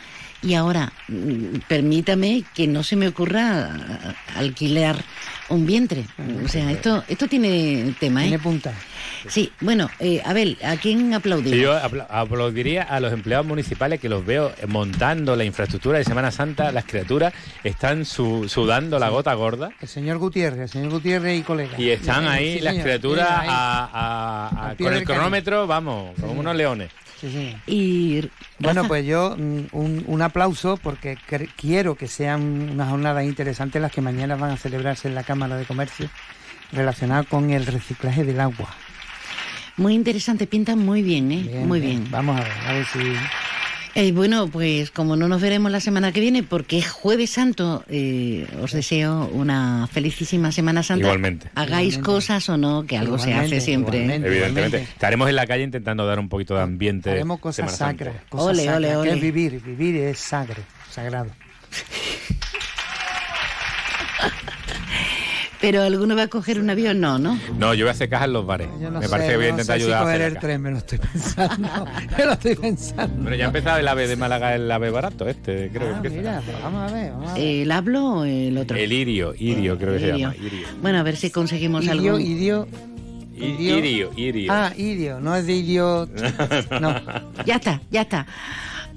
Y 0.47 0.55
ahora, 0.55 0.93
permítame 1.67 2.45
que 2.55 2.69
no 2.69 2.83
se 2.85 2.95
me 2.95 3.09
ocurra 3.09 3.71
alquilar 4.37 4.97
un 5.49 5.67
vientre. 5.67 6.05
O 6.45 6.49
sea, 6.49 6.71
esto, 6.71 7.03
esto 7.09 7.27
tiene 7.27 7.95
tema, 7.99 8.21
¿eh? 8.23 8.29
Tiene 8.29 8.39
punta. 8.43 8.73
Sí, 9.29 9.51
bueno, 9.61 9.91
eh, 9.99 10.23
Abel, 10.25 10.57
¿a 10.65 10.77
quién 10.77 11.13
aplaudimos? 11.15 11.53
Sí, 11.53 11.61
yo 11.61 11.73
apla- 11.75 12.07
aplaudiría 12.09 12.85
a 12.85 13.01
los 13.01 13.13
empleados 13.13 13.45
municipales 13.47 13.99
que 13.99 14.09
los 14.09 14.25
veo 14.25 14.53
montando 14.69 15.35
la 15.35 15.45
infraestructura 15.45 15.99
de 15.99 16.05
Semana 16.05 16.31
Santa. 16.31 16.71
Las 16.71 16.85
criaturas 16.85 17.33
están 17.65 18.05
su- 18.05 18.49
sudando 18.49 19.01
la 19.01 19.09
gota 19.09 19.35
gorda 19.35 19.71
El 19.81 19.89
señor 19.89 20.19
Gutiérrez, 20.19 20.61
el 20.61 20.69
señor 20.69 20.91
Gutiérrez 20.91 21.41
y 21.41 21.43
colegas. 21.43 21.79
y 21.81 21.91
están 21.91 22.29
ahí 22.29 22.59
sí, 22.59 22.61
las 22.61 22.75
señor. 22.75 22.85
criaturas 22.87 23.29
Sí, 23.29 23.35
ahí. 23.41 23.49
a- 23.51 24.71
a- 24.71 24.75
con 24.77 24.93
el 24.95 25.05
cronómetro, 25.05 25.67
vamos, 25.67 26.15
como 26.21 26.33
Sí. 26.35 26.39
unos 26.39 26.55
leones. 26.55 26.91
Sí, 27.21 27.31
sí. 27.31 27.57
Y 27.67 28.29
Bueno, 28.59 28.87
pues 28.87 29.07
yo 29.07 29.37
mm, 29.37 29.67
un, 29.73 30.05
un 30.07 30.23
aplauso 30.23 30.77
porque 30.77 31.17
quiero 31.57 31.95
que 31.95 32.09
sean 32.09 32.71
unas 32.73 32.91
jornadas 32.91 33.25
interesantes 33.25 33.81
las 33.81 33.93
que 33.93 34.01
mañana 34.01 34.37
van 34.37 34.51
a 34.51 34.57
celebrarse 34.57 35.09
en 35.09 35.14
la 35.14 35.25
Cámara 35.25 35.57
de 35.57 35.64
Comercio 35.64 36.11
relacionadas 36.73 37.27
con 37.27 37.51
el 37.51 37.64
reciclaje 37.67 38.25
del 38.25 38.41
agua. 38.41 38.69
Muy 39.77 39.95
interesante, 39.95 40.47
pintan 40.47 40.79
muy 40.79 41.03
bien, 41.03 41.31
¿eh? 41.33 41.43
Bien, 41.43 41.69
muy 41.69 41.81
bien. 41.81 42.01
bien. 42.01 42.11
Vamos 42.11 42.41
a 42.41 42.45
ver, 42.45 42.53
a 42.67 42.73
ver 42.73 42.87
si... 42.87 42.99
Eh, 43.99 44.13
bueno, 44.13 44.49
pues 44.49 44.91
como 44.91 45.17
no 45.17 45.27
nos 45.27 45.41
veremos 45.41 45.73
la 45.73 45.81
semana 45.81 46.13
que 46.13 46.21
viene, 46.21 46.43
porque 46.43 46.77
es 46.77 46.91
Jueves 46.91 47.31
Santo, 47.31 47.83
eh, 47.89 48.47
os 48.61 48.73
deseo 48.73 49.27
una 49.33 49.89
felicísima 49.91 50.53
Semana 50.53 50.83
Santa. 50.83 51.07
Igualmente. 51.07 51.49
Hagáis 51.55 51.95
Igualmente. 51.95 52.03
cosas 52.03 52.47
o 52.51 52.59
no, 52.59 52.85
que 52.87 52.99
algo 52.99 53.19
se 53.19 53.33
hace 53.33 53.59
siempre. 53.63 53.97
¿eh? 53.99 54.03
igualmente. 54.03 54.29
Evidentemente. 54.29 54.69
Igualmente. 54.77 54.93
Estaremos 54.93 55.31
en 55.31 55.37
la 55.37 55.47
calle 55.47 55.63
intentando 55.63 56.07
dar 56.07 56.19
un 56.19 56.29
poquito 56.29 56.55
de 56.55 56.61
ambiente. 56.61 57.11
Haremos 57.11 57.41
cosas 57.41 57.73
Semana 57.73 57.77
Santa. 57.79 58.05
sacras. 58.05 58.25
Cosas 58.29 58.47
Ole, 58.49 58.65
sacras, 58.65 58.77
ole, 58.77 58.89
que 58.89 58.97
ole. 58.97 59.13
es 59.13 59.21
vivir, 59.23 59.63
vivir 59.63 59.97
es 59.97 60.19
sagre, 60.19 60.63
sagrado. 60.91 61.31
Pero 65.61 65.83
alguno 65.83 66.15
va 66.15 66.25
a 66.25 66.29
coger 66.29 66.61
un 66.61 66.69
avión, 66.69 67.01
no, 67.01 67.19
¿no? 67.19 67.39
No, 67.59 67.73
yo 67.73 67.85
voy 67.87 67.89
a 67.89 67.93
hacer 67.93 68.09
cajas 68.11 68.27
en 68.27 68.35
los 68.35 68.45
bares. 68.47 68.69
Yo 68.81 68.91
no 68.91 68.99
Me 69.01 69.07
sé, 69.07 69.11
parece 69.11 69.31
que 69.31 69.37
voy 69.37 69.45
a 69.47 69.49
no 69.49 69.53
intentar 69.55 69.79
sé 69.79 69.83
ayudar 69.85 69.99
si 69.99 70.03
a 70.03 70.05
coger 70.05 70.23
hacer 70.23 70.33
el 70.35 70.39
tren, 70.39 70.63
me 70.63 70.71
lo 70.71 70.77
estoy 70.79 70.99
pensando. 71.13 71.69
me 72.19 72.25
lo 72.27 72.33
estoy 72.33 72.55
pensando. 72.57 73.23
Bueno, 73.23 73.37
ya 73.37 73.45
ha 73.45 73.47
empezado 73.47 73.79
el 73.79 73.89
ave 73.89 74.07
de 74.09 74.17
Málaga, 74.17 74.55
el 74.55 74.71
ave 74.71 74.91
barato 74.91 75.27
este, 75.29 75.71
creo 75.73 75.95
Ah, 75.97 76.03
que 76.03 76.09
empieza. 76.09 76.17
mira, 76.31 76.43
pues 76.45 76.63
vamos 76.63 76.91
a 76.91 76.95
ver, 76.95 77.11
vamos 77.13 77.31
a 77.31 77.35
ver. 77.35 77.43
¿El 77.43 77.73
hablo 77.73 78.05
o 78.07 78.25
el 78.25 78.59
otro? 78.59 78.77
El 78.77 78.93
irio, 78.93 79.35
irio 79.39 79.79
creo 79.79 79.93
que 79.95 79.99
se 80.01 80.07
Irio. 80.09 80.19
llama. 80.19 80.37
Irio. 80.37 80.67
Bueno, 80.83 80.99
a 80.99 81.03
ver 81.03 81.17
si 81.17 81.31
conseguimos 81.31 81.85
Idio, 81.85 81.93
algo. 81.93 82.19
idio, 82.19 82.69
I- 83.37 83.45
Irio. 83.45 83.79
Irio, 83.79 84.11
irio. 84.17 84.53
Ah, 84.53 84.73
idio, 84.77 85.21
no 85.21 85.35
es 85.37 85.47
de 85.47 85.53
idio. 85.55 86.09
No. 86.81 86.95
Ya 87.47 87.57
está, 87.57 87.81
ya 87.91 88.03
está. 88.03 88.27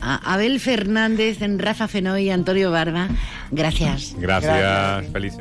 A- 0.02 0.34
Abel 0.34 0.60
Fernández, 0.60 1.40
Rafa 1.58 1.88
Fenoy 1.90 2.24
y 2.24 2.30
Antonio 2.30 2.72
Barba, 2.72 3.08
gracias. 3.52 4.16
Gracias, 4.18 4.58
Gracias. 4.58 5.12
feliz. 5.12 5.34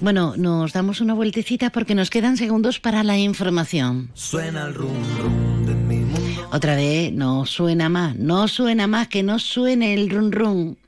Bueno, 0.00 0.34
nos 0.36 0.72
damos 0.72 1.00
una 1.00 1.14
vueltecita 1.14 1.70
porque 1.70 1.94
nos 1.94 2.10
quedan 2.10 2.36
segundos 2.36 2.80
para 2.80 3.02
la 3.02 3.16
información. 3.18 4.10
Suena 4.14 4.66
el 4.66 4.74
rum 4.74 4.96
rum 5.18 5.66
de 5.66 5.74
mi 5.74 5.96
mundo. 5.96 6.48
Otra 6.52 6.76
vez, 6.76 7.12
no 7.12 7.46
suena 7.46 7.88
más, 7.88 8.16
no 8.16 8.48
suena 8.48 8.86
más, 8.86 9.08
que 9.08 9.22
no 9.22 9.38
suene 9.38 9.94
el 9.94 10.10
run 10.10 10.32
run. 10.32 10.78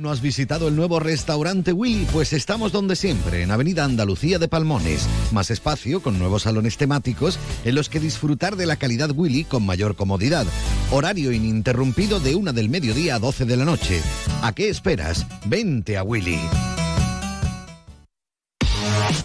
¿No 0.00 0.10
has 0.10 0.22
visitado 0.22 0.68
el 0.68 0.76
nuevo 0.76 0.98
restaurante 0.98 1.74
Willy? 1.74 2.06
Pues 2.10 2.32
estamos 2.32 2.72
donde 2.72 2.96
siempre, 2.96 3.42
en 3.42 3.50
Avenida 3.50 3.84
Andalucía 3.84 4.38
de 4.38 4.48
Palmones. 4.48 5.06
Más 5.30 5.50
espacio, 5.50 6.00
con 6.00 6.18
nuevos 6.18 6.44
salones 6.44 6.78
temáticos 6.78 7.38
en 7.66 7.74
los 7.74 7.90
que 7.90 8.00
disfrutar 8.00 8.56
de 8.56 8.64
la 8.64 8.76
calidad 8.76 9.10
Willy 9.14 9.44
con 9.44 9.66
mayor 9.66 9.96
comodidad. 9.96 10.46
Horario 10.90 11.32
ininterrumpido 11.32 12.18
de 12.18 12.34
una 12.34 12.54
del 12.54 12.70
mediodía 12.70 13.16
a 13.16 13.18
12 13.18 13.44
de 13.44 13.56
la 13.58 13.66
noche. 13.66 14.00
¿A 14.40 14.54
qué 14.54 14.70
esperas? 14.70 15.26
Vente 15.44 15.98
a 15.98 16.02
Willy. 16.02 16.40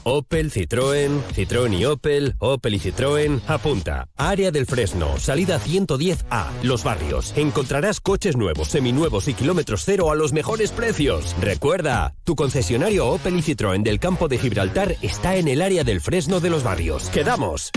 Opel, 0.04 0.52
Citroën, 0.52 1.22
Citroën 1.34 1.74
y 1.80 1.86
Opel, 1.86 2.36
Opel 2.40 2.74
y 2.76 2.80
Citroën, 2.80 3.42
apunta. 3.48 4.08
Área 4.16 4.52
del 4.52 4.66
Fresno, 4.66 5.18
salida 5.18 5.60
110A, 5.60 6.52
Los 6.64 6.84
Barrios. 6.84 7.34
Encontrarás 7.36 8.00
coches 8.00 8.38
nuevos, 8.38 8.68
seminuevos 8.70 9.28
y 9.28 9.34
kilómetros 9.34 9.84
cero 9.86 10.12
a 10.12 10.16
los 10.16 10.34
mejores 10.34 10.72
precios. 10.72 11.36
Recuerda, 11.42 12.16
tu 12.24 12.36
concesionario 12.36 13.08
Opel 13.08 13.38
y 13.38 13.42
Citroën 13.42 13.84
del 13.84 14.00
campo 14.00 14.28
de 14.28 14.38
Gibraltar 14.38 14.96
está 15.02 15.36
en 15.36 15.48
el 15.48 15.62
área 15.62 15.84
del 15.84 16.02
Fresno 16.02 16.40
de 16.40 16.50
Los 16.50 16.64
Barrios. 16.64 17.10
¡Quedamos! 17.10 17.72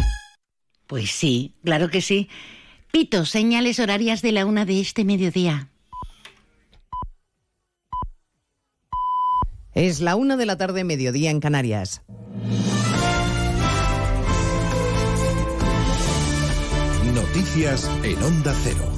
Pues 0.87 1.11
sí, 1.11 1.55
claro 1.63 1.91
que 1.91 2.01
sí. 2.01 2.29
Pito, 2.91 3.27
señales 3.27 3.79
horarias 3.79 4.23
de 4.23 4.33
la 4.33 4.47
una 4.47 4.65
de 4.65 4.81
este 4.81 5.05
mediodía. 5.05 5.69
Es 9.79 10.01
la 10.01 10.17
una 10.17 10.37
de 10.37 10.45
la 10.45 10.57
tarde, 10.57 10.83
mediodía 10.83 11.31
en 11.31 11.39
Canarias. 11.39 12.03
Noticias 17.15 17.89
en 18.03 18.21
Onda 18.21 18.53
Cero. 18.65 18.93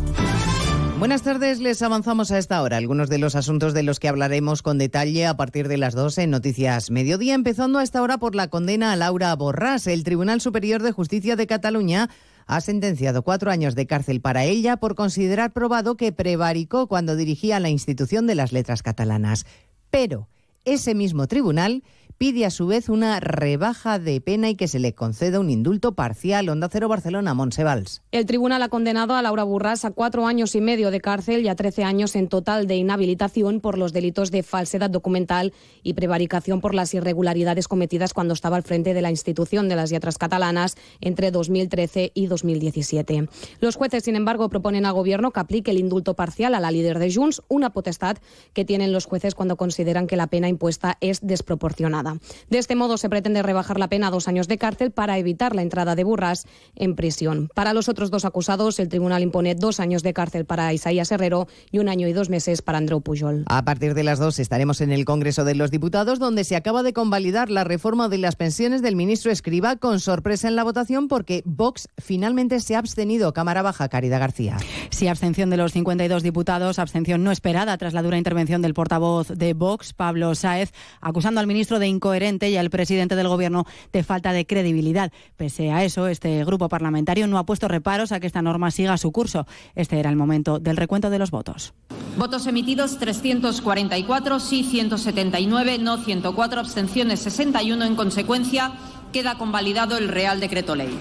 Buenas 0.99 1.21
tardes, 1.21 1.61
les 1.61 1.83
avanzamos 1.83 2.31
a 2.31 2.39
esta 2.39 2.63
hora 2.63 2.79
algunos 2.79 3.11
de 3.11 3.19
los 3.19 3.35
asuntos 3.37 3.75
de 3.75 3.83
los 3.83 4.01
que 4.01 4.09
hablaremos 4.09 4.63
con 4.63 4.79
detalle 4.79 5.27
a 5.27 5.37
partir 5.37 5.69
de 5.69 5.77
las 5.77 5.93
12 5.93 6.23
en 6.23 6.31
Noticias 6.31 6.91
Mediodía, 6.91 7.35
empezando 7.35 7.79
a 7.79 7.83
esta 7.83 8.01
hora 8.01 8.17
por 8.17 8.35
la 8.35 8.49
condena 8.49 8.91
a 8.91 8.97
Laura 8.97 9.37
Borrás. 9.37 9.87
El 9.87 10.03
Tribunal 10.03 10.41
Superior 10.41 10.83
de 10.83 10.93
Justicia 10.93 11.37
de 11.37 11.47
Cataluña 11.47 12.09
ha 12.47 12.63
sentenciado 12.63 13.21
cuatro 13.21 13.51
años 13.51 13.75
de 13.75 13.87
cárcel 13.87 14.23
para 14.23 14.45
ella 14.45 14.79
por 14.79 14.95
considerar 14.95 15.53
probado 15.53 15.99
que 15.99 16.13
prevaricó 16.13 16.87
cuando 16.87 17.17
dirigía 17.17 17.61
la 17.61 17.69
institución 17.69 18.27
de 18.27 18.35
las 18.35 18.53
letras 18.53 18.83
catalanas. 18.83 19.45
Pero 19.91 20.29
ese 20.65 20.95
mismo 20.95 21.27
tribunal 21.27 21.83
pide 22.21 22.45
a 22.45 22.51
su 22.51 22.67
vez 22.67 22.91
una 22.91 23.19
rebaja 23.19 23.99
de 23.99 24.21
pena 24.21 24.51
y 24.51 24.55
que 24.55 24.69
se 24.69 24.79
le 24.79 24.93
conceda 24.93 25.41
un 25.41 25.49
indulto 25.49 25.95
parcial. 25.95 26.51
Onda 26.51 26.69
Cero 26.71 26.87
Barcelona, 26.87 27.33
Monsevals. 27.33 28.03
El 28.13 28.27
tribunal 28.27 28.63
ha 28.63 28.69
condenado 28.69 29.15
a 29.15 29.23
Laura 29.23 29.43
Burras 29.43 29.87
a 29.87 29.91
cuatro 29.91 30.27
años 30.27 30.55
y 30.55 30.61
medio 30.61 30.91
de 30.91 31.01
cárcel 31.01 31.41
y 31.41 31.49
a 31.49 31.55
trece 31.55 31.83
años 31.83 32.15
en 32.17 32.29
total 32.29 32.67
de 32.67 32.77
inhabilitación 32.77 33.63
por 33.63 33.79
los 33.79 33.95
delitos 33.95 34.31
de 34.31 34.43
falsedad 34.43 34.91
documental 34.91 35.55
y 35.83 35.95
prevaricación 35.95 36.61
por 36.61 36.75
las 36.75 36.93
irregularidades 36.93 37.69
cometidas 37.69 38.13
cuando 38.13 38.35
estaba 38.35 38.59
al 38.59 38.65
frente 38.65 38.93
de 38.93 39.01
la 39.01 39.09
institución 39.09 39.71
de 39.71 39.77
las 39.77 39.91
letras 39.91 40.19
catalanas 40.19 40.77
entre 41.01 41.31
2013 41.31 42.13
y 42.13 42.27
2017. 42.27 43.31
Los 43.61 43.77
jueces, 43.77 44.05
sin 44.05 44.17
embargo, 44.17 44.51
proponen 44.51 44.85
al 44.85 44.93
Gobierno 44.93 45.31
que 45.31 45.41
aplique 45.41 45.71
el 45.71 45.79
indulto 45.79 46.13
parcial 46.13 46.55
a 46.55 46.61
la 46.61 46.71
líder 46.71 46.99
de 46.99 47.15
Junts, 47.15 47.41
una 47.49 47.71
potestad 47.71 48.19
que 48.53 48.67
tienen 48.67 48.93
los 48.93 49.07
jueces 49.07 49.35
cuando 49.35 49.57
consideran 49.57 50.07
que 50.07 50.17
la 50.17 50.27
pena 50.27 50.49
impuesta 50.49 50.99
es 51.01 51.21
desproporcionada. 51.23 52.10
De 52.49 52.59
este 52.59 52.77
modo 52.77 52.99
se 52.99 53.09
pretende 53.09 53.43
rebajar 53.43 53.79
la 53.79 53.89
pena 53.89 54.09
a 54.09 54.11
dos 54.11 54.29
años 54.29 54.49
de 54.49 54.59
cárcel 54.59 54.91
para 54.91 55.19
evitar 55.19 55.55
la 55.55 55.63
entrada 55.63 55.95
de 55.95 56.05
Burras 56.05 56.47
en 56.77 56.97
prisión. 56.97 57.51
Para 57.55 57.73
los 57.73 57.89
otros 57.89 58.11
dos 58.11 58.25
acusados, 58.25 58.79
el 58.79 58.89
tribunal 58.89 59.23
impone 59.23 59.55
dos 59.55 59.81
años 59.81 60.03
de 60.03 60.13
cárcel 60.13 60.45
para 60.45 60.73
Isaías 60.73 61.11
Herrero 61.13 61.47
y 61.71 61.79
un 61.79 61.89
año 61.89 62.09
y 62.09 62.13
dos 62.13 62.29
meses 62.29 62.63
para 62.63 62.79
Andreu 62.79 63.01
Pujol. 63.01 63.45
A 63.47 63.65
partir 63.65 63.95
de 63.95 64.05
las 64.05 64.19
dos 64.19 64.39
estaremos 64.39 64.81
en 64.81 64.93
el 64.93 65.05
Congreso 65.05 65.45
de 65.45 65.55
los 65.55 65.71
Diputados, 65.71 66.19
donde 66.19 66.45
se 66.45 66.57
acaba 66.57 66.83
de 66.83 66.93
convalidar 66.93 67.51
la 67.51 67.65
reforma 67.65 68.09
de 68.09 68.19
las 68.19 68.37
pensiones 68.37 68.83
del 68.83 68.97
ministro 68.97 69.31
Escriba 69.31 69.77
con 69.77 70.01
sorpresa 70.01 70.49
en 70.49 70.57
la 70.57 70.65
votación 70.65 71.09
porque 71.09 71.43
Vox 71.45 71.89
finalmente 71.99 72.61
se 72.61 72.75
ha 72.75 72.79
abstenido. 72.79 73.33
Cámara 73.33 73.63
Baja, 73.63 73.89
Caridad 73.89 74.21
García. 74.21 74.57
Sí, 74.91 75.09
abstención 75.09 75.51
de 75.51 75.57
los 75.57 75.73
52 75.73 76.23
diputados, 76.23 76.79
abstención 76.79 77.25
no 77.25 77.33
esperada 77.33 77.77
tras 77.79 77.95
la 77.95 78.03
dura 78.03 78.19
intervención 78.19 78.63
del 78.63 78.75
portavoz 78.75 79.29
de 79.29 79.55
Vox, 79.55 79.93
Pablo 79.93 80.35
Sáez, 80.35 80.73
acusando 81.01 81.41
al 81.41 81.47
ministro 81.47 81.79
de 81.79 81.89
incoherente 82.01 82.49
y 82.49 82.57
al 82.57 82.71
presidente 82.71 83.15
del 83.15 83.29
Gobierno 83.29 83.67
de 83.93 84.03
falta 84.03 84.33
de 84.33 84.47
credibilidad. 84.47 85.13
Pese 85.37 85.71
a 85.71 85.85
eso, 85.85 86.09
este 86.09 86.43
grupo 86.47 86.71
parlamentario 86.71 87.27
no 87.27 87.37
ha 87.37 87.45
puesto 87.45 87.69
reparos 87.69 88.11
a 88.11 88.21
que 88.21 88.27
esta 88.27 88.41
norma 88.41 88.71
siga 88.71 88.97
su 88.97 89.13
curso. 89.13 89.47
Este 89.75 90.01
era 90.01 90.09
el 90.09 90.17
momento 90.17 90.59
del 90.59 90.79
recuento 90.79 91.11
de 91.11 91.19
los 91.19 91.31
votos. 91.31 91.75
Votos 92.17 92.47
emitidos 92.47 92.99
344, 92.99 94.41
sí 94.41 94.65
179, 94.65 95.79
no 95.79 95.99
104, 95.99 96.61
abstenciones 96.61 97.21
61. 97.21 97.85
En 97.85 97.97
consecuencia, 97.97 98.73
queda 99.13 99.37
convalidado 99.37 99.99
el 99.99 100.09
Real 100.09 100.41
Decreto 100.41 100.75
Ley. 100.75 100.99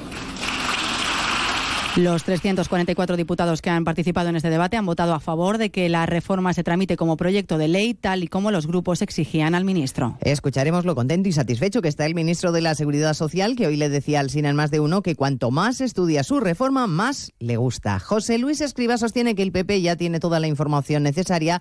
Los 1.95 2.23
344 2.23 3.17
diputados 3.17 3.63
que 3.63 3.71
han 3.71 3.83
participado 3.83 4.29
en 4.29 4.35
este 4.35 4.51
debate 4.51 4.77
han 4.77 4.85
votado 4.85 5.15
a 5.15 5.19
favor 5.19 5.57
de 5.57 5.71
que 5.71 5.89
la 5.89 6.05
reforma 6.05 6.53
se 6.53 6.63
tramite 6.63 6.95
como 6.95 7.17
proyecto 7.17 7.57
de 7.57 7.67
ley, 7.67 7.95
tal 7.95 8.23
y 8.23 8.27
como 8.27 8.51
los 8.51 8.67
grupos 8.67 9.01
exigían 9.01 9.55
al 9.55 9.65
ministro. 9.65 10.15
Escucharemos 10.21 10.85
lo 10.85 10.93
contento 10.93 11.29
y 11.29 11.31
satisfecho 11.31 11.81
que 11.81 11.87
está 11.87 12.05
el 12.05 12.13
ministro 12.13 12.51
de 12.51 12.61
la 12.61 12.75
Seguridad 12.75 13.15
Social, 13.15 13.55
que 13.55 13.65
hoy 13.65 13.75
le 13.75 13.89
decía 13.89 14.19
al 14.19 14.29
Sinan 14.29 14.55
más 14.55 14.69
de 14.69 14.79
uno 14.79 15.01
que 15.01 15.15
cuanto 15.15 15.49
más 15.49 15.81
estudia 15.81 16.23
su 16.23 16.39
reforma, 16.39 16.85
más 16.85 17.33
le 17.39 17.57
gusta. 17.57 17.99
José 17.99 18.37
Luis 18.37 18.61
Escriba 18.61 18.97
sostiene 18.97 19.33
que 19.33 19.41
el 19.41 19.51
PP 19.51 19.81
ya 19.81 19.95
tiene 19.95 20.19
toda 20.19 20.39
la 20.39 20.47
información 20.47 21.01
necesaria 21.01 21.59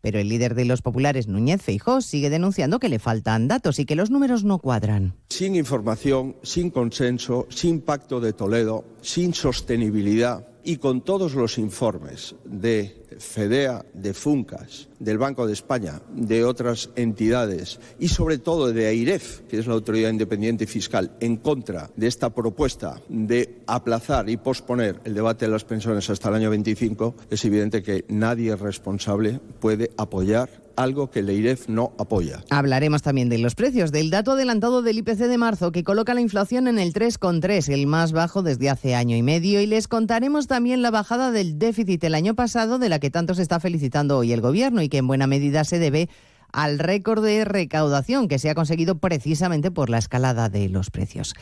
pero 0.00 0.18
el 0.18 0.28
líder 0.28 0.54
de 0.54 0.64
los 0.64 0.82
populares, 0.82 1.28
Núñez 1.28 1.62
Feijó, 1.62 2.00
sigue 2.00 2.30
denunciando 2.30 2.78
que 2.78 2.88
le 2.88 2.98
faltan 2.98 3.48
datos 3.48 3.78
y 3.78 3.86
que 3.86 3.96
los 3.96 4.10
números 4.10 4.44
no 4.44 4.58
cuadran. 4.58 5.14
Sin 5.28 5.54
información, 5.54 6.36
sin 6.42 6.70
consenso, 6.70 7.46
sin 7.50 7.80
pacto 7.80 8.20
de 8.20 8.32
Toledo, 8.32 8.84
sin 9.00 9.34
sostenibilidad 9.34 10.49
y 10.64 10.76
con 10.76 11.02
todos 11.02 11.34
los 11.34 11.58
informes 11.58 12.34
de 12.44 13.00
FEDEA, 13.18 13.84
de 13.92 14.14
FUNCAS, 14.14 14.88
del 14.98 15.18
Banco 15.18 15.46
de 15.46 15.52
España, 15.52 16.00
de 16.14 16.44
otras 16.44 16.90
entidades 16.96 17.80
y 17.98 18.08
sobre 18.08 18.38
todo 18.38 18.72
de 18.72 18.86
AIREF, 18.86 19.40
que 19.48 19.58
es 19.58 19.66
la 19.66 19.74
Autoridad 19.74 20.10
Independiente 20.10 20.66
Fiscal, 20.66 21.12
en 21.20 21.36
contra 21.36 21.90
de 21.96 22.06
esta 22.06 22.30
propuesta 22.30 23.00
de 23.08 23.62
aplazar 23.66 24.28
y 24.30 24.36
posponer 24.36 25.00
el 25.04 25.14
debate 25.14 25.46
de 25.46 25.52
las 25.52 25.64
pensiones 25.64 26.08
hasta 26.10 26.28
el 26.28 26.36
año 26.36 26.50
25, 26.50 27.14
es 27.30 27.44
evidente 27.44 27.82
que 27.82 28.04
nadie 28.08 28.56
responsable 28.56 29.40
puede 29.60 29.90
apoyar 29.96 30.69
algo 30.82 31.10
que 31.10 31.22
Leiref 31.22 31.68
no 31.68 31.92
apoya. 31.98 32.42
Hablaremos 32.50 33.02
también 33.02 33.28
de 33.28 33.38
los 33.38 33.54
precios, 33.54 33.92
del 33.92 34.10
dato 34.10 34.32
adelantado 34.32 34.82
del 34.82 34.98
IPC 34.98 35.18
de 35.18 35.38
marzo 35.38 35.72
que 35.72 35.84
coloca 35.84 36.14
la 36.14 36.20
inflación 36.20 36.68
en 36.68 36.78
el 36.78 36.92
3,3, 36.92 37.72
el 37.72 37.86
más 37.86 38.12
bajo 38.12 38.42
desde 38.42 38.70
hace 38.70 38.94
año 38.94 39.16
y 39.16 39.22
medio, 39.22 39.60
y 39.60 39.66
les 39.66 39.88
contaremos 39.88 40.46
también 40.46 40.82
la 40.82 40.90
bajada 40.90 41.30
del 41.30 41.58
déficit 41.58 42.02
el 42.04 42.14
año 42.14 42.34
pasado 42.34 42.78
de 42.78 42.88
la 42.88 42.98
que 42.98 43.10
tanto 43.10 43.34
se 43.34 43.42
está 43.42 43.60
felicitando 43.60 44.16
hoy 44.16 44.32
el 44.32 44.40
gobierno 44.40 44.82
y 44.82 44.88
que 44.88 44.98
en 44.98 45.06
buena 45.06 45.26
medida 45.26 45.64
se 45.64 45.78
debe 45.78 46.08
al 46.52 46.78
récord 46.78 47.24
de 47.24 47.44
recaudación 47.44 48.26
que 48.26 48.38
se 48.38 48.50
ha 48.50 48.54
conseguido 48.54 48.98
precisamente 48.98 49.70
por 49.70 49.90
la 49.90 49.98
escalada 49.98 50.48
de 50.48 50.68
los 50.68 50.90
precios. 50.90 51.34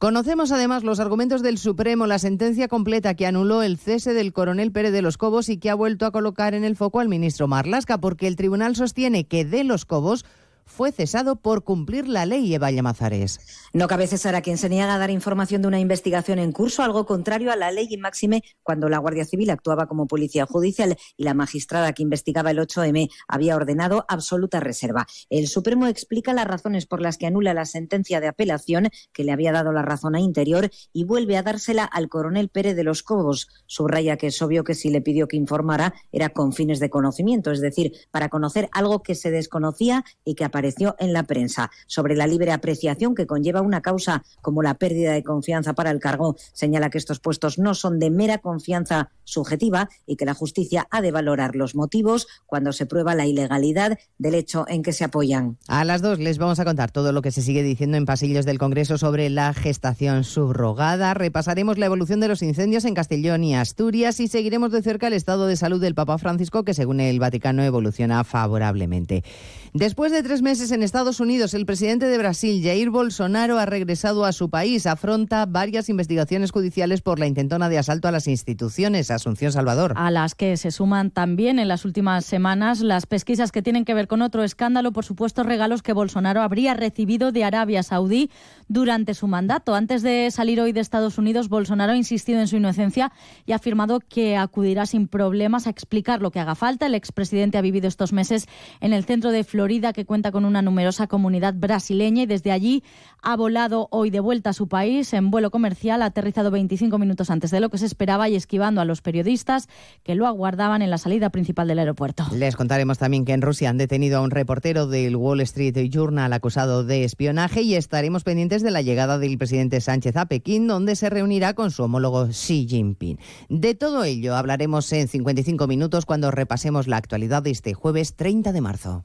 Conocemos 0.00 0.50
además 0.50 0.82
los 0.82 0.98
argumentos 0.98 1.42
del 1.42 1.58
Supremo, 1.58 2.06
la 2.06 2.18
sentencia 2.18 2.68
completa 2.68 3.12
que 3.12 3.26
anuló 3.26 3.62
el 3.62 3.76
cese 3.76 4.14
del 4.14 4.32
coronel 4.32 4.72
Pérez 4.72 4.92
de 4.92 5.02
los 5.02 5.18
Cobos 5.18 5.50
y 5.50 5.58
que 5.58 5.68
ha 5.68 5.74
vuelto 5.74 6.06
a 6.06 6.10
colocar 6.10 6.54
en 6.54 6.64
el 6.64 6.74
foco 6.74 7.00
al 7.00 7.10
ministro 7.10 7.48
Marlasca, 7.48 8.00
porque 8.00 8.26
el 8.26 8.34
tribunal 8.34 8.74
sostiene 8.74 9.24
que 9.24 9.44
de 9.44 9.62
los 9.62 9.84
Cobos 9.84 10.24
fue 10.70 10.92
cesado 10.92 11.36
por 11.36 11.64
cumplir 11.64 12.08
la 12.08 12.24
ley 12.24 12.54
Eva 12.54 12.70
Llamazares. 12.70 13.40
No 13.72 13.88
cabe 13.88 14.06
cesar 14.06 14.34
a 14.34 14.40
quien 14.40 14.56
se 14.56 14.68
niega 14.68 14.94
a 14.94 14.98
dar 14.98 15.10
información 15.10 15.62
de 15.62 15.68
una 15.68 15.80
investigación 15.80 16.38
en 16.38 16.52
curso, 16.52 16.82
algo 16.82 17.06
contrario 17.06 17.50
a 17.50 17.56
la 17.56 17.72
ley 17.72 17.88
y 17.90 17.96
máxime 17.96 18.42
cuando 18.62 18.88
la 18.88 18.98
Guardia 18.98 19.24
Civil 19.24 19.50
actuaba 19.50 19.86
como 19.86 20.06
policía 20.06 20.46
judicial 20.46 20.96
y 21.16 21.24
la 21.24 21.34
magistrada 21.34 21.92
que 21.92 22.04
investigaba 22.04 22.52
el 22.52 22.58
8M 22.58 23.10
había 23.26 23.56
ordenado 23.56 24.04
absoluta 24.08 24.60
reserva. 24.60 25.06
El 25.28 25.48
Supremo 25.48 25.86
explica 25.86 26.32
las 26.32 26.46
razones 26.46 26.86
por 26.86 27.02
las 27.02 27.18
que 27.18 27.26
anula 27.26 27.52
la 27.52 27.66
sentencia 27.66 28.20
de 28.20 28.28
apelación 28.28 28.88
que 29.12 29.24
le 29.24 29.32
había 29.32 29.52
dado 29.52 29.72
la 29.72 29.82
razón 29.82 30.14
a 30.14 30.20
Interior 30.20 30.70
y 30.92 31.04
vuelve 31.04 31.36
a 31.36 31.42
dársela 31.42 31.84
al 31.84 32.08
coronel 32.08 32.48
Pérez 32.48 32.76
de 32.76 32.84
los 32.84 33.02
Cobos. 33.02 33.48
Subraya 33.66 34.16
que 34.16 34.28
es 34.28 34.40
obvio 34.40 34.62
que 34.62 34.74
si 34.74 34.88
le 34.90 35.02
pidió 35.02 35.26
que 35.26 35.36
informara 35.36 35.94
era 36.12 36.28
con 36.28 36.52
fines 36.52 36.78
de 36.78 36.90
conocimiento, 36.90 37.50
es 37.50 37.60
decir, 37.60 37.92
para 38.12 38.28
conocer 38.28 38.68
algo 38.72 39.02
que 39.02 39.16
se 39.16 39.30
desconocía 39.30 40.04
y 40.24 40.36
que 40.36 40.44
aparecía 40.44 40.59
apareció 40.60 40.94
en 40.98 41.14
la 41.14 41.22
prensa. 41.22 41.70
Sobre 41.86 42.14
la 42.14 42.26
libre 42.26 42.52
apreciación 42.52 43.14
que 43.14 43.26
conlleva 43.26 43.62
una 43.62 43.80
causa 43.80 44.22
como 44.42 44.62
la 44.62 44.74
pérdida 44.74 45.12
de 45.12 45.24
confianza 45.24 45.72
para 45.72 45.90
el 45.90 46.00
cargo, 46.00 46.36
señala 46.52 46.90
que 46.90 46.98
estos 46.98 47.18
puestos 47.18 47.58
no 47.58 47.72
son 47.72 47.98
de 47.98 48.10
mera 48.10 48.38
confianza 48.38 49.08
subjetiva 49.24 49.88
y 50.06 50.16
que 50.16 50.26
la 50.26 50.34
justicia 50.34 50.86
ha 50.90 51.00
de 51.00 51.12
valorar 51.12 51.56
los 51.56 51.74
motivos 51.74 52.26
cuando 52.44 52.72
se 52.72 52.84
prueba 52.84 53.14
la 53.14 53.26
ilegalidad 53.26 53.98
del 54.18 54.34
hecho 54.34 54.66
en 54.68 54.82
que 54.82 54.92
se 54.92 55.04
apoyan. 55.04 55.56
A 55.66 55.86
las 55.86 56.02
dos 56.02 56.18
les 56.18 56.36
vamos 56.36 56.60
a 56.60 56.66
contar 56.66 56.90
todo 56.90 57.12
lo 57.12 57.22
que 57.22 57.30
se 57.30 57.40
sigue 57.40 57.62
diciendo 57.62 57.96
en 57.96 58.04
pasillos 58.04 58.44
del 58.44 58.58
Congreso 58.58 58.98
sobre 58.98 59.30
la 59.30 59.54
gestación 59.54 60.24
subrogada. 60.24 61.14
Repasaremos 61.14 61.78
la 61.78 61.86
evolución 61.86 62.20
de 62.20 62.28
los 62.28 62.42
incendios 62.42 62.84
en 62.84 62.94
Castellón 62.94 63.44
y 63.44 63.56
Asturias 63.56 64.20
y 64.20 64.28
seguiremos 64.28 64.72
de 64.72 64.82
cerca 64.82 65.06
el 65.06 65.14
estado 65.14 65.46
de 65.46 65.56
salud 65.56 65.80
del 65.80 65.94
Papa 65.94 66.18
Francisco, 66.18 66.64
que 66.64 66.74
según 66.74 67.00
el 67.00 67.18
Vaticano 67.18 67.62
evoluciona 67.62 68.24
favorablemente. 68.24 69.24
Después 69.72 70.10
de 70.10 70.22
tres 70.22 70.42
meses 70.42 70.49
en 70.50 70.82
Estados 70.82 71.20
Unidos, 71.20 71.54
el 71.54 71.64
presidente 71.64 72.06
de 72.06 72.18
Brasil, 72.18 72.60
Jair 72.60 72.90
Bolsonaro, 72.90 73.60
ha 73.60 73.66
regresado 73.66 74.24
a 74.24 74.32
su 74.32 74.50
país. 74.50 74.84
Afronta 74.84 75.46
varias 75.46 75.88
investigaciones 75.88 76.50
judiciales 76.50 77.02
por 77.02 77.20
la 77.20 77.28
intentona 77.28 77.68
de 77.68 77.78
asalto 77.78 78.08
a 78.08 78.10
las 78.10 78.26
instituciones. 78.26 79.12
Asunción 79.12 79.52
Salvador. 79.52 79.94
A 79.94 80.10
las 80.10 80.34
que 80.34 80.56
se 80.56 80.72
suman 80.72 81.12
también 81.12 81.60
en 81.60 81.68
las 81.68 81.84
últimas 81.84 82.24
semanas 82.24 82.80
las 82.80 83.06
pesquisas 83.06 83.52
que 83.52 83.62
tienen 83.62 83.84
que 83.84 83.94
ver 83.94 84.08
con 84.08 84.22
otro 84.22 84.42
escándalo 84.42 84.90
por 84.90 85.04
supuestos 85.04 85.46
regalos 85.46 85.82
que 85.82 85.92
Bolsonaro 85.92 86.42
habría 86.42 86.74
recibido 86.74 87.30
de 87.30 87.44
Arabia 87.44 87.84
Saudí 87.84 88.28
durante 88.66 89.14
su 89.14 89.28
mandato. 89.28 89.76
Antes 89.76 90.02
de 90.02 90.32
salir 90.32 90.60
hoy 90.60 90.72
de 90.72 90.80
Estados 90.80 91.16
Unidos, 91.16 91.48
Bolsonaro 91.48 91.92
ha 91.92 91.96
insistido 91.96 92.40
en 92.40 92.48
su 92.48 92.56
inocencia 92.56 93.12
y 93.46 93.52
ha 93.52 93.56
afirmado 93.56 94.00
que 94.00 94.36
acudirá 94.36 94.84
sin 94.86 95.06
problemas 95.06 95.68
a 95.68 95.70
explicar 95.70 96.20
lo 96.20 96.32
que 96.32 96.40
haga 96.40 96.56
falta. 96.56 96.86
El 96.86 96.96
expresidente 96.96 97.56
ha 97.56 97.62
vivido 97.62 97.86
estos 97.86 98.12
meses 98.12 98.48
en 98.80 98.92
el 98.92 99.04
centro 99.04 99.30
de 99.30 99.44
Florida, 99.44 99.92
que 99.92 100.04
cuenta 100.04 100.29
con 100.32 100.44
una 100.44 100.62
numerosa 100.62 101.06
comunidad 101.06 101.54
brasileña, 101.54 102.22
y 102.22 102.26
desde 102.26 102.52
allí 102.52 102.82
ha 103.22 103.36
volado 103.36 103.88
hoy 103.90 104.10
de 104.10 104.20
vuelta 104.20 104.50
a 104.50 104.52
su 104.52 104.68
país 104.68 105.12
en 105.12 105.30
vuelo 105.30 105.50
comercial, 105.50 106.02
ha 106.02 106.06
aterrizado 106.06 106.50
25 106.50 106.98
minutos 106.98 107.30
antes 107.30 107.50
de 107.50 107.60
lo 107.60 107.68
que 107.68 107.78
se 107.78 107.86
esperaba 107.86 108.28
y 108.28 108.36
esquivando 108.36 108.80
a 108.80 108.84
los 108.84 109.02
periodistas 109.02 109.68
que 110.02 110.14
lo 110.14 110.26
aguardaban 110.26 110.82
en 110.82 110.90
la 110.90 110.98
salida 110.98 111.30
principal 111.30 111.68
del 111.68 111.78
aeropuerto. 111.78 112.24
Les 112.32 112.56
contaremos 112.56 112.98
también 112.98 113.24
que 113.24 113.32
en 113.32 113.42
Rusia 113.42 113.70
han 113.70 113.78
detenido 113.78 114.18
a 114.18 114.22
un 114.22 114.30
reportero 114.30 114.86
del 114.86 115.16
Wall 115.16 115.40
Street 115.40 115.76
Journal 115.90 116.32
acusado 116.32 116.84
de 116.84 117.04
espionaje 117.04 117.62
y 117.62 117.74
estaremos 117.74 118.24
pendientes 118.24 118.62
de 118.62 118.70
la 118.70 118.82
llegada 118.82 119.18
del 119.18 119.38
presidente 119.38 119.80
Sánchez 119.80 120.16
a 120.16 120.26
Pekín, 120.26 120.66
donde 120.66 120.96
se 120.96 121.10
reunirá 121.10 121.54
con 121.54 121.70
su 121.70 121.82
homólogo 121.82 122.28
Xi 122.28 122.66
Jinping. 122.68 123.18
De 123.48 123.74
todo 123.74 124.04
ello 124.04 124.36
hablaremos 124.36 124.92
en 124.92 125.08
55 125.08 125.66
minutos 125.66 126.06
cuando 126.06 126.30
repasemos 126.30 126.86
la 126.86 126.96
actualidad 126.96 127.42
de 127.42 127.50
este 127.50 127.74
jueves 127.74 128.16
30 128.16 128.52
de 128.52 128.60
marzo. 128.60 129.04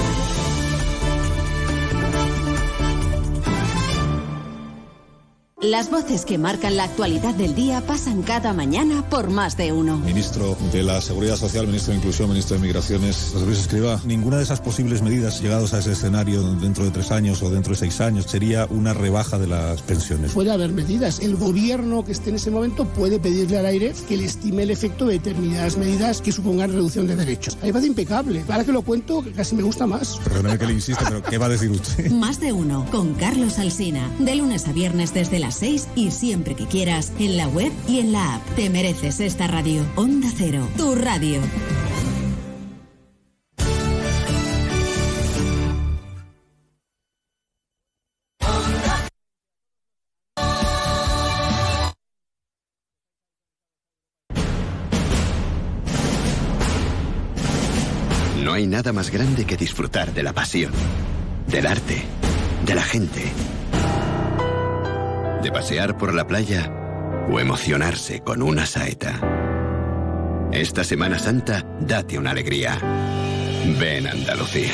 Las 5.61 5.91
voces 5.91 6.25
que 6.25 6.39
marcan 6.39 6.75
la 6.75 6.85
actualidad 6.85 7.35
del 7.35 7.53
día 7.53 7.81
pasan 7.81 8.23
cada 8.23 8.51
mañana 8.51 9.07
por 9.07 9.29
más 9.29 9.57
de 9.57 9.71
uno. 9.71 9.99
Ministro 9.99 10.57
de 10.73 10.81
la 10.81 10.99
Seguridad 11.01 11.35
Social, 11.35 11.67
ministro 11.67 11.91
de 11.91 11.99
Inclusión, 11.99 12.29
ministro 12.29 12.55
de 12.55 12.63
Migraciones. 12.63 13.29
José 13.31 13.45
Luis 13.45 13.59
Escriba, 13.59 14.01
ninguna 14.03 14.37
de 14.37 14.43
esas 14.43 14.59
posibles 14.59 15.03
medidas 15.03 15.39
llegados 15.39 15.75
a 15.75 15.77
ese 15.77 15.91
escenario 15.91 16.41
dentro 16.55 16.83
de 16.83 16.89
tres 16.89 17.11
años 17.11 17.43
o 17.43 17.51
dentro 17.51 17.73
de 17.73 17.77
seis 17.77 18.01
años 18.01 18.25
sería 18.25 18.65
una 18.71 18.95
rebaja 18.95 19.37
de 19.37 19.45
las 19.45 19.83
pensiones. 19.83 20.31
Puede 20.31 20.51
haber 20.51 20.71
medidas. 20.71 21.19
El 21.19 21.35
gobierno 21.35 22.03
que 22.03 22.13
esté 22.13 22.31
en 22.31 22.37
ese 22.37 22.49
momento 22.49 22.85
puede 22.85 23.19
pedirle 23.19 23.59
al 23.59 23.67
aire 23.67 23.93
que 24.09 24.17
le 24.17 24.25
estime 24.25 24.63
el 24.63 24.71
efecto 24.71 25.05
de 25.05 25.13
determinadas 25.13 25.77
medidas 25.77 26.21
que 26.21 26.31
supongan 26.31 26.71
reducción 26.71 27.05
de 27.05 27.15
derechos. 27.15 27.55
Ahí 27.61 27.69
va 27.69 27.79
de 27.79 27.85
impecable. 27.85 28.43
Ahora 28.49 28.63
que 28.63 28.71
lo 28.71 28.81
cuento, 28.81 29.23
casi 29.35 29.55
me 29.55 29.61
gusta 29.61 29.85
más. 29.85 30.17
Perdóneme 30.23 30.57
que 30.57 30.65
le 30.65 30.73
insista, 30.73 31.05
pero 31.07 31.21
¿qué 31.21 31.37
va 31.37 31.45
a 31.45 31.49
decir 31.49 31.69
usted? 31.69 32.09
Más 32.21 32.39
de 32.39 32.51
uno 32.51 32.87
con 32.89 33.13
Carlos 33.13 33.59
Alsina. 33.59 34.09
De 34.17 34.35
lunes 34.35 34.67
a 34.67 34.71
viernes 34.71 35.13
desde 35.13 35.39
las 35.51 35.59
6 35.59 35.87
y 35.95 36.11
siempre 36.11 36.55
que 36.55 36.65
quieras 36.65 37.11
en 37.19 37.35
la 37.35 37.47
web 37.49 37.73
y 37.85 37.99
en 37.99 38.13
la 38.13 38.35
app. 38.35 38.55
Te 38.55 38.69
mereces 38.69 39.19
esta 39.19 39.47
radio. 39.47 39.85
Onda 39.95 40.29
Cero, 40.33 40.65
tu 40.77 40.95
radio. 40.95 41.41
No 58.41 58.53
hay 58.53 58.67
nada 58.67 58.93
más 58.93 59.11
grande 59.11 59.45
que 59.45 59.57
disfrutar 59.57 60.13
de 60.13 60.23
la 60.23 60.31
pasión, 60.31 60.71
del 61.47 61.67
arte, 61.67 62.03
de 62.65 62.75
la 62.75 62.83
gente, 62.83 63.21
de 65.41 65.51
pasear 65.51 65.97
por 65.97 66.13
la 66.13 66.27
playa 66.27 66.71
o 67.29 67.39
emocionarse 67.39 68.21
con 68.21 68.41
una 68.43 68.65
saeta. 68.65 69.19
Esta 70.51 70.83
Semana 70.83 71.17
Santa, 71.17 71.65
date 71.79 72.19
una 72.19 72.31
alegría. 72.31 72.77
Ven 73.79 74.07
Andalucía. 74.07 74.73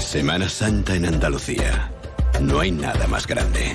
Semana 0.00 0.48
Santa 0.48 0.94
en 0.94 1.06
Andalucía. 1.06 1.90
No 2.40 2.60
hay 2.60 2.70
nada 2.70 3.06
más 3.06 3.26
grande. 3.26 3.74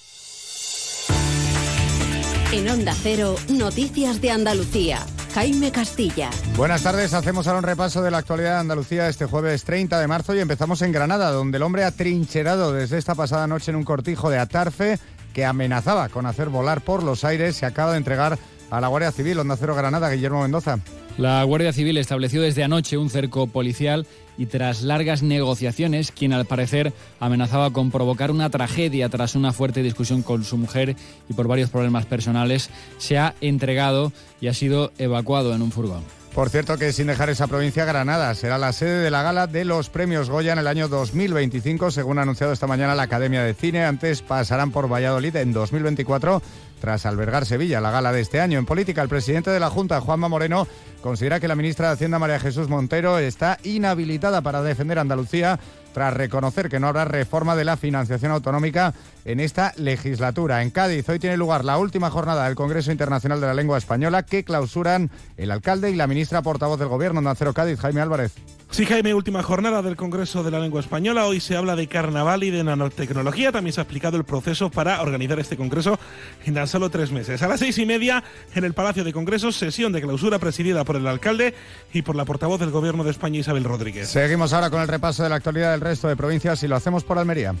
En 2.53 2.67
Onda 2.67 2.93
Cero, 3.01 3.35
Noticias 3.47 4.19
de 4.19 4.29
Andalucía. 4.29 4.99
Jaime 5.33 5.71
Castilla. 5.71 6.29
Buenas 6.57 6.83
tardes, 6.83 7.13
hacemos 7.13 7.47
ahora 7.47 7.59
un 7.59 7.63
repaso 7.63 8.01
de 8.01 8.11
la 8.11 8.17
actualidad 8.17 8.55
de 8.55 8.59
Andalucía 8.59 9.07
este 9.07 9.25
jueves 9.25 9.63
30 9.63 9.97
de 9.97 10.07
marzo 10.07 10.35
y 10.35 10.39
empezamos 10.39 10.81
en 10.81 10.91
Granada, 10.91 11.31
donde 11.31 11.55
el 11.55 11.63
hombre 11.63 11.85
ha 11.85 11.91
trincherado 11.91 12.73
desde 12.73 12.97
esta 12.97 13.15
pasada 13.15 13.47
noche 13.47 13.71
en 13.71 13.77
un 13.77 13.85
cortijo 13.85 14.29
de 14.29 14.37
Atarfe 14.37 14.99
que 15.33 15.45
amenazaba 15.45 16.09
con 16.09 16.25
hacer 16.25 16.49
volar 16.49 16.81
por 16.81 17.03
los 17.03 17.23
aires. 17.23 17.55
Se 17.55 17.65
acaba 17.65 17.93
de 17.93 17.99
entregar 17.99 18.37
a 18.69 18.81
la 18.81 18.87
Guardia 18.89 19.13
Civil, 19.13 19.39
Onda 19.39 19.55
Cero 19.55 19.73
Granada, 19.73 20.09
Guillermo 20.09 20.41
Mendoza. 20.41 20.77
La 21.17 21.43
Guardia 21.43 21.73
Civil 21.73 21.97
estableció 21.97 22.41
desde 22.41 22.63
anoche 22.63 22.97
un 22.97 23.09
cerco 23.09 23.47
policial 23.47 24.07
y 24.37 24.45
tras 24.45 24.81
largas 24.81 25.21
negociaciones, 25.21 26.11
quien 26.11 26.33
al 26.33 26.45
parecer 26.45 26.93
amenazaba 27.19 27.71
con 27.71 27.91
provocar 27.91 28.31
una 28.31 28.49
tragedia 28.49 29.09
tras 29.09 29.35
una 29.35 29.51
fuerte 29.51 29.83
discusión 29.83 30.23
con 30.23 30.43
su 30.43 30.57
mujer 30.57 30.95
y 31.29 31.33
por 31.33 31.47
varios 31.47 31.69
problemas 31.69 32.05
personales, 32.05 32.69
se 32.97 33.17
ha 33.17 33.35
entregado 33.41 34.11
y 34.39 34.47
ha 34.47 34.53
sido 34.53 34.91
evacuado 34.97 35.53
en 35.53 35.61
un 35.61 35.71
furgón. 35.71 36.03
Por 36.33 36.49
cierto 36.49 36.77
que 36.77 36.93
sin 36.93 37.07
dejar 37.07 37.29
esa 37.29 37.47
provincia, 37.47 37.83
Granada 37.83 38.33
será 38.35 38.57
la 38.57 38.71
sede 38.71 39.03
de 39.03 39.11
la 39.11 39.21
gala 39.21 39.47
de 39.47 39.65
los 39.65 39.89
premios 39.89 40.29
Goya 40.29 40.53
en 40.53 40.59
el 40.59 40.67
año 40.67 40.87
2025, 40.87 41.91
según 41.91 42.19
ha 42.19 42.21
anunciado 42.21 42.53
esta 42.53 42.67
mañana 42.67 42.95
la 42.95 43.03
Academia 43.03 43.43
de 43.43 43.53
Cine. 43.53 43.83
Antes 43.83 44.21
pasarán 44.21 44.71
por 44.71 44.89
Valladolid 44.89 45.35
en 45.35 45.51
2024 45.51 46.41
tras 46.81 47.05
albergar 47.05 47.45
Sevilla, 47.45 47.79
la 47.79 47.91
gala 47.91 48.11
de 48.11 48.19
este 48.19 48.41
año. 48.41 48.59
En 48.59 48.65
política, 48.65 49.01
el 49.01 49.07
presidente 49.07 49.51
de 49.51 49.59
la 49.59 49.69
Junta, 49.69 50.01
Juanma 50.01 50.27
Moreno, 50.27 50.67
considera 51.01 51.39
que 51.39 51.47
la 51.47 51.55
ministra 51.55 51.87
de 51.87 51.93
Hacienda, 51.93 52.19
María 52.19 52.39
Jesús 52.39 52.67
Montero, 52.67 53.19
está 53.19 53.59
inhabilitada 53.63 54.41
para 54.41 54.61
defender 54.63 54.99
Andalucía 54.99 55.59
tras 55.93 56.13
reconocer 56.13 56.69
que 56.69 56.79
no 56.79 56.87
habrá 56.87 57.05
reforma 57.05 57.55
de 57.55 57.65
la 57.65 57.77
financiación 57.77 58.31
autonómica 58.31 58.93
en 59.25 59.39
esta 59.39 59.73
legislatura. 59.77 60.61
En 60.61 60.71
Cádiz 60.71 61.07
hoy 61.09 61.19
tiene 61.19 61.37
lugar 61.37 61.63
la 61.63 61.77
última 61.77 62.09
jornada 62.09 62.45
del 62.45 62.55
Congreso 62.55 62.91
Internacional 62.91 63.39
de 63.39 63.47
la 63.47 63.53
Lengua 63.53 63.77
Española 63.77 64.23
que 64.23 64.43
clausuran 64.43 65.11
el 65.37 65.51
alcalde 65.51 65.91
y 65.91 65.95
la 65.95 66.07
ministra 66.07 66.41
portavoz 66.41 66.79
del 66.79 66.87
Gobierno, 66.87 67.21
Nacero 67.21 67.53
Cádiz, 67.53 67.79
Jaime 67.79 68.01
Álvarez. 68.01 68.33
Sí, 68.71 68.85
Jaime, 68.85 69.13
última 69.13 69.43
jornada 69.43 69.81
del 69.81 69.97
Congreso 69.97 70.43
de 70.43 70.51
la 70.51 70.57
Lengua 70.61 70.79
Española. 70.79 71.25
Hoy 71.25 71.41
se 71.41 71.57
habla 71.57 71.75
de 71.75 71.87
carnaval 71.87 72.41
y 72.41 72.51
de 72.51 72.63
nanotecnología. 72.63 73.51
También 73.51 73.73
se 73.73 73.81
ha 73.81 73.83
explicado 73.83 74.15
el 74.15 74.23
proceso 74.23 74.71
para 74.71 75.01
organizar 75.01 75.37
este 75.41 75.57
Congreso 75.57 75.99
en 76.45 76.53
tan 76.53 76.67
solo 76.69 76.89
tres 76.89 77.11
meses. 77.11 77.41
A 77.43 77.49
las 77.49 77.59
seis 77.59 77.77
y 77.79 77.85
media, 77.85 78.23
en 78.55 78.63
el 78.63 78.73
Palacio 78.73 79.03
de 79.03 79.11
Congresos, 79.11 79.57
sesión 79.57 79.91
de 79.91 80.01
clausura 80.01 80.39
presidida 80.39 80.85
por 80.85 80.95
el 80.95 81.05
alcalde 81.05 81.53
y 81.91 82.01
por 82.01 82.15
la 82.15 82.23
portavoz 82.23 82.61
del 82.61 82.71
Gobierno 82.71 83.03
de 83.03 83.11
España, 83.11 83.39
Isabel 83.39 83.65
Rodríguez. 83.65 84.07
Seguimos 84.07 84.53
ahora 84.53 84.69
con 84.69 84.81
el 84.81 84.87
repaso 84.87 85.21
de 85.21 85.29
la 85.29 85.35
actualidad 85.35 85.71
del 85.71 85.81
resto 85.81 86.07
de 86.07 86.15
provincias 86.15 86.63
y 86.63 86.69
lo 86.69 86.77
hacemos 86.77 87.03
por 87.03 87.19
Almería. 87.19 87.53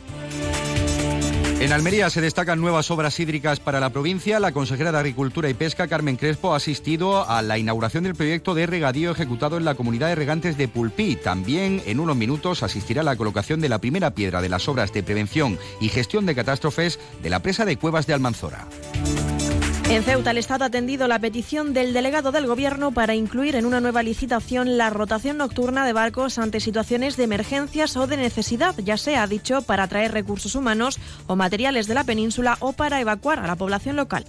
En 1.61 1.71
Almería 1.73 2.09
se 2.09 2.21
destacan 2.21 2.59
nuevas 2.59 2.89
obras 2.89 3.19
hídricas 3.19 3.59
para 3.59 3.79
la 3.79 3.91
provincia. 3.91 4.39
La 4.39 4.51
consejera 4.51 4.91
de 4.91 4.97
Agricultura 4.97 5.47
y 5.47 5.53
Pesca, 5.53 5.87
Carmen 5.87 6.17
Crespo, 6.17 6.53
ha 6.53 6.57
asistido 6.57 7.29
a 7.29 7.43
la 7.43 7.59
inauguración 7.59 8.03
del 8.03 8.15
proyecto 8.15 8.55
de 8.55 8.65
regadío 8.65 9.11
ejecutado 9.11 9.57
en 9.57 9.65
la 9.65 9.75
comunidad 9.75 10.07
de 10.07 10.15
regantes 10.15 10.57
de 10.57 10.67
Pulpí. 10.67 11.17
También 11.17 11.83
en 11.85 11.99
unos 11.99 12.15
minutos 12.15 12.63
asistirá 12.63 13.01
a 13.01 13.03
la 13.03 13.15
colocación 13.15 13.61
de 13.61 13.69
la 13.69 13.77
primera 13.77 14.09
piedra 14.15 14.41
de 14.41 14.49
las 14.49 14.67
obras 14.67 14.91
de 14.91 15.03
prevención 15.03 15.59
y 15.79 15.89
gestión 15.89 16.25
de 16.25 16.33
catástrofes 16.33 16.99
de 17.21 17.29
la 17.29 17.43
presa 17.43 17.63
de 17.63 17.77
Cuevas 17.77 18.07
de 18.07 18.15
Almanzora. 18.15 18.67
En 19.91 20.03
Ceuta, 20.03 20.31
el 20.31 20.37
Estado 20.37 20.63
ha 20.63 20.67
atendido 20.67 21.09
la 21.09 21.19
petición 21.19 21.73
del 21.73 21.91
delegado 21.91 22.31
del 22.31 22.47
Gobierno 22.47 22.93
para 22.93 23.13
incluir 23.13 23.57
en 23.57 23.65
una 23.65 23.81
nueva 23.81 24.03
licitación 24.03 24.77
la 24.77 24.89
rotación 24.89 25.35
nocturna 25.35 25.85
de 25.85 25.91
barcos 25.91 26.37
ante 26.37 26.61
situaciones 26.61 27.17
de 27.17 27.25
emergencias 27.25 27.97
o 27.97 28.07
de 28.07 28.15
necesidad, 28.15 28.73
ya 28.77 28.95
sea, 28.95 29.27
dicho, 29.27 29.63
para 29.63 29.83
atraer 29.83 30.13
recursos 30.13 30.55
humanos 30.55 30.97
o 31.27 31.35
materiales 31.35 31.87
de 31.87 31.95
la 31.95 32.05
península 32.05 32.55
o 32.61 32.71
para 32.71 33.01
evacuar 33.01 33.39
a 33.39 33.47
la 33.47 33.57
población 33.57 33.97
local. 33.97 34.23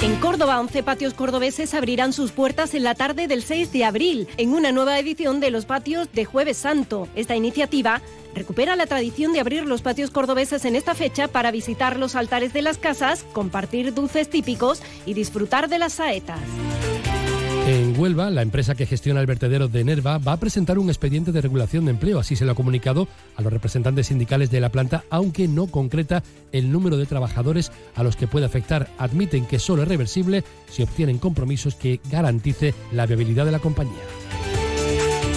En 0.00 0.14
Córdoba, 0.20 0.60
11 0.60 0.84
patios 0.84 1.12
cordobeses 1.12 1.74
abrirán 1.74 2.12
sus 2.12 2.30
puertas 2.30 2.72
en 2.74 2.84
la 2.84 2.94
tarde 2.94 3.26
del 3.26 3.42
6 3.42 3.72
de 3.72 3.84
abril, 3.84 4.28
en 4.36 4.54
una 4.54 4.70
nueva 4.70 4.96
edición 4.96 5.40
de 5.40 5.50
los 5.50 5.66
patios 5.66 6.08
de 6.12 6.24
Jueves 6.24 6.56
Santo. 6.56 7.08
Esta 7.16 7.34
iniciativa 7.34 8.00
recupera 8.32 8.76
la 8.76 8.86
tradición 8.86 9.32
de 9.32 9.40
abrir 9.40 9.66
los 9.66 9.82
patios 9.82 10.12
cordobeses 10.12 10.64
en 10.64 10.76
esta 10.76 10.94
fecha 10.94 11.26
para 11.26 11.50
visitar 11.50 11.98
los 11.98 12.14
altares 12.14 12.52
de 12.52 12.62
las 12.62 12.78
casas, 12.78 13.24
compartir 13.32 13.92
dulces 13.92 14.30
típicos 14.30 14.82
y 15.04 15.14
disfrutar 15.14 15.68
de 15.68 15.80
las 15.80 15.94
saetas. 15.94 16.38
En 17.68 18.00
Huelva, 18.00 18.30
la 18.30 18.40
empresa 18.40 18.74
que 18.74 18.86
gestiona 18.86 19.20
el 19.20 19.26
vertedero 19.26 19.68
de 19.68 19.84
Nerva 19.84 20.16
va 20.16 20.32
a 20.32 20.40
presentar 20.40 20.78
un 20.78 20.88
expediente 20.88 21.32
de 21.32 21.42
regulación 21.42 21.84
de 21.84 21.90
empleo, 21.90 22.18
así 22.18 22.34
se 22.34 22.46
lo 22.46 22.52
ha 22.52 22.54
comunicado 22.54 23.08
a 23.36 23.42
los 23.42 23.52
representantes 23.52 24.06
sindicales 24.06 24.50
de 24.50 24.60
la 24.60 24.70
planta, 24.70 25.04
aunque 25.10 25.48
no 25.48 25.66
concreta 25.66 26.22
el 26.50 26.72
número 26.72 26.96
de 26.96 27.04
trabajadores 27.04 27.70
a 27.94 28.02
los 28.02 28.16
que 28.16 28.26
puede 28.26 28.46
afectar. 28.46 28.88
Admiten 28.96 29.44
que 29.44 29.58
solo 29.58 29.82
es 29.82 29.88
reversible 29.88 30.44
si 30.70 30.82
obtienen 30.82 31.18
compromisos 31.18 31.74
que 31.74 32.00
garantice 32.10 32.72
la 32.90 33.04
viabilidad 33.04 33.44
de 33.44 33.52
la 33.52 33.58
compañía. 33.58 34.57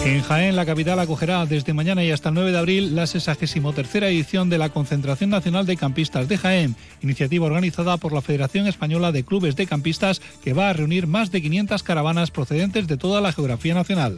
En 0.03 0.23
Jaén, 0.23 0.55
la 0.55 0.65
capital 0.65 0.99
acogerá 0.99 1.45
desde 1.45 1.73
mañana 1.73 2.03
y 2.03 2.09
hasta 2.09 2.29
el 2.29 2.35
9 2.35 2.51
de 2.51 2.57
abril 2.57 2.95
la 2.95 3.05
63 3.05 3.95
edición 4.03 4.49
de 4.49 4.57
la 4.57 4.69
Concentración 4.69 5.29
Nacional 5.29 5.67
de 5.67 5.77
Campistas 5.77 6.27
de 6.27 6.39
Jaén, 6.39 6.75
iniciativa 7.03 7.45
organizada 7.45 7.97
por 7.97 8.11
la 8.11 8.23
Federación 8.23 8.65
Española 8.65 9.11
de 9.11 9.23
Clubes 9.23 9.55
de 9.55 9.67
Campistas 9.67 10.19
que 10.43 10.53
va 10.53 10.69
a 10.69 10.73
reunir 10.73 11.05
más 11.05 11.29
de 11.29 11.43
500 11.43 11.83
caravanas 11.83 12.31
procedentes 12.31 12.87
de 12.87 12.97
toda 12.97 13.21
la 13.21 13.31
geografía 13.31 13.75
nacional. 13.75 14.17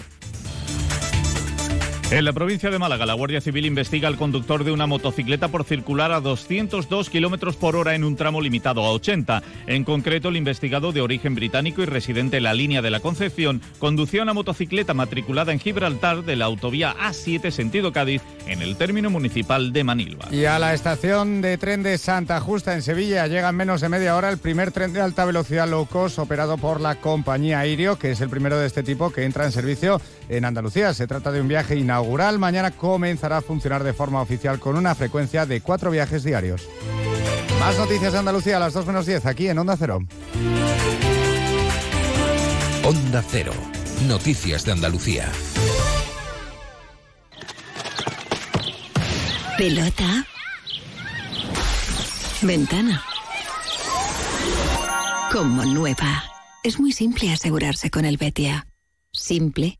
En 2.13 2.25
la 2.25 2.33
provincia 2.33 2.69
de 2.69 2.77
Málaga, 2.77 3.07
la 3.07 3.15
Guardia 3.15 3.41
Civil 3.41 3.65
investiga 3.65 4.07
al 4.07 4.17
conductor 4.17 4.63
de 4.63 4.71
una 4.71 4.85
motocicleta 4.85 5.47
por 5.47 5.63
circular 5.63 6.11
a 6.11 6.19
202 6.19 7.09
kilómetros 7.09 7.55
por 7.55 7.75
hora 7.75 7.95
en 7.95 8.03
un 8.03 8.15
tramo 8.15 8.39
limitado 8.39 8.85
a 8.85 8.91
80. 8.91 9.41
En 9.65 9.83
concreto, 9.83 10.29
el 10.29 10.37
investigado 10.37 10.91
de 10.91 11.01
origen 11.01 11.33
británico 11.33 11.81
y 11.81 11.87
residente 11.87 12.37
en 12.37 12.43
la 12.43 12.53
línea 12.53 12.83
de 12.83 12.91
la 12.91 12.99
Concepción 12.99 13.63
conducía 13.79 14.21
una 14.21 14.35
motocicleta 14.35 14.93
matriculada 14.93 15.53
en 15.53 15.59
Gibraltar 15.59 16.23
de 16.23 16.35
la 16.35 16.45
autovía 16.45 16.95
A7 16.95 17.49
sentido 17.49 17.91
Cádiz 17.91 18.21
en 18.45 18.61
el 18.61 18.75
término 18.75 19.09
municipal 19.09 19.73
de 19.73 19.83
Manilva. 19.83 20.27
Y 20.29 20.45
a 20.45 20.59
la 20.59 20.75
estación 20.75 21.41
de 21.41 21.57
tren 21.57 21.81
de 21.81 21.97
Santa 21.97 22.39
Justa 22.41 22.75
en 22.75 22.83
Sevilla 22.83 23.25
llega 23.25 23.49
en 23.49 23.55
menos 23.55 23.81
de 23.81 23.89
media 23.89 24.15
hora 24.15 24.29
el 24.29 24.37
primer 24.37 24.71
tren 24.71 24.93
de 24.93 25.01
alta 25.01 25.25
velocidad 25.25 25.67
low 25.67 25.87
cost 25.87 26.19
operado 26.19 26.59
por 26.59 26.79
la 26.79 26.93
compañía 26.93 27.61
Airio, 27.61 27.97
que 27.97 28.11
es 28.11 28.21
el 28.21 28.29
primero 28.29 28.59
de 28.59 28.67
este 28.67 28.83
tipo 28.83 29.11
que 29.11 29.23
entra 29.23 29.45
en 29.45 29.51
servicio 29.51 29.99
en 30.37 30.45
Andalucía. 30.45 30.93
Se 30.93 31.07
trata 31.07 31.31
de 31.31 31.41
un 31.41 31.47
viaje 31.47 31.75
inaugural 31.75 32.39
Mañana 32.39 32.71
comenzará 32.71 33.37
a 33.37 33.41
funcionar 33.41 33.83
de 33.83 33.93
forma 33.93 34.21
oficial 34.21 34.59
con 34.59 34.77
una 34.77 34.95
frecuencia 34.95 35.45
de 35.45 35.61
cuatro 35.61 35.91
viajes 35.91 36.23
diarios. 36.23 36.67
Más 37.59 37.77
noticias 37.77 38.13
de 38.13 38.19
Andalucía 38.19 38.57
a 38.57 38.59
las 38.59 38.73
2 38.73 38.87
menos 38.87 39.05
10 39.05 39.25
aquí 39.25 39.47
en 39.47 39.57
Onda 39.57 39.77
Cero. 39.77 39.99
Onda 42.83 43.23
Cero. 43.29 43.53
Noticias 44.07 44.65
de 44.65 44.71
Andalucía. 44.73 45.31
Pelota. 49.57 50.25
Ventana. 52.41 53.01
Como 55.31 55.63
nueva. 55.63 56.23
Es 56.63 56.79
muy 56.79 56.91
simple 56.91 57.31
asegurarse 57.31 57.89
con 57.89 58.03
el 58.03 58.17
Betia. 58.17 58.67
Simple, 59.11 59.79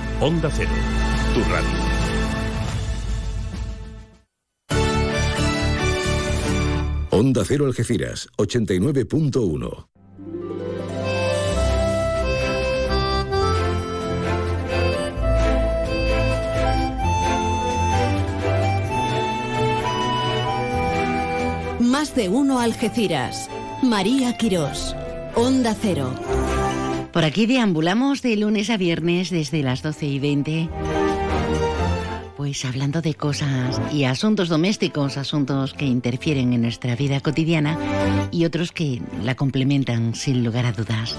Onda 0.23 0.51
Cero, 0.55 0.69
tu 1.33 1.39
radio. 1.49 1.69
Onda 7.09 7.43
Cero 7.43 7.65
Algeciras, 7.65 8.29
89.1. 8.37 9.87
Más 21.79 22.13
de 22.13 22.29
uno 22.29 22.59
Algeciras. 22.59 23.49
María 23.81 24.37
Quirós. 24.37 24.95
Onda 25.33 25.75
Cero. 25.81 26.13
Por 27.13 27.25
aquí 27.25 27.45
deambulamos 27.45 28.21
de 28.21 28.37
lunes 28.37 28.69
a 28.69 28.77
viernes 28.77 29.29
desde 29.29 29.63
las 29.63 29.81
12 29.81 30.05
y 30.05 30.19
20 30.19 30.69
pues 32.41 32.65
hablando 32.65 33.03
de 33.03 33.13
cosas 33.13 33.79
y 33.93 34.05
asuntos 34.05 34.49
domésticos, 34.49 35.17
asuntos 35.17 35.75
que 35.75 35.85
interfieren 35.85 36.53
en 36.53 36.63
nuestra 36.63 36.95
vida 36.95 37.19
cotidiana 37.19 37.77
y 38.31 38.45
otros 38.45 38.71
que 38.71 38.99
la 39.23 39.35
complementan 39.35 40.15
sin 40.15 40.43
lugar 40.43 40.65
a 40.65 40.71
dudas. 40.71 41.15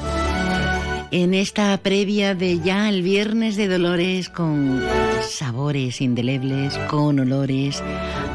En 1.13 1.33
esta 1.33 1.77
previa 1.79 2.35
de 2.35 2.59
ya 2.59 2.89
el 2.89 3.03
viernes 3.03 3.55
de 3.55 3.69
Dolores 3.69 4.31
con 4.31 4.83
sabores 5.23 6.01
indelebles, 6.01 6.77
con 6.91 7.21
olores 7.21 7.81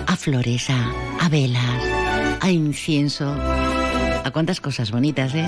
a 0.05 0.15
flores, 0.15 0.67
a, 0.69 1.27
velas, 1.27 1.83
a 2.39 2.51
incienso, 2.51 3.29
a 4.23 4.31
cuántas 4.31 4.61
cosas 4.61 4.91
bonitas, 4.91 5.35
¿eh? 5.35 5.45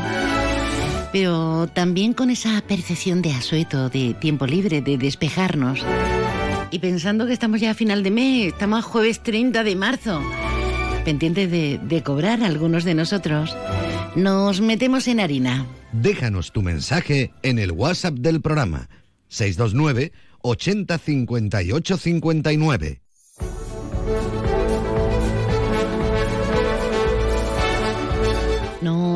Pero 1.11 1.67
también 1.67 2.13
con 2.13 2.29
esa 2.29 2.61
percepción 2.61 3.21
de 3.21 3.31
asueto, 3.31 3.89
de 3.89 4.13
tiempo 4.13 4.45
libre, 4.45 4.81
de 4.81 4.97
despejarnos 4.97 5.83
y 6.71 6.79
pensando 6.79 7.25
que 7.25 7.33
estamos 7.33 7.61
ya 7.61 7.71
a 7.71 7.73
final 7.73 8.03
de 8.03 8.11
mes, 8.11 8.53
estamos 8.53 8.79
a 8.79 8.81
jueves 8.83 9.23
30 9.23 9.63
de 9.63 9.75
marzo, 9.75 10.21
pendientes 11.03 11.49
de, 11.49 11.79
de 11.81 12.03
cobrar 12.03 12.43
algunos 12.43 12.83
de 12.83 12.93
nosotros, 12.93 13.55
nos 14.15 14.61
metemos 14.61 15.07
en 15.07 15.19
harina. 15.19 15.65
Déjanos 15.91 16.51
tu 16.51 16.61
mensaje 16.61 17.33
en 17.41 17.57
el 17.57 17.71
WhatsApp 17.71 18.15
del 18.15 18.41
programa 18.41 18.87
629 19.29 20.11
80 20.41 20.97
58 20.97 21.97
59. 21.97 23.01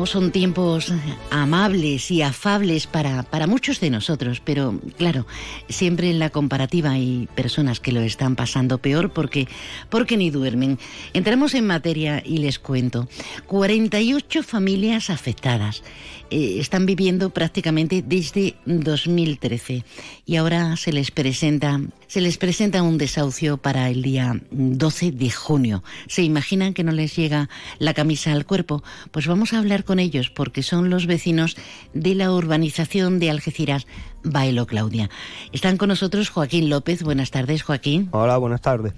Son 0.06 0.30
tiempos 0.30 0.92
amables 1.30 2.10
y 2.10 2.22
afables 2.22 2.86
para, 2.86 3.22
para 3.22 3.46
muchos 3.46 3.80
de 3.80 3.90
nosotros, 3.90 4.40
pero 4.44 4.78
claro, 4.98 5.26
siempre 5.68 6.10
en 6.10 6.18
la 6.18 6.30
comparativa 6.30 6.90
hay 6.90 7.26
personas 7.34 7.80
que 7.80 7.90
lo 7.90 8.00
están 8.00 8.36
pasando 8.36 8.78
peor 8.78 9.12
porque, 9.12 9.48
porque 9.88 10.16
ni 10.16 10.30
duermen. 10.30 10.78
Entramos 11.14 11.54
en 11.54 11.66
materia 11.66 12.22
y 12.24 12.38
les 12.38 12.58
cuento. 12.58 13.08
48 13.46 14.42
familias 14.42 15.10
afectadas. 15.10 15.82
Eh, 16.30 16.58
están 16.58 16.86
viviendo 16.86 17.30
prácticamente 17.30 18.02
desde 18.06 18.54
2013 18.64 19.84
y 20.24 20.36
ahora 20.36 20.76
se 20.76 20.92
les 20.92 21.10
presenta 21.10 21.80
se 22.06 22.20
les 22.20 22.38
presenta 22.38 22.82
un 22.82 22.96
desahucio 22.96 23.56
para 23.56 23.90
el 23.90 24.02
día 24.02 24.40
12 24.50 25.10
de 25.10 25.30
junio. 25.30 25.82
¿Se 26.06 26.22
imaginan 26.22 26.72
que 26.72 26.84
no 26.84 26.92
les 26.92 27.16
llega 27.16 27.48
la 27.78 27.92
camisa 27.92 28.32
al 28.32 28.46
cuerpo? 28.46 28.84
Pues 29.10 29.26
vamos 29.26 29.52
a 29.52 29.58
hablar 29.58 29.84
con 29.84 29.98
ellos 29.98 30.30
porque 30.30 30.62
son 30.62 30.90
los 30.90 31.06
vecinos 31.06 31.56
de 31.92 32.14
la 32.14 32.32
urbanización 32.32 33.18
de 33.18 33.30
Algeciras, 33.30 33.86
Bailo 34.22 34.66
Claudia. 34.66 35.10
Están 35.52 35.76
con 35.76 35.88
nosotros 35.88 36.30
Joaquín 36.30 36.70
López. 36.70 37.02
Buenas 37.02 37.30
tardes, 37.30 37.62
Joaquín. 37.62 38.08
Hola, 38.12 38.36
buenas 38.38 38.60
tardes. 38.60 38.92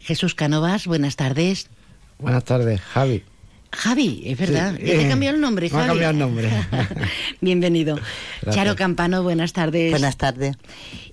Jesús 0.00 0.34
Canovas, 0.34 0.86
buenas 0.86 1.16
tardes. 1.16 1.68
Buenas 2.18 2.44
tardes, 2.44 2.80
Javi. 2.80 3.22
Javi, 3.76 4.22
es 4.24 4.38
verdad. 4.38 4.74
Sí. 4.78 4.86
Ya 4.86 4.96
te 4.98 5.08
cambió 5.08 5.30
el 5.30 5.40
nombre, 5.40 5.66
Me 5.66 5.70
Javi. 5.70 5.84
ha 5.84 5.86
cambiado 5.88 6.12
el 6.12 6.18
nombre. 6.18 6.50
Bienvenido. 7.40 7.96
Gracias. 8.42 8.54
Charo 8.54 8.74
Campano, 8.76 9.22
buenas 9.22 9.52
tardes. 9.52 9.90
Buenas 9.90 10.16
tardes. 10.16 10.56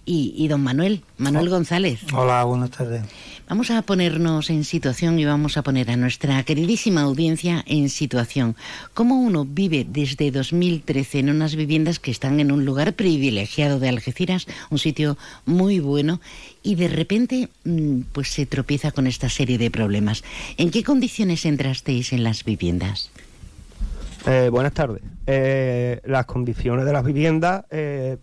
Y, 0.05 0.34
y 0.38 0.47
don 0.47 0.61
Manuel, 0.61 1.03
Manuel 1.18 1.49
González. 1.49 1.99
Hola, 2.14 2.43
buenas 2.45 2.72
tardes. 2.72 3.03
Vamos 3.49 3.71
a 3.71 3.81
ponernos 3.81 4.49
en 4.49 4.63
situación 4.63 5.19
y 5.19 5.25
vamos 5.25 5.57
a 5.57 5.63
poner 5.63 5.91
a 5.91 5.97
nuestra 5.97 6.41
queridísima 6.43 7.01
audiencia 7.01 7.63
en 7.67 7.89
situación. 7.89 8.55
¿Cómo 8.93 9.19
uno 9.19 9.45
vive 9.45 9.85
desde 9.87 10.31
2013 10.31 11.19
en 11.19 11.29
unas 11.29 11.55
viviendas 11.55 11.99
que 11.99 12.09
están 12.09 12.39
en 12.39 12.53
un 12.53 12.63
lugar 12.63 12.93
privilegiado 12.93 13.79
de 13.79 13.89
Algeciras, 13.89 14.47
un 14.69 14.79
sitio 14.79 15.17
muy 15.45 15.79
bueno, 15.79 16.21
y 16.63 16.75
de 16.75 16.87
repente 16.87 17.49
mm, 17.65 18.01
pues 18.13 18.29
se 18.29 18.45
tropieza 18.45 18.91
con 18.91 19.07
esta 19.07 19.29
serie 19.29 19.57
de 19.57 19.69
problemas? 19.69 20.23
¿En 20.57 20.71
qué 20.71 20.83
condiciones 20.83 21.45
entrasteis 21.45 22.13
en 22.13 22.23
las 22.23 22.45
viviendas? 22.45 23.11
Eh, 24.25 24.47
buenas 24.49 24.73
tardes. 24.73 25.01
Eh, 25.27 25.99
las 26.05 26.25
condiciones 26.25 26.85
de 26.85 26.93
las 26.93 27.03
viviendas, 27.03 27.65
eh, 27.71 28.17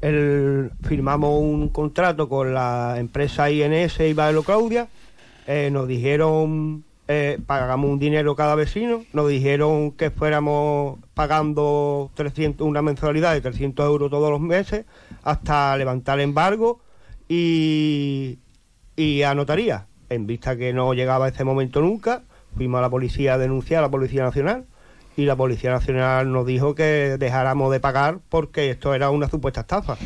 el- 0.00 0.70
firmamos 0.82 1.40
un 1.40 1.68
contrato 1.68 2.28
con 2.28 2.54
la 2.54 2.96
empresa 2.98 3.50
INS 3.50 4.00
y 4.00 4.12
Baelo 4.12 4.42
Claudia, 4.42 4.88
eh, 5.46 5.70
nos 5.72 5.88
dijeron, 5.88 6.84
eh, 7.08 7.38
pagamos 7.46 7.90
un 7.90 7.98
dinero 7.98 8.36
cada 8.36 8.54
vecino, 8.54 9.04
nos 9.12 9.28
dijeron 9.28 9.92
que 9.92 10.10
fuéramos 10.10 10.98
pagando 11.14 12.10
300, 12.14 12.66
una 12.66 12.82
mensualidad 12.82 13.32
de 13.32 13.40
300 13.40 13.86
euros 13.86 14.10
todos 14.10 14.30
los 14.30 14.40
meses 14.40 14.84
hasta 15.22 15.76
levantar 15.76 16.20
embargo 16.20 16.80
y, 17.28 18.38
y. 18.96 19.22
En 20.10 20.26
vista 20.26 20.56
que 20.56 20.72
no 20.72 20.94
llegaba 20.94 21.28
ese 21.28 21.44
momento 21.44 21.80
nunca, 21.80 22.22
fuimos 22.56 22.78
a 22.78 22.82
la 22.82 22.90
policía 22.90 23.34
a 23.34 23.38
denunciar 23.38 23.80
a 23.80 23.82
la 23.86 23.90
Policía 23.90 24.22
Nacional 24.22 24.64
y 25.18 25.24
la 25.24 25.36
Policía 25.36 25.72
Nacional 25.72 26.30
nos 26.30 26.46
dijo 26.46 26.76
que 26.76 27.16
dejáramos 27.18 27.72
de 27.72 27.80
pagar 27.80 28.20
porque 28.28 28.70
esto 28.70 28.94
era 28.94 29.10
una 29.10 29.28
supuesta 29.28 29.62
estafa. 29.62 29.98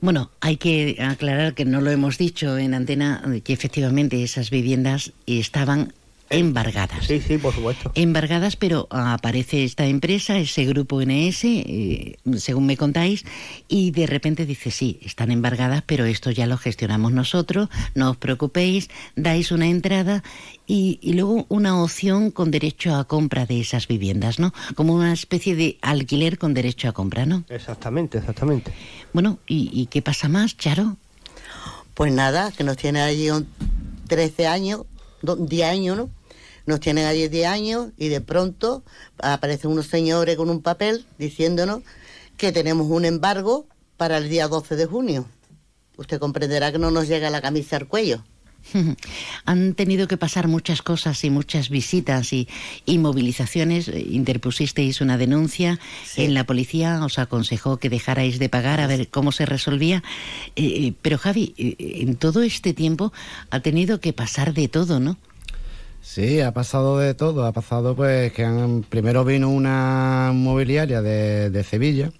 Bueno, 0.00 0.30
hay 0.40 0.58
que 0.58 0.96
aclarar 1.00 1.54
que 1.54 1.64
no 1.64 1.80
lo 1.80 1.90
hemos 1.90 2.18
dicho 2.18 2.56
en 2.56 2.74
antena, 2.74 3.20
que 3.42 3.52
efectivamente 3.52 4.22
esas 4.22 4.48
viviendas 4.48 5.12
estaban 5.26 5.92
embargadas. 6.30 7.06
Sí, 7.06 7.20
sí, 7.20 7.38
por 7.38 7.52
supuesto. 7.52 7.90
Embargadas, 7.96 8.54
pero 8.56 8.86
aparece 8.90 9.64
esta 9.64 9.84
empresa, 9.86 10.38
ese 10.38 10.64
grupo 10.64 11.00
NS, 11.02 11.44
eh, 11.44 12.16
según 12.38 12.66
me 12.66 12.76
contáis, 12.76 13.24
y 13.68 13.90
de 13.90 14.06
repente 14.06 14.46
dice, 14.46 14.70
sí, 14.70 15.00
están 15.02 15.32
embargadas, 15.32 15.82
pero 15.84 16.04
esto 16.04 16.30
ya 16.30 16.46
lo 16.46 16.56
gestionamos 16.56 17.12
nosotros, 17.12 17.68
no 17.96 18.10
os 18.10 18.16
preocupéis, 18.16 18.88
dais 19.16 19.50
una 19.50 19.66
entrada 19.66 20.22
y, 20.68 21.00
y 21.02 21.14
luego 21.14 21.46
una 21.48 21.82
opción 21.82 22.30
con 22.30 22.52
derecho 22.52 22.94
a 22.94 23.04
compra 23.04 23.44
de 23.44 23.60
esas 23.60 23.88
viviendas, 23.88 24.38
¿no? 24.38 24.54
Como 24.76 24.94
una 24.94 25.12
especie 25.12 25.56
de 25.56 25.78
alquiler 25.82 26.38
con 26.38 26.54
derecho 26.54 26.88
a 26.88 26.92
compra, 26.92 27.26
¿no? 27.26 27.42
Exactamente, 27.48 28.18
exactamente. 28.18 28.72
Bueno, 29.12 29.40
¿y, 29.48 29.68
y 29.72 29.86
qué 29.86 30.00
pasa 30.00 30.28
más, 30.28 30.56
Charo? 30.56 30.96
Pues 31.94 32.12
nada, 32.12 32.52
que 32.52 32.62
nos 32.62 32.76
tienen 32.76 33.02
allí 33.02 33.30
un 33.30 33.48
13 34.06 34.46
años, 34.46 34.82
do- 35.22 35.34
10 35.36 35.68
años, 35.68 35.96
¿no? 35.96 36.10
Nos 36.70 36.78
tienen 36.78 37.06
allí 37.06 37.26
10 37.26 37.46
años 37.48 37.88
y 37.96 38.10
de 38.10 38.20
pronto 38.20 38.84
aparecen 39.18 39.72
unos 39.72 39.88
señores 39.88 40.36
con 40.36 40.50
un 40.50 40.62
papel 40.62 41.04
diciéndonos 41.18 41.82
que 42.36 42.52
tenemos 42.52 42.88
un 42.88 43.04
embargo 43.04 43.66
para 43.96 44.18
el 44.18 44.28
día 44.28 44.46
12 44.46 44.76
de 44.76 44.86
junio. 44.86 45.26
Usted 45.96 46.20
comprenderá 46.20 46.70
que 46.70 46.78
no 46.78 46.92
nos 46.92 47.08
llega 47.08 47.28
la 47.28 47.42
camisa 47.42 47.76
al 47.76 47.88
cuello. 47.88 48.22
Han 49.46 49.74
tenido 49.74 50.06
que 50.06 50.16
pasar 50.16 50.46
muchas 50.46 50.80
cosas 50.80 51.24
y 51.24 51.30
muchas 51.30 51.70
visitas 51.70 52.32
y, 52.32 52.46
y 52.86 52.98
movilizaciones. 52.98 53.88
Interpusisteis 53.88 55.00
una 55.00 55.18
denuncia 55.18 55.80
en 56.14 56.34
la 56.34 56.44
policía, 56.44 57.04
os 57.04 57.18
aconsejó 57.18 57.78
que 57.78 57.90
dejarais 57.90 58.38
de 58.38 58.48
pagar 58.48 58.80
a 58.80 58.86
ver 58.86 59.08
cómo 59.08 59.32
se 59.32 59.44
resolvía. 59.44 60.04
Eh, 60.54 60.86
eh, 60.86 60.94
pero 61.02 61.18
Javi, 61.18 61.52
eh, 61.58 61.74
en 61.78 62.14
todo 62.14 62.42
este 62.42 62.74
tiempo 62.74 63.12
ha 63.50 63.58
tenido 63.58 63.98
que 63.98 64.12
pasar 64.12 64.54
de 64.54 64.68
todo, 64.68 65.00
¿no? 65.00 65.18
Sí, 66.02 66.40
ha 66.40 66.52
pasado 66.52 66.98
de 66.98 67.14
todo. 67.14 67.46
Ha 67.46 67.52
pasado 67.52 67.94
pues 67.94 68.32
que 68.32 68.46
primero 68.88 69.24
vino 69.24 69.48
una 69.50 70.32
mobiliaria 70.34 71.02
de, 71.02 71.64
Sevilla 71.64 72.10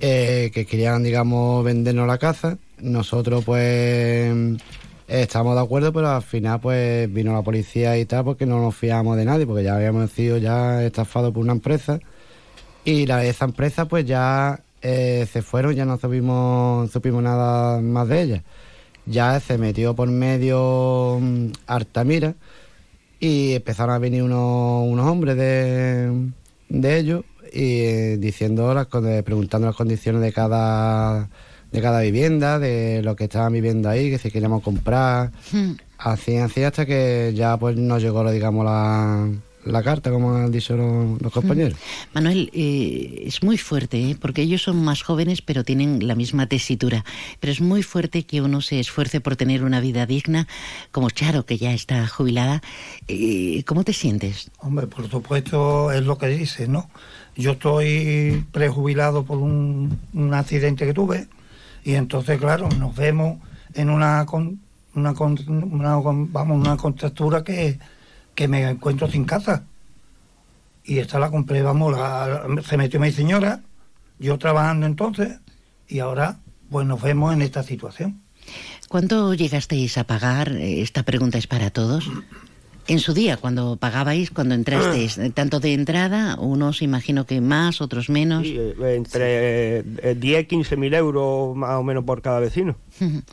eh, 0.00 0.50
que 0.54 0.66
querían, 0.66 1.02
digamos, 1.02 1.64
vendernos 1.64 2.06
la 2.06 2.18
casa. 2.18 2.58
Nosotros 2.78 3.44
pues 3.44 4.32
estamos 5.08 5.54
de 5.54 5.62
acuerdo, 5.62 5.92
pero 5.92 6.10
al 6.10 6.22
final 6.22 6.60
pues 6.60 7.12
vino 7.12 7.32
la 7.32 7.42
policía 7.42 7.98
y 7.98 8.04
tal 8.04 8.24
porque 8.24 8.46
no 8.46 8.60
nos 8.60 8.76
fiamos 8.76 9.16
de 9.16 9.24
nadie, 9.24 9.46
porque 9.46 9.64
ya 9.64 9.76
habíamos 9.76 10.10
sido 10.10 10.38
ya 10.38 10.84
estafados 10.84 11.32
por 11.32 11.42
una 11.42 11.52
empresa 11.52 12.00
y 12.84 13.06
la, 13.06 13.24
esa 13.24 13.46
empresa 13.46 13.86
pues 13.86 14.04
ya 14.04 14.60
eh, 14.82 15.26
se 15.32 15.42
fueron, 15.42 15.74
ya 15.74 15.84
no 15.86 15.98
supimos, 15.98 16.90
supimos 16.90 17.22
nada 17.22 17.80
más 17.80 18.08
de 18.08 18.22
ella. 18.22 18.42
Ya 19.06 19.40
se 19.40 19.58
metió 19.58 19.94
por 19.94 20.08
medio 20.08 21.18
mm, 21.20 21.48
Artamira 21.66 22.34
y 23.24 23.54
empezaron 23.54 23.94
a 23.94 23.98
venir 23.98 24.22
unos, 24.22 24.86
unos 24.86 25.06
hombres 25.06 25.34
de, 25.36 26.30
de 26.68 26.98
ellos 26.98 27.24
y 27.50 27.80
eh, 27.80 28.16
diciendo 28.18 28.74
las, 28.74 28.86
eh, 28.92 29.22
preguntando 29.24 29.66
las 29.66 29.76
condiciones 29.76 30.20
de 30.20 30.30
cada 30.30 31.30
de 31.72 31.80
cada 31.80 32.02
vivienda, 32.02 32.58
de 32.58 33.00
lo 33.02 33.16
que 33.16 33.24
estaban 33.24 33.54
viviendo 33.54 33.88
ahí, 33.88 34.10
que 34.10 34.18
si 34.18 34.30
queríamos 34.30 34.62
comprar, 34.62 35.32
así, 35.98 36.36
así 36.36 36.62
hasta 36.62 36.86
que 36.86 37.32
ya 37.34 37.56
pues 37.56 37.76
nos 37.76 38.00
llegó, 38.00 38.30
digamos, 38.30 38.64
la, 38.64 39.26
la 39.64 39.82
carta, 39.82 40.10
como 40.10 40.34
han 40.34 40.50
dicho 40.52 40.76
los, 40.76 41.20
los 41.20 41.32
compañeros. 41.32 41.78
Manuel, 42.12 42.50
eh, 42.52 43.24
es 43.26 43.42
muy 43.42 43.58
fuerte, 43.58 44.10
¿eh? 44.10 44.16
porque 44.20 44.42
ellos 44.42 44.62
son 44.62 44.84
más 44.84 45.02
jóvenes 45.02 45.42
pero 45.42 45.64
tienen 45.64 46.06
la 46.06 46.14
misma 46.14 46.46
tesitura. 46.46 47.04
Pero 47.40 47.52
es 47.52 47.60
muy 47.60 47.82
fuerte 47.82 48.24
que 48.24 48.40
uno 48.42 48.60
se 48.60 48.80
esfuerce 48.80 49.20
por 49.20 49.36
tener 49.36 49.64
una 49.64 49.80
vida 49.80 50.06
digna, 50.06 50.46
como 50.92 51.10
Charo, 51.10 51.46
que 51.46 51.56
ya 51.58 51.72
está 51.72 52.06
jubilada. 52.06 52.62
Eh, 53.08 53.62
¿Cómo 53.66 53.84
te 53.84 53.92
sientes? 53.92 54.50
Hombre, 54.58 54.86
por 54.86 55.08
supuesto 55.10 55.92
es 55.92 56.02
lo 56.04 56.18
que 56.18 56.28
dice, 56.28 56.68
¿no? 56.68 56.90
Yo 57.36 57.52
estoy 57.52 58.44
prejubilado 58.52 59.24
por 59.24 59.38
un, 59.38 59.98
un 60.12 60.34
accidente 60.34 60.86
que 60.86 60.94
tuve 60.94 61.26
y 61.84 61.94
entonces, 61.94 62.38
claro, 62.38 62.68
nos 62.78 62.94
vemos 62.94 63.38
en 63.74 63.90
una, 63.90 64.24
con- 64.26 64.60
una, 64.94 65.14
con- 65.14 65.36
una 65.72 66.00
con- 66.00 66.32
vamos, 66.32 66.58
una 66.64 66.76
contractura 66.76 67.42
que, 67.42 67.78
que 68.34 68.48
me 68.48 68.62
encuentro 68.68 69.10
sin 69.10 69.24
casa. 69.24 69.64
Y 70.84 70.98
esta 70.98 71.18
la 71.18 71.30
compré, 71.30 71.62
vamos, 71.62 71.92
la- 71.96 72.46
se 72.66 72.76
metió 72.76 73.00
mi 73.00 73.10
señora, 73.10 73.60
yo 74.18 74.38
trabajando 74.38 74.86
entonces 74.86 75.38
y 75.88 75.98
ahora 76.00 76.38
pues 76.70 76.86
nos 76.86 77.00
vemos 77.00 77.32
en 77.32 77.42
esta 77.42 77.62
situación. 77.62 78.20
¿Cuánto 78.88 79.32
llegasteis 79.34 79.96
a 79.98 80.04
pagar? 80.04 80.52
Eh, 80.52 80.82
Esta 80.82 81.02
pregunta 81.02 81.38
es 81.38 81.46
para 81.46 81.70
todos. 81.70 82.10
En 82.86 82.98
su 82.98 83.14
día, 83.14 83.38
cuando 83.38 83.76
pagabais, 83.76 84.30
cuando 84.30 84.54
entrasteis, 84.54 85.16
eh, 85.16 85.30
tanto 85.34 85.58
de 85.60 85.72
entrada, 85.72 86.36
unos 86.38 86.82
imagino 86.82 87.24
que 87.24 87.40
más, 87.40 87.80
otros 87.80 88.10
menos. 88.10 88.42
Sí, 88.42 88.56
eh, 88.58 88.74
entre 88.96 89.78
eh, 89.78 90.14
10 90.18 90.46
15 90.46 90.76
mil 90.76 90.92
euros 90.92 91.56
más 91.56 91.76
o 91.76 91.82
menos 91.82 92.04
por 92.04 92.20
cada 92.20 92.40
vecino. 92.40 92.76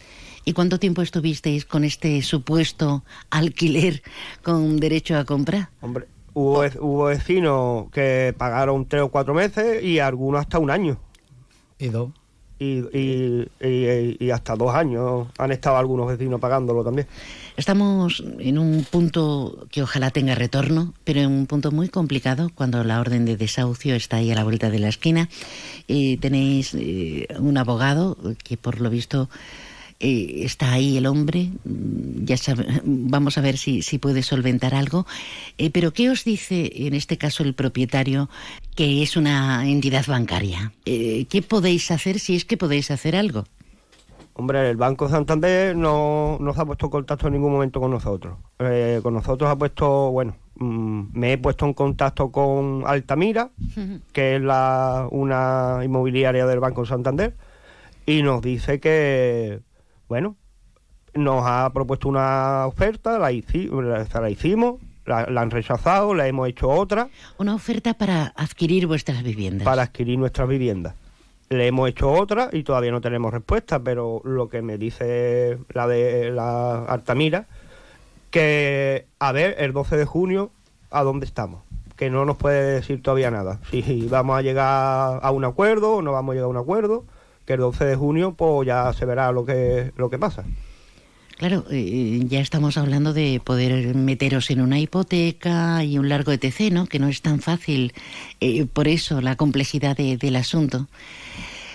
¿Y 0.46 0.54
cuánto 0.54 0.80
tiempo 0.80 1.02
estuvisteis 1.02 1.66
con 1.66 1.84
este 1.84 2.22
supuesto 2.22 3.04
alquiler 3.30 4.02
con 4.44 4.78
derecho 4.80 5.18
a 5.18 5.26
compra? 5.26 5.70
Hombre, 5.82 6.08
hubo, 6.34 6.64
hubo 6.80 7.04
vecinos 7.06 7.86
que 7.92 8.34
pagaron 8.38 8.86
tres 8.88 9.04
o 9.04 9.10
cuatro 9.10 9.34
meses 9.34 9.84
y 9.84 10.00
algunos 10.00 10.42
hasta 10.42 10.58
un 10.60 10.72
año. 10.72 10.98
Y 11.80 11.88
dos. 11.90 12.12
Y, 12.60 12.84
y, 12.96 13.50
y- 13.60 14.18
y 14.20 14.30
hasta 14.30 14.56
dos 14.56 14.74
años 14.76 15.28
han 15.40 15.52
estado 15.52 15.78
algunos 15.78 16.08
vecinos 16.08 16.40
pagándolo 16.40 16.84
también. 16.84 17.08
Estamos 17.58 18.24
en 18.40 18.60
un 18.60 18.84
punto 18.90 19.66
que 19.72 19.82
ojalá 19.82 20.12
tenga 20.12 20.36
retorno, 20.36 20.94
pero 21.04 21.22
en 21.22 21.32
un 21.32 21.48
punto 21.48 21.72
muy 21.72 21.90
complicado 21.90 22.52
cuando 22.54 22.84
la 22.84 23.00
orden 23.00 23.26
de 23.26 23.36
desahucio 23.36 23.96
está 23.96 24.18
ahí 24.18 24.32
a 24.32 24.36
la 24.36 24.44
vuelta 24.44 24.70
de 24.70 24.78
la 24.78 24.90
esquina. 24.90 25.28
Eh, 25.88 26.18
tenéis 26.22 26.76
eh, 26.76 27.28
un 27.40 27.58
abogado 27.58 28.16
que 28.44 28.58
por 28.58 28.80
lo 28.80 28.92
visto 28.92 29.28
eh, 30.02 30.44
está 30.44 30.74
ahí 30.74 30.98
el 30.98 31.06
hombre, 31.06 31.50
mm, 31.64 32.26
ya 32.26 32.36
sabe- 32.38 32.66
vamos 32.84 33.38
a 33.38 33.42
ver 33.42 33.58
si, 33.58 33.82
si 33.82 33.98
puede 33.98 34.24
solventar 34.24 34.74
algo. 34.76 35.06
Eh, 35.58 35.70
pero 35.70 35.94
¿qué 35.94 36.10
os 36.10 36.24
dice 36.24 36.72
en 36.88 36.94
este 36.94 37.18
caso 37.18 37.44
el 37.44 37.54
propietario 37.54 38.30
que 38.76 39.04
es 39.04 39.16
una 39.16 39.68
entidad 39.70 40.06
bancaria? 40.08 40.74
Eh, 40.86 41.26
¿Qué 41.30 41.42
podéis 41.42 41.92
hacer 41.92 42.20
si 42.20 42.36
es 42.36 42.46
que 42.46 42.58
podéis 42.58 42.92
hacer 42.92 43.16
algo? 43.16 43.46
Hombre, 44.34 44.70
el 44.70 44.78
Banco 44.78 45.10
Santander 45.10 45.76
no, 45.76 46.38
no 46.40 46.54
se 46.54 46.62
ha 46.62 46.66
puesto 46.66 46.86
en 46.86 46.92
contacto 46.92 47.28
en 47.28 47.34
ningún 47.34 47.52
momento 47.52 47.80
con 47.82 47.92
nosotros. 47.92 48.38
Con 49.04 49.14
nosotros 49.14 49.50
ha 49.50 49.56
puesto, 49.58 50.10
bueno, 50.12 50.36
mm, 50.56 51.02
me 51.14 51.34
he 51.34 51.38
puesto 51.38 51.66
en 51.66 51.74
contacto 51.74 52.32
con 52.32 52.84
Altamira, 52.88 53.52
que 54.14 54.38
es 54.38 54.42
la, 54.42 55.08
una 55.12 55.80
inmobiliaria 55.84 56.46
del 56.46 56.60
Banco 56.62 56.86
Santander, 56.86 57.36
y 58.06 58.24
nos 58.24 58.42
dice 58.42 58.80
que, 58.80 59.60
bueno, 60.12 60.36
nos 61.14 61.44
ha 61.46 61.70
propuesto 61.74 62.10
una 62.10 62.68
oferta, 62.68 63.18
la, 63.18 63.32
hici- 63.32 63.70
la- 63.72 64.30
hicimos, 64.30 64.82
La, 65.06 65.26
la 65.30 65.40
han 65.42 65.52
rechazado, 65.52 66.14
la 66.14 66.28
hemos 66.28 66.50
hecho 66.50 66.68
otra. 66.70 67.08
Una 67.38 67.56
oferta 67.56 67.94
para 67.94 68.34
adquirir 68.36 68.88
vuestras 68.88 69.24
viviendas. 69.24 69.64
Para 69.64 69.84
adquirir 69.84 70.20
nuestras 70.20 70.50
viviendas. 70.50 70.96
Le 71.50 71.66
hemos 71.68 71.90
hecho 71.90 72.12
otra 72.12 72.50
y 72.52 72.64
todavía 72.64 72.92
no 72.92 73.00
tenemos 73.00 73.32
respuesta, 73.34 73.80
pero 73.80 74.22
lo 74.26 74.50
que 74.50 74.62
me 74.62 74.78
dice 74.78 75.58
la 75.74 75.88
de 75.88 76.30
la 76.32 76.84
Altamira, 76.86 77.46
que 78.30 79.08
a 79.20 79.32
ver 79.32 79.56
el 79.60 79.72
12 79.74 79.96
de 79.98 80.06
junio 80.06 80.52
a 80.90 81.04
dónde 81.04 81.26
estamos, 81.26 81.62
que 81.96 82.10
no 82.10 82.26
nos 82.26 82.36
puede 82.38 82.74
decir 82.76 83.02
todavía 83.02 83.32
nada, 83.32 83.60
si 83.72 84.08
vamos 84.10 84.38
a 84.38 84.42
llegar 84.42 85.20
a 85.24 85.32
un 85.32 85.46
acuerdo 85.46 85.96
o 85.96 86.02
no 86.02 86.12
vamos 86.12 86.34
a 86.34 86.36
llegar 86.36 86.46
a 86.48 86.50
un 86.50 86.58
acuerdo, 86.58 87.06
el 87.54 87.60
12 87.60 87.86
de 87.86 87.96
junio 87.96 88.34
pues 88.34 88.68
ya 88.68 88.92
se 88.94 89.06
verá 89.06 89.32
lo 89.32 89.46
que, 89.46 89.92
lo 89.98 90.10
que 90.10 90.18
pasa. 90.20 90.44
Claro, 91.38 91.66
eh, 91.72 92.22
ya 92.28 92.40
estamos 92.40 92.78
hablando 92.78 93.14
de 93.14 93.42
poder 93.44 93.96
meteros 93.96 94.52
en 94.52 94.62
una 94.62 94.80
hipoteca 94.80 95.84
y 95.84 95.98
un 95.98 96.08
largo 96.08 96.32
ETC, 96.32 96.72
¿no? 96.72 96.86
Que 96.86 97.00
no 97.00 97.08
es 97.08 97.24
tan 97.24 97.40
fácil. 97.42 97.94
Eh, 98.42 98.68
por 98.72 98.88
eso 98.88 99.22
la 99.22 99.36
complejidad 99.36 99.98
de- 99.98 100.18
del 100.18 100.36
asunto. 100.36 100.88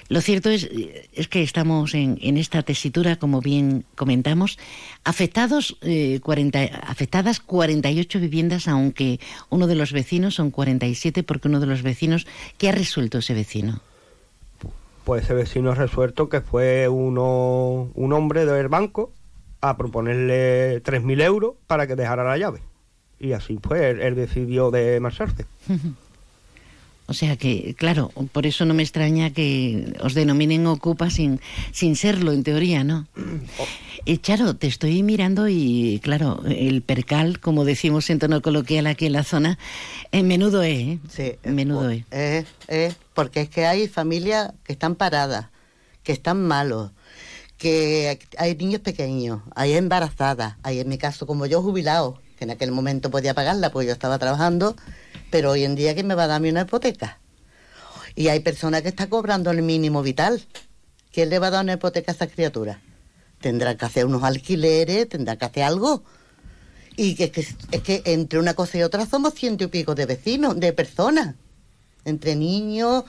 Lo 0.09 0.21
cierto 0.21 0.51
es, 0.51 0.71
es 1.15 1.27
que 1.27 1.43
estamos 1.43 1.93
en, 1.95 2.17
en 2.23 2.37
esta 2.37 2.63
tesitura, 2.63 3.17
como 3.17 3.41
bien 3.41 3.85
comentamos, 3.97 4.57
afectados, 5.03 5.79
eh, 5.83 6.21
40, 6.23 6.61
afectadas 6.87 7.41
48 7.41 8.21
viviendas, 8.21 8.69
aunque 8.69 9.19
uno 9.51 9.67
de 9.67 9.75
los 9.75 9.91
vecinos 9.91 10.37
son 10.37 10.53
47, 10.53 11.25
porque 11.25 11.49
uno 11.49 11.59
de 11.59 11.67
los 11.67 11.83
vecinos, 11.83 12.25
¿qué 12.57 12.69
ha 12.69 12.73
resuelto 12.73 13.19
ese 13.19 13.35
vecino? 13.35 13.81
Pues 15.07 15.23
ese 15.23 15.35
vecino 15.35 15.71
ha 15.71 15.77
resuelto 15.77 16.29
que 16.29 16.41
fue 16.41 16.89
uno, 16.89 17.93
un 17.95 18.13
hombre 18.13 18.45
del 18.45 18.67
banco 18.67 19.13
a 19.61 19.77
proponerle 19.77 20.83
3.000 20.83 21.23
euros 21.23 21.55
para 21.69 21.87
que 21.87 21.95
dejara 21.95 22.25
la 22.25 22.37
llave. 22.37 22.61
Y 23.21 23.31
así 23.31 23.57
fue, 23.63 23.89
él, 23.91 24.01
él 24.01 24.17
decidió 24.17 24.73
de 24.73 24.99
marcharse. 24.99 25.47
O 27.09 27.15
sea 27.15 27.37
que, 27.37 27.77
claro, 27.79 28.11
por 28.33 28.47
eso 28.47 28.65
no 28.65 28.75
me 28.75 28.83
extraña 28.83 29.31
que 29.31 29.95
os 30.01 30.15
denominen 30.15 30.67
ocupa 30.67 31.09
sin, 31.09 31.41
sin 31.71 31.95
serlo, 31.95 32.33
en 32.33 32.43
teoría, 32.43 32.83
¿no? 32.83 33.07
Eh, 34.09 34.19
Charo, 34.19 34.55
te 34.55 34.69
estoy 34.69 35.03
mirando 35.03 35.49
y, 35.49 36.01
claro, 36.01 36.41
el 36.47 36.81
percal, 36.83 37.41
como 37.41 37.65
decimos 37.65 38.09
en 38.09 38.21
tono 38.21 38.41
coloquial 38.41 38.87
aquí 38.87 39.07
en 39.07 39.13
la 39.13 39.25
zona, 39.25 39.59
en 40.13 40.29
menudo 40.29 40.63
es, 40.63 40.79
¿eh? 40.79 40.99
Sí, 41.11 41.33
menudo 41.43 41.91
es. 41.91 42.05
Es, 42.13 42.47
es 42.69 42.97
porque 43.15 43.41
es 43.41 43.49
que 43.49 43.67
hay 43.67 43.89
familias 43.89 44.53
que 44.63 44.75
están 44.75 44.95
paradas, 44.95 45.47
que 46.05 46.13
están 46.13 46.41
malos, 46.41 46.93
que 47.59 48.21
hay 48.39 48.55
niños 48.55 48.81
pequeños, 48.81 49.41
hay 49.57 49.73
embarazadas, 49.73 50.55
hay 50.63 50.79
en 50.79 50.89
mi 50.89 50.99
caso 50.99 51.27
como 51.27 51.47
yo 51.47 51.61
jubilado, 51.61 52.21
que 52.39 52.45
en 52.45 52.53
aquel 52.53 52.71
momento 52.71 53.11
podía 53.11 53.35
pagarla 53.35 53.73
porque 53.73 53.89
yo 53.89 53.93
estaba 53.93 54.21
trabajando, 54.21 54.77
pero 55.31 55.51
hoy 55.51 55.65
en 55.65 55.75
día 55.75 55.95
¿quién 55.95 56.07
me 56.07 56.15
va 56.15 56.25
a 56.25 56.29
darme 56.29 56.51
una 56.51 56.61
hipoteca? 56.61 57.19
Y 58.15 58.29
hay 58.29 58.39
personas 58.39 58.83
que 58.83 58.89
están 58.89 59.09
cobrando 59.09 59.51
el 59.51 59.63
mínimo 59.63 60.01
vital. 60.03 60.47
¿Quién 61.13 61.29
le 61.29 61.41
va 61.41 61.49
a 61.49 61.51
dar 61.51 61.65
una 61.65 61.73
hipoteca 61.73 62.13
a 62.13 62.15
esa 62.15 62.29
criatura? 62.29 62.81
Tendrá 63.41 63.77
que 63.77 63.85
hacer 63.85 64.07
unos 64.07 64.23
alquileres, 64.23 65.09
tendrá 65.09 65.37
que 65.37 65.45
hacer 65.45 65.63
algo. 65.63 66.03
Y 66.97 67.15
que, 67.15 67.31
es 67.35 67.83
que 67.83 68.03
entre 68.07 68.39
una 68.39 68.55
cosa 68.55 68.79
y 68.79 68.83
otra 68.83 69.07
somos 69.07 69.35
ciento 69.35 69.65
y 69.65 69.67
pico 69.67 69.95
de 69.95 70.07
vecinos, 70.07 70.59
de 70.59 70.73
personas. 70.73 71.35
Entre 72.05 72.37
niños, 72.37 73.05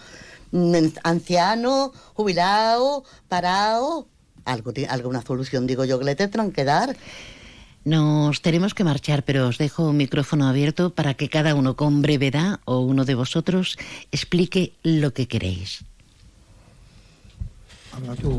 mm, 0.52 0.76
ancianos, 1.04 1.92
jubilados, 2.14 3.04
parados. 3.28 4.06
Algo, 4.46 4.72
alguna 4.90 5.22
solución, 5.22 5.68
digo 5.68 5.86
yo, 5.86 6.00
que 6.00 6.06
le 6.06 6.16
tendrán 6.16 6.52
que 6.52 6.64
dar. 6.64 6.96
Nos 7.88 8.42
tenemos 8.42 8.74
que 8.74 8.84
marchar, 8.84 9.24
pero 9.24 9.48
os 9.48 9.58
dejo 9.58 9.88
un 9.88 9.96
micrófono 9.96 10.48
abierto 10.48 10.94
para 10.94 11.14
que 11.14 11.30
cada 11.30 11.56
uno 11.56 11.78
con 11.78 12.02
brevedad 12.02 12.60
o 12.66 12.80
uno 12.80 13.06
de 13.06 13.16
vosotros 13.16 13.78
explique 14.12 14.74
lo 14.84 15.14
que 15.14 15.30
queréis. 15.30 15.86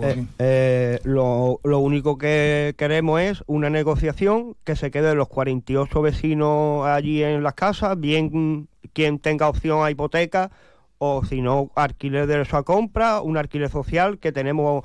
Eh, 0.03 0.25
eh, 0.39 0.99
lo, 1.05 1.61
lo 1.65 1.79
único 1.81 2.17
que 2.19 2.75
queremos 2.79 3.21
es 3.21 3.43
una 3.47 3.71
negociación 3.71 4.55
que 4.65 4.77
se 4.77 4.91
quede 4.91 5.15
los 5.15 5.29
48 5.29 6.01
vecinos 6.03 6.87
allí 6.87 7.23
en 7.23 7.43
las 7.43 7.55
casas, 7.55 7.99
bien 7.99 8.69
quien 8.93 9.19
tenga 9.19 9.49
opción 9.49 9.85
a 9.85 9.91
hipoteca 9.91 10.51
o 10.99 11.25
si 11.25 11.41
no 11.41 11.71
alquiler 11.77 12.27
de 12.27 12.35
derecho 12.35 12.57
a 12.57 12.65
compra, 12.65 13.21
un 13.21 13.37
alquiler 13.37 13.71
social 13.71 14.19
que 14.19 14.33
tenemos 14.33 14.85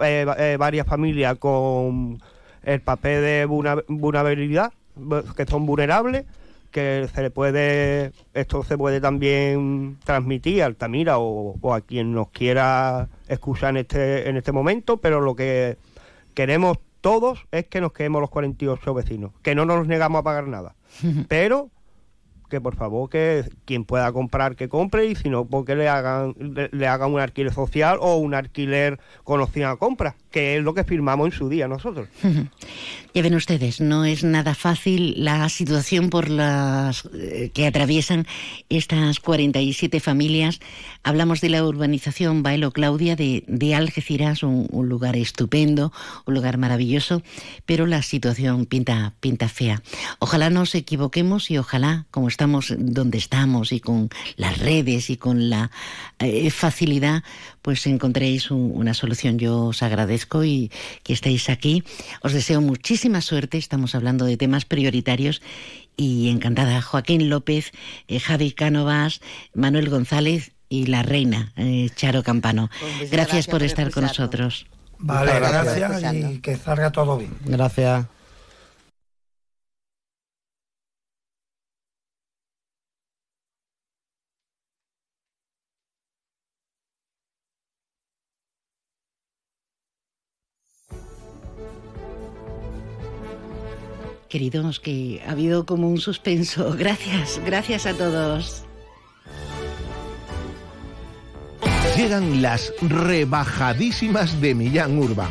eh, 0.00 0.24
va- 0.26 0.56
varias 0.58 0.86
familias 0.86 1.36
con 1.38 2.18
el 2.62 2.80
papel 2.80 3.22
de 3.22 3.44
vulnerabilidad, 3.88 4.72
que 5.36 5.44
son 5.44 5.66
vulnerables, 5.66 6.24
que 6.74 7.08
se 7.14 7.22
le 7.22 7.30
puede, 7.30 8.10
esto 8.34 8.64
se 8.64 8.76
puede 8.76 9.00
también 9.00 9.96
transmitir 10.04 10.60
a 10.60 10.66
Altamira 10.66 11.20
o, 11.20 11.56
o 11.60 11.72
a 11.72 11.80
quien 11.82 12.12
nos 12.12 12.30
quiera 12.30 13.08
escuchar 13.28 13.70
en 13.70 13.76
este, 13.76 14.28
en 14.28 14.36
este 14.36 14.50
momento, 14.50 14.96
pero 14.96 15.20
lo 15.20 15.36
que 15.36 15.78
queremos 16.34 16.78
todos 17.00 17.46
es 17.52 17.66
que 17.66 17.80
nos 17.80 17.92
quedemos 17.92 18.20
los 18.20 18.30
48 18.30 18.92
vecinos, 18.92 19.30
que 19.42 19.54
no 19.54 19.64
nos 19.66 19.86
negamos 19.86 20.18
a 20.18 20.24
pagar 20.24 20.48
nada, 20.48 20.74
pero 21.28 21.70
que 22.50 22.60
por 22.60 22.74
favor 22.74 23.08
que 23.08 23.48
quien 23.64 23.84
pueda 23.84 24.12
comprar 24.12 24.56
que 24.56 24.68
compre 24.68 25.06
y 25.06 25.14
si 25.14 25.30
no 25.30 25.46
porque 25.46 25.76
le 25.76 25.88
hagan 25.88 26.34
le, 26.38 26.68
le 26.72 26.88
hagan 26.88 27.12
un 27.12 27.20
alquiler 27.20 27.52
social 27.52 27.98
o 28.00 28.16
un 28.16 28.34
alquiler 28.34 28.98
con 29.22 29.40
opción 29.40 29.70
a 29.70 29.76
compra 29.76 30.16
que 30.34 30.56
es 30.56 30.62
lo 30.64 30.74
que 30.74 30.82
firmamos 30.84 31.26
en 31.26 31.32
su 31.38 31.48
día 31.48 31.68
nosotros 31.68 32.08
Ya 33.14 33.22
ven 33.22 33.36
ustedes, 33.36 33.80
no 33.80 34.04
es 34.04 34.24
nada 34.24 34.56
fácil 34.56 35.14
la 35.24 35.48
situación 35.48 36.10
por 36.10 36.28
las 36.28 37.08
eh, 37.14 37.52
que 37.54 37.64
atraviesan 37.68 38.26
estas 38.68 39.20
47 39.20 40.00
familias. 40.00 40.58
Hablamos 41.04 41.40
de 41.40 41.48
la 41.50 41.64
urbanización 41.64 42.42
Baelo 42.42 42.72
Claudia 42.72 43.14
de, 43.14 43.74
Algeciras, 43.76 44.42
un, 44.42 44.66
lugar 44.88 45.16
estupendo, 45.16 45.92
un 46.26 46.34
lugar 46.34 46.58
maravilloso, 46.58 47.22
pero 47.66 47.86
la 47.86 48.02
situación 48.02 48.66
pinta, 48.66 49.12
pinta 49.20 49.48
fea. 49.48 49.80
Ojalá 50.18 50.50
nos 50.50 50.74
equivoquemos 50.74 51.52
y 51.52 51.58
ojalá, 51.58 52.06
como 52.10 52.26
estamos 52.26 52.74
donde 52.76 53.18
estamos 53.18 53.70
y 53.70 53.78
con 53.78 54.08
las 54.34 54.58
redes 54.58 55.08
y 55.08 55.16
con 55.16 55.50
la 55.50 55.70
eh, 56.18 56.50
facilidad, 56.50 57.22
pues 57.62 57.86
encontréis 57.86 58.50
un- 58.50 58.72
una 58.74 58.92
solución. 58.92 59.38
Yo 59.38 59.66
os 59.66 59.84
agradezco 59.84 60.23
y 60.44 60.70
que 61.02 61.12
estéis 61.12 61.48
aquí. 61.48 61.84
Os 62.22 62.32
deseo 62.32 62.60
muchísima 62.60 63.20
suerte. 63.20 63.58
Estamos 63.58 63.94
hablando 63.94 64.24
de 64.24 64.36
temas 64.36 64.64
prioritarios 64.64 65.42
y 65.96 66.28
encantada. 66.28 66.82
Joaquín 66.82 67.28
López, 67.28 67.72
eh, 68.08 68.20
Javi 68.20 68.52
Cánovas, 68.52 69.20
Manuel 69.54 69.90
González 69.90 70.52
y 70.68 70.86
la 70.86 71.02
reina 71.02 71.52
eh, 71.56 71.90
Charo 71.94 72.22
Campano. 72.22 72.70
Gracias 72.80 73.10
gracias 73.10 73.46
por 73.46 73.54
por 73.54 73.62
estar 73.62 73.90
con 73.90 74.04
nosotros. 74.04 74.66
Vale, 74.98 75.38
gracias 75.38 76.14
y 76.14 76.38
que 76.38 76.56
salga 76.56 76.90
todo 76.90 77.18
bien. 77.18 77.32
Gracias. 77.44 78.06
Queridos, 94.34 94.80
que 94.80 95.22
ha 95.24 95.30
habido 95.30 95.64
como 95.64 95.88
un 95.88 95.98
suspenso. 95.98 96.72
Gracias, 96.76 97.40
gracias 97.46 97.86
a 97.86 97.94
todos. 97.94 98.64
Llegan 101.96 102.42
las 102.42 102.72
rebajadísimas 102.82 104.40
de 104.40 104.56
Millán 104.56 104.98
Urban. 104.98 105.30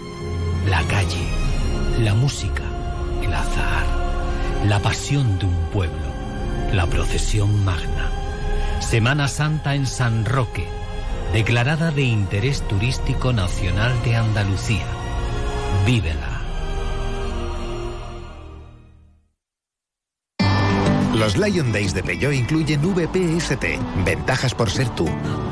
la 0.65 0.83
calle, 0.83 1.27
la 1.99 2.13
música, 2.13 2.63
el 3.23 3.33
azar, 3.33 3.85
la 4.67 4.79
pasión 4.79 5.39
de 5.39 5.45
un 5.45 5.55
pueblo, 5.73 6.07
la 6.71 6.85
procesión 6.85 7.63
magna. 7.65 8.11
Semana 8.79 9.27
Santa 9.27 9.75
en 9.75 9.87
San 9.87 10.25
Roque, 10.25 10.67
declarada 11.33 11.91
de 11.91 12.03
interés 12.03 12.61
turístico 12.67 13.33
nacional 13.33 13.91
de 14.03 14.15
Andalucía. 14.15 14.85
Vívela. 15.85 16.30
Los 21.21 21.37
Lion 21.37 21.71
Days 21.71 21.93
de 21.93 22.01
Peugeot 22.01 22.33
incluyen 22.33 22.81
VPST, 22.81 23.63
ventajas 24.03 24.55
por 24.55 24.71
ser 24.71 24.89
tú. 24.95 25.07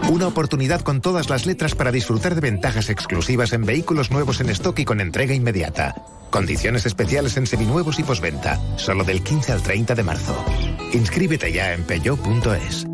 Una 0.09 0.25
oportunidad 0.25 0.81
con 0.81 0.99
todas 0.99 1.29
las 1.29 1.45
letras 1.45 1.75
para 1.75 1.91
disfrutar 1.91 2.33
de 2.33 2.41
ventajas 2.41 2.89
exclusivas 2.89 3.53
en 3.53 3.65
vehículos 3.65 4.09
nuevos 4.09 4.41
en 4.41 4.49
stock 4.49 4.79
y 4.79 4.85
con 4.85 4.99
entrega 4.99 5.35
inmediata. 5.35 5.93
Condiciones 6.31 6.87
especiales 6.87 7.37
en 7.37 7.45
seminuevos 7.45 7.99
y 7.99 8.03
posventa, 8.03 8.59
solo 8.79 9.03
del 9.03 9.21
15 9.21 9.51
al 9.51 9.61
30 9.61 9.93
de 9.93 10.01
marzo. 10.01 10.43
Inscríbete 10.91 11.53
ya 11.53 11.71
en 11.75 11.83
peugeot.es. 11.83 12.87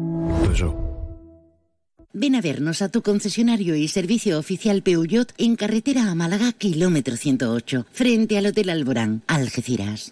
Ven 2.12 2.36
a 2.36 2.42
vernos 2.42 2.82
a 2.82 2.90
tu 2.90 3.02
concesionario 3.02 3.78
y 3.78 3.88
servicio 3.88 4.38
oficial 4.38 4.82
Peugeot 4.82 5.32
en 5.38 5.56
carretera 5.56 6.12
a 6.12 6.16
Málaga, 6.16 6.52
kilómetro 6.52 7.16
108, 7.16 7.86
frente 7.94 8.38
al 8.38 8.48
Hotel 8.48 8.70
Alborán, 8.70 9.22
Algeciras. 9.28 10.12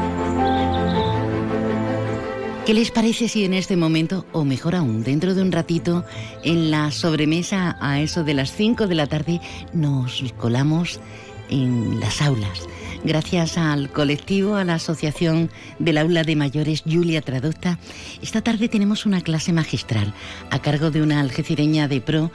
¿Qué 2.71 2.75
les 2.75 2.89
parece 2.89 3.27
si 3.27 3.43
en 3.43 3.53
este 3.53 3.75
momento, 3.75 4.25
o 4.31 4.45
mejor 4.45 4.75
aún, 4.75 5.03
dentro 5.03 5.35
de 5.35 5.41
un 5.41 5.51
ratito, 5.51 6.05
en 6.41 6.71
la 6.71 6.89
sobremesa 6.91 7.75
a 7.81 7.99
eso 7.99 8.23
de 8.23 8.33
las 8.33 8.53
5 8.53 8.87
de 8.87 8.95
la 8.95 9.07
tarde, 9.07 9.41
nos 9.73 10.23
colamos 10.37 11.01
en 11.49 11.99
las 11.99 12.21
aulas? 12.21 12.69
Gracias 13.03 13.57
al 13.57 13.91
colectivo, 13.91 14.55
a 14.55 14.63
la 14.63 14.75
Asociación 14.75 15.49
del 15.79 15.97
Aula 15.97 16.23
de 16.23 16.37
Mayores 16.37 16.83
Julia 16.89 17.21
Traducta, 17.21 17.77
esta 18.21 18.41
tarde 18.41 18.69
tenemos 18.69 19.05
una 19.05 19.19
clase 19.19 19.51
magistral 19.51 20.13
a 20.49 20.59
cargo 20.59 20.91
de 20.91 21.01
una 21.01 21.19
algecireña 21.19 21.89
de 21.89 21.99
pro 21.99 22.31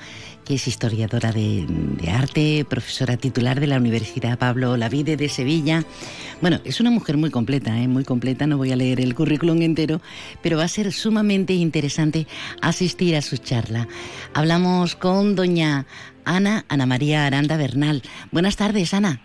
que 0.47 0.55
es 0.55 0.69
historiadora 0.69 1.33
de, 1.33 1.67
arte, 2.09 2.65
profesora 2.69 3.17
titular 3.17 3.59
de 3.59 3.67
la 3.67 3.79
Universidad 3.79 4.39
Pablo 4.39 4.73
Olavide 4.73 5.17
de 5.17 5.29
Sevilla. 5.29 5.83
Bueno, 6.41 6.61
es 6.65 6.79
una 6.81 6.91
mujer 6.93 7.17
muy 7.17 7.31
completa, 7.31 7.77
¿eh? 7.79 7.89
muy 7.89 8.05
completa, 8.05 8.47
no 8.47 8.57
voy 8.57 8.71
a 8.71 8.77
leer 8.77 9.01
el 9.01 9.15
currículum 9.15 9.61
entero, 9.63 10.01
pero 10.43 10.57
va 10.57 10.65
a 10.65 10.69
ser 10.69 10.93
sumamente 10.93 11.53
interesante 11.53 12.29
asistir 12.63 13.17
a 13.17 13.23
su 13.23 13.39
charla. 13.39 13.89
Hablamos 14.35 14.95
con 14.95 15.35
doña 15.35 15.87
Ana, 16.25 16.65
Ana 16.69 16.87
María 16.87 17.27
Aranda 17.27 17.57
Bernal. 17.57 18.03
Buenas 18.31 18.57
tardes, 18.57 18.95
Ana. 18.95 19.21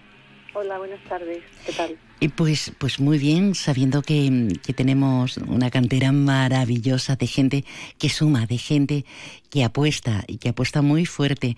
Hola, 0.53 0.79
buenas 0.79 1.03
tardes. 1.07 1.43
¿Qué 1.65 1.71
tal? 1.73 1.97
Y 2.23 2.29
pues, 2.29 2.71
pues 2.79 2.99
muy 2.99 3.17
bien, 3.17 3.55
sabiendo 3.55 4.03
que, 4.03 4.29
que, 4.63 4.73
tenemos 4.73 5.37
una 5.37 5.71
cantera 5.71 6.11
maravillosa 6.11 7.15
de 7.15 7.25
gente 7.25 7.63
que 7.99 8.09
suma, 8.09 8.45
de 8.45 8.59
gente 8.59 9.05
que 9.49 9.63
apuesta 9.63 10.21
y 10.27 10.37
que 10.37 10.49
apuesta 10.49 10.83
muy 10.83 11.07
fuerte. 11.07 11.55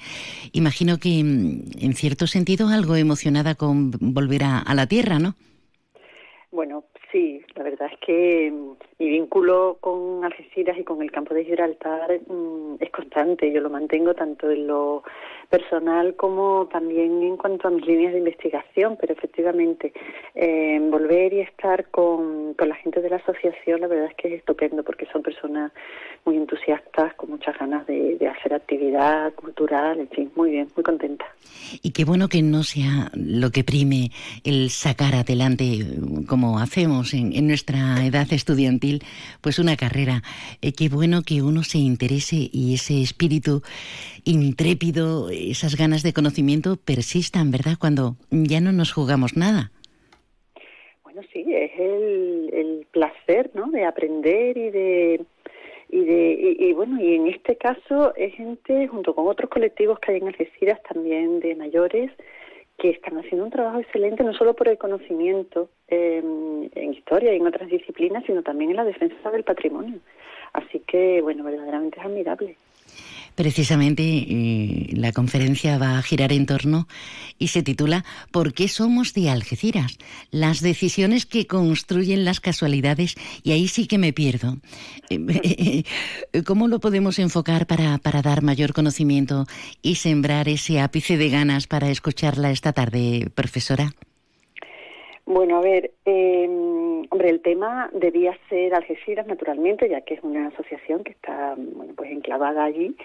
Imagino 0.53 0.99
que 0.99 1.20
en 1.20 1.93
cierto 1.95 2.28
sentido 2.28 2.70
algo 2.70 2.95
emocionada 2.95 3.55
con 3.55 3.91
volver 3.91 4.45
a, 4.45 4.59
a 4.59 4.74
la 4.74 4.88
tierra, 4.88 5.20
¿no? 5.20 5.36
Bueno, 6.49 6.86
sí, 7.11 7.41
la 7.55 7.64
verdad 7.64 7.89
es 7.91 7.99
que 7.99 8.53
mi 8.99 9.09
vínculo 9.09 9.80
con 9.82 10.24
Algeciras 10.24 10.78
y 10.78 10.86
con 10.86 11.01
el 11.01 11.11
campo 11.11 11.34
de 11.34 11.43
Gibraltar 11.43 12.22
mmm, 12.26 12.76
es 12.80 12.89
constante. 12.89 13.51
Yo 13.51 13.59
lo 13.59 13.70
mantengo 13.70 14.14
tanto 14.14 14.49
en 14.49 14.68
lo 14.68 15.03
personal 15.49 16.15
como 16.15 16.67
también 16.71 17.23
en 17.23 17.37
cuanto 17.37 17.67
a 17.67 17.71
mis 17.71 17.85
líneas 17.85 18.13
de 18.13 18.19
investigación, 18.19 18.97
pero 18.99 19.13
efectivamente 19.13 19.93
eh, 20.35 20.79
volver 20.81 21.33
y 21.33 21.41
estar 21.41 21.89
con, 21.89 22.53
con 22.53 22.69
la 22.69 22.75
gente 22.75 23.01
de 23.01 23.09
la 23.09 23.17
asociación 23.17 23.81
la 23.81 23.87
verdad 23.87 24.07
es 24.07 24.15
que 24.15 24.27
es 24.29 24.33
estupendo 24.35 24.83
porque 24.83 25.05
son 25.07 25.23
personas 25.23 25.71
muy 26.26 26.38
entusiastas, 26.38 27.13
con 27.15 27.32
muchas 27.32 27.57
ganas 27.57 27.86
de, 27.88 28.17
de 28.17 28.28
hacer 28.28 28.53
actividad 28.53 29.34
cultural, 29.34 29.99
en 29.99 30.09
fin, 30.09 30.32
muy 30.36 30.51
bien, 30.51 30.67
muy 30.76 30.84
contenta. 30.84 31.26
Y 31.82 31.91
qué 31.91 32.05
bueno 32.05 32.28
que 32.30 32.41
no 32.41 32.63
sea 32.63 33.11
lo 33.13 33.51
que 33.51 33.63
prime 33.63 34.11
el 34.43 34.69
sacar 34.69 35.15
adelante, 35.15 35.80
como 36.28 36.59
hacemos 36.59 37.13
en, 37.13 37.34
en 37.34 37.47
nuestra 37.47 38.05
edad 38.05 38.28
estudiantil, 38.32 39.03
pues 39.41 39.59
una 39.59 39.76
carrera. 39.76 40.24
Eh, 40.61 40.74
qué 40.74 40.89
bueno 40.89 41.21
que 41.24 41.41
uno 41.41 41.63
se 41.63 41.80
interese 41.80 42.49
y 42.51 42.74
ese 42.76 43.01
espíritu 43.01 43.61
intrépido, 44.24 45.30
esas 45.30 45.76
ganas 45.76 46.03
de 46.03 46.13
conocimiento 46.13 46.78
persistan, 46.78 47.51
¿verdad? 47.51 47.78
Cuando 47.80 48.15
ya 48.32 48.61
no 48.61 48.71
nos 48.71 48.93
jugamos 48.93 49.36
nada. 49.36 49.71
Bueno, 51.03 51.21
sí, 51.32 51.45
es 51.47 51.71
el, 51.78 52.49
el 52.53 52.88
placer, 52.91 53.51
¿no? 53.53 53.69
De 53.69 53.86
aprender 53.86 54.57
y 54.57 54.71
de 54.71 55.26
y 55.93 56.05
de 56.05 56.55
y, 56.59 56.73
bueno 56.73 56.99
y 56.99 57.13
en 57.13 57.27
este 57.27 57.55
caso 57.55 58.15
es 58.15 58.33
gente 58.33 58.87
junto 58.87 59.13
con 59.13 59.27
otros 59.27 59.47
colectivos 59.51 59.99
que 59.99 60.11
hay 60.11 60.17
en 60.17 60.27
Algeciras 60.27 60.81
también 60.91 61.39
de 61.39 61.53
mayores 61.55 62.09
que 62.79 62.89
están 62.89 63.19
haciendo 63.19 63.45
un 63.45 63.51
trabajo 63.51 63.79
excelente 63.79 64.23
no 64.23 64.33
solo 64.33 64.55
por 64.55 64.69
el 64.69 64.79
conocimiento 64.79 65.69
eh, 65.89 66.17
en 66.73 66.93
historia 66.95 67.31
y 67.31 67.37
en 67.37 67.45
otras 67.45 67.69
disciplinas 67.69 68.23
sino 68.25 68.41
también 68.41 68.71
en 68.71 68.77
la 68.77 68.85
defensa 68.85 69.29
del 69.29 69.43
patrimonio. 69.43 69.99
Así 70.53 70.79
que 70.79 71.21
bueno 71.21 71.43
verdaderamente 71.43 71.99
es 71.99 72.05
admirable 72.07 72.57
Precisamente 73.36 74.03
eh, 74.03 74.88
la 74.93 75.11
conferencia 75.11 75.77
va 75.77 75.97
a 75.97 76.01
girar 76.03 76.31
en 76.31 76.45
torno 76.45 76.88
y 77.39 77.47
se 77.47 77.63
titula 77.63 78.05
¿Por 78.31 78.53
qué 78.53 78.67
somos 78.67 79.13
de 79.13 79.29
Algeciras? 79.29 79.97
Las 80.31 80.61
decisiones 80.61 81.25
que 81.25 81.47
construyen 81.47 82.25
las 82.25 82.39
casualidades 82.39 83.15
y 83.43 83.51
ahí 83.51 83.67
sí 83.67 83.88
que 83.88 83.97
me 83.97 84.13
pierdo. 84.13 84.59
¿Cómo 86.45 86.67
lo 86.67 86.79
podemos 86.79 87.19
enfocar 87.19 87.67
para, 87.67 87.97
para 87.97 88.21
dar 88.21 88.43
mayor 88.43 88.73
conocimiento 88.73 89.47
y 89.81 89.95
sembrar 89.95 90.47
ese 90.47 90.79
ápice 90.79 91.17
de 91.17 91.29
ganas 91.29 91.67
para 91.67 91.89
escucharla 91.89 92.51
esta 92.51 92.73
tarde, 92.73 93.29
profesora? 93.34 93.93
Bueno, 95.26 95.57
a 95.57 95.61
ver, 95.61 95.91
eh, 96.05 96.45
hombre, 97.09 97.30
el 97.30 97.41
tema 97.41 97.89
debía 97.93 98.38
ser 98.49 98.76
Algeciras, 98.76 99.26
naturalmente, 99.26 99.89
ya 99.89 100.01
que 100.01 100.15
es 100.15 100.24
una 100.24 100.47
asociación 100.47 101.03
que 101.03 101.11
está, 101.13 101.55
bueno, 101.57 101.93
pues 101.95 102.11
enclavada 102.11 102.65
allí. 102.65 102.95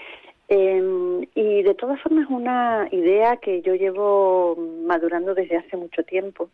Eh, 0.49 1.29
y 1.35 1.63
de 1.63 1.75
todas 1.75 2.01
formas 2.01 2.25
es 2.25 2.31
una 2.31 2.89
idea 2.91 3.37
que 3.37 3.63
yo 3.63 3.75
llevo 3.75 4.57
madurando 4.87 5.35
desde 5.35 5.59
hace 5.59 5.77
mucho 5.77 6.03
tiempo, 6.03 6.49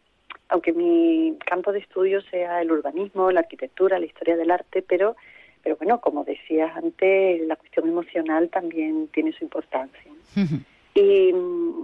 aunque 0.49 0.73
mi 0.73 1.39
campo 1.47 1.73
de 1.73 1.79
estudio 1.79 2.21
sea 2.23 2.61
el 2.61 2.73
urbanismo, 2.73 3.31
la 3.31 3.41
arquitectura, 3.41 3.99
la 3.99 4.07
historia 4.07 4.37
del 4.37 4.51
arte, 4.51 4.83
pero, 4.83 5.17
pero 5.62 5.77
bueno, 5.77 6.01
como 6.01 6.25
decías 6.25 6.77
antes, 6.77 7.41
la 7.47 7.57
cuestión 7.57 7.89
emocional 7.89 8.51
también 8.51 9.09
tiene 9.09 9.33
su 9.33 9.45
importancia. 9.45 10.11
Y 10.95 11.35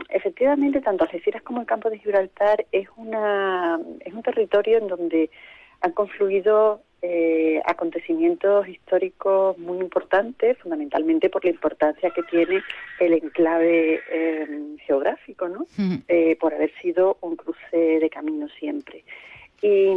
efectivamente, 0.09 0.81
tanto 0.81 1.05
Algeciras 1.05 1.43
como 1.43 1.61
el 1.61 1.67
campo 1.67 1.91
de 1.91 1.99
Gibraltar 1.99 2.65
es, 2.71 2.89
una, 2.97 3.81
es 4.01 4.15
un 4.15 4.23
territorio 4.23 4.79
en 4.79 4.87
donde 4.87 5.31
han 5.81 5.93
confluido 5.93 6.83
eh, 7.03 7.61
acontecimientos 7.65 8.69
históricos 8.69 9.57
muy 9.59 9.79
importantes, 9.79 10.59
fundamentalmente 10.59 11.31
por 11.31 11.45
la 11.45 11.51
importancia 11.51 12.11
que 12.11 12.23
tiene 12.25 12.63
el 13.01 13.15
enclave 13.15 14.01
eh, 14.13 14.77
geográfico, 14.87 15.49
¿no? 15.49 15.67
Eh, 16.09 16.37
por 16.39 16.55
haber 16.55 16.73
sido 16.81 17.17
un 17.23 17.37
cruce 17.37 17.77
de 17.77 18.11
caminos 18.11 18.53
siempre. 18.59 19.03
Y, 19.63 19.89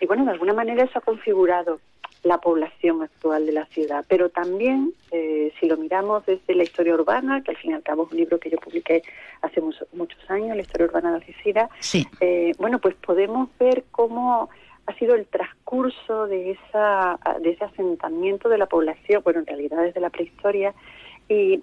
y 0.00 0.06
bueno, 0.06 0.24
de 0.24 0.32
alguna 0.32 0.52
manera 0.52 0.84
eso 0.84 0.98
ha 0.98 1.02
configurado 1.02 1.80
la 2.22 2.38
población 2.38 3.02
actual 3.02 3.46
de 3.46 3.52
la 3.52 3.66
ciudad. 3.66 4.04
Pero 4.08 4.28
también, 4.28 4.92
eh, 5.10 5.52
si 5.58 5.66
lo 5.66 5.76
miramos 5.76 6.24
desde 6.24 6.54
la 6.54 6.62
historia 6.62 6.94
urbana, 6.94 7.42
que 7.42 7.50
al 7.50 7.56
fin 7.56 7.72
y 7.72 7.74
al 7.74 7.82
cabo 7.82 8.04
es 8.04 8.12
un 8.12 8.18
libro 8.18 8.38
que 8.38 8.50
yo 8.50 8.58
publiqué 8.58 9.02
hace 9.40 9.60
muchos, 9.60 9.88
muchos 9.92 10.30
años, 10.30 10.56
la 10.56 10.62
historia 10.62 10.86
urbana 10.86 11.10
de 11.10 11.16
Algeciras, 11.16 11.68
sí. 11.80 12.06
eh, 12.20 12.52
bueno, 12.58 12.78
pues 12.78 12.94
podemos 12.94 13.48
ver 13.58 13.84
cómo 13.90 14.48
ha 14.86 14.94
sido 14.94 15.14
el 15.14 15.26
transcurso 15.26 16.26
de, 16.26 16.52
esa, 16.52 17.18
de 17.40 17.50
ese 17.50 17.64
asentamiento 17.64 18.48
de 18.48 18.58
la 18.58 18.66
población, 18.66 19.22
bueno, 19.24 19.40
en 19.40 19.46
realidad 19.46 19.82
desde 19.82 20.00
la 20.00 20.10
prehistoria, 20.10 20.74
y 21.28 21.62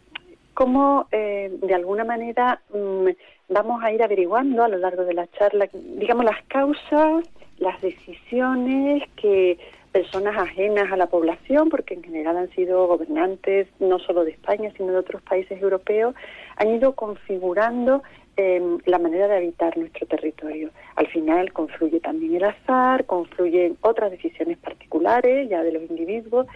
cómo 0.54 1.08
eh, 1.12 1.52
de 1.62 1.74
alguna 1.74 2.04
manera 2.04 2.62
mmm, 2.74 3.10
vamos 3.50 3.84
a 3.84 3.92
ir 3.92 4.04
averiguando 4.04 4.64
a 4.64 4.68
lo 4.68 4.78
largo 4.78 5.04
de 5.04 5.14
la 5.14 5.28
charla, 5.32 5.70
digamos, 5.74 6.26
las 6.26 6.44
causas, 6.48 7.24
las 7.60 7.80
decisiones 7.82 9.04
que 9.16 9.58
personas 9.92 10.38
ajenas 10.38 10.92
a 10.92 10.98
la 10.98 11.08
población, 11.08 11.70
porque 11.70 11.96
en 11.96 12.04
general 12.04 12.38
han 12.38 12.50
sido 12.52 12.88
gobernantes 12.88 13.68
no 13.80 14.00
solo 14.00 14.24
de 14.24 14.32
España, 14.32 14.72
sino 14.78 14.92
de 14.92 15.00
otros 15.00 15.22
países 15.24 15.62
europeos, 15.62 16.16
han 16.58 16.70
ido 16.70 16.94
configurando 16.94 18.04
eh, 18.38 18.78
la 18.86 19.00
manera 19.00 19.28
de 19.28 19.38
habitar 19.38 19.78
nuestro 19.78 20.08
territorio. 20.08 20.70
Al 20.96 21.08
final 21.08 21.52
confluye 21.52 22.00
también 22.00 22.36
el 22.36 22.46
azar, 22.46 23.06
confluyen 23.06 23.78
otras 23.82 24.12
decisiones 24.12 24.58
particulares 24.58 25.50
ya 25.50 25.64
de 25.64 25.74
los 25.74 25.84
individuos, 25.90 26.48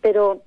pero 0.00 0.42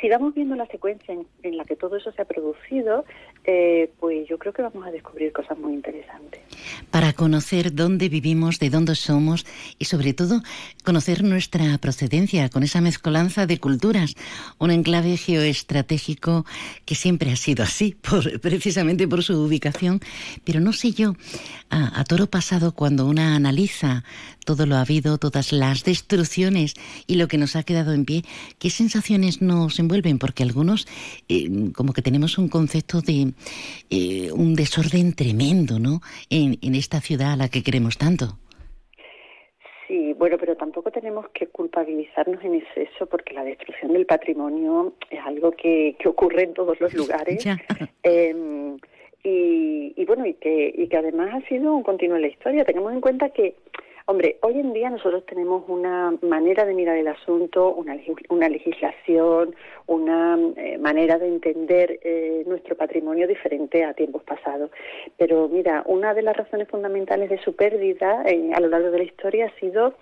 si 0.00 0.08
vamos 0.08 0.34
viendo 0.34 0.54
la 0.56 0.66
secuencia 0.66 1.14
en, 1.42 1.56
la 1.56 1.64
que 1.64 1.76
todo 1.76 1.96
eso 1.96 2.12
se 2.12 2.22
ha 2.22 2.26
producido, 2.26 3.04
eh, 3.48 3.92
pues 4.00 4.28
yo 4.28 4.38
creo 4.38 4.52
que 4.52 4.62
vamos 4.62 4.84
a 4.84 4.90
descubrir 4.90 5.32
cosas 5.32 5.56
muy 5.56 5.72
interesantes. 5.72 6.40
Para 6.90 7.12
conocer 7.12 7.72
dónde 7.74 8.08
vivimos, 8.08 8.58
de 8.58 8.70
dónde 8.70 8.96
somos 8.96 9.46
y 9.78 9.84
sobre 9.84 10.14
todo 10.14 10.42
conocer 10.82 11.22
nuestra 11.22 11.78
procedencia 11.78 12.48
con 12.48 12.64
esa 12.64 12.80
mezcolanza 12.80 13.46
de 13.46 13.58
culturas, 13.58 14.14
un 14.58 14.72
enclave 14.72 15.16
geoestratégico 15.16 16.44
que 16.84 16.96
siempre 16.96 17.30
ha 17.30 17.36
sido 17.36 17.62
así, 17.62 17.96
por, 18.10 18.40
precisamente 18.40 19.06
por 19.06 19.22
su 19.22 19.34
ubicación, 19.40 20.00
pero 20.44 20.58
no 20.58 20.72
sé 20.72 20.90
yo, 20.90 21.14
a, 21.70 22.02
toro 22.04 22.26
pasado 22.26 22.72
cuando 22.72 23.06
una 23.06 23.36
analiza 23.36 24.02
todo 24.44 24.66
lo 24.66 24.76
ha 24.76 24.80
habido, 24.80 25.18
todas 25.18 25.52
las 25.52 25.84
destrucciones 25.84 26.74
y 27.06 27.16
lo 27.16 27.26
que 27.28 27.38
nos 27.38 27.56
ha 27.56 27.62
quedado 27.62 27.92
en 27.92 28.04
pie, 28.04 28.24
¿qué 28.58 28.70
sensaciones 28.70 29.42
nos 29.42 29.78
envuelven? 29.78 30.18
Porque 30.18 30.42
algunos 30.42 30.86
eh, 31.28 31.72
como 31.74 31.92
que 31.92 32.02
tenemos 32.02 32.38
un 32.38 32.48
concepto 32.48 33.00
de 33.00 33.34
eh, 33.90 34.30
un 34.32 34.54
desorden 34.54 35.14
tremendo, 35.14 35.78
¿no? 35.78 36.00
En, 36.30 36.58
en 36.62 36.74
esta 36.74 37.00
ciudad 37.00 37.32
a 37.32 37.36
la 37.36 37.48
que 37.48 37.62
queremos 37.62 37.98
tanto. 37.98 38.38
Sí, 39.86 40.14
bueno, 40.14 40.36
pero 40.38 40.56
tampoco 40.56 40.90
tenemos 40.90 41.28
que 41.30 41.46
culpabilizarnos 41.46 42.42
en 42.42 42.56
exceso 42.56 43.06
porque 43.06 43.34
la 43.34 43.44
destrucción 43.44 43.92
del 43.92 44.04
patrimonio 44.04 44.94
es 45.10 45.20
algo 45.24 45.52
que, 45.52 45.94
que 45.98 46.08
ocurre 46.08 46.42
en 46.44 46.54
todos 46.54 46.80
los 46.80 46.92
lugares. 46.94 47.44
Em, 48.02 48.76
y, 49.22 49.92
y, 49.96 50.04
bueno, 50.04 50.24
y 50.24 50.34
que, 50.34 50.72
y 50.76 50.88
que 50.88 50.96
además 50.96 51.34
ha 51.34 51.48
sido 51.48 51.74
un 51.74 51.82
continuo 51.82 52.16
en 52.16 52.22
la 52.22 52.28
historia. 52.28 52.64
Tengamos 52.64 52.92
en 52.92 53.00
cuenta 53.00 53.30
que 53.30 53.56
Hombre, 54.08 54.38
hoy 54.42 54.60
en 54.60 54.72
día 54.72 54.88
nosotros 54.88 55.26
tenemos 55.26 55.64
una 55.66 56.14
manera 56.22 56.64
de 56.64 56.74
mirar 56.74 56.96
el 56.96 57.08
asunto, 57.08 57.74
una, 57.74 57.96
una 58.28 58.48
legislación, 58.48 59.56
una 59.88 60.38
eh, 60.56 60.78
manera 60.78 61.18
de 61.18 61.26
entender 61.26 61.98
eh, 62.04 62.44
nuestro 62.46 62.76
patrimonio 62.76 63.26
diferente 63.26 63.82
a 63.82 63.94
tiempos 63.94 64.22
pasados. 64.22 64.70
Pero 65.16 65.48
mira, 65.48 65.82
una 65.86 66.14
de 66.14 66.22
las 66.22 66.36
razones 66.36 66.68
fundamentales 66.68 67.30
de 67.30 67.42
su 67.42 67.56
pérdida 67.56 68.22
eh, 68.26 68.52
a 68.54 68.60
lo 68.60 68.68
largo 68.68 68.92
de 68.92 68.98
la 68.98 69.04
historia 69.04 69.46
ha 69.46 69.58
sido 69.58 69.94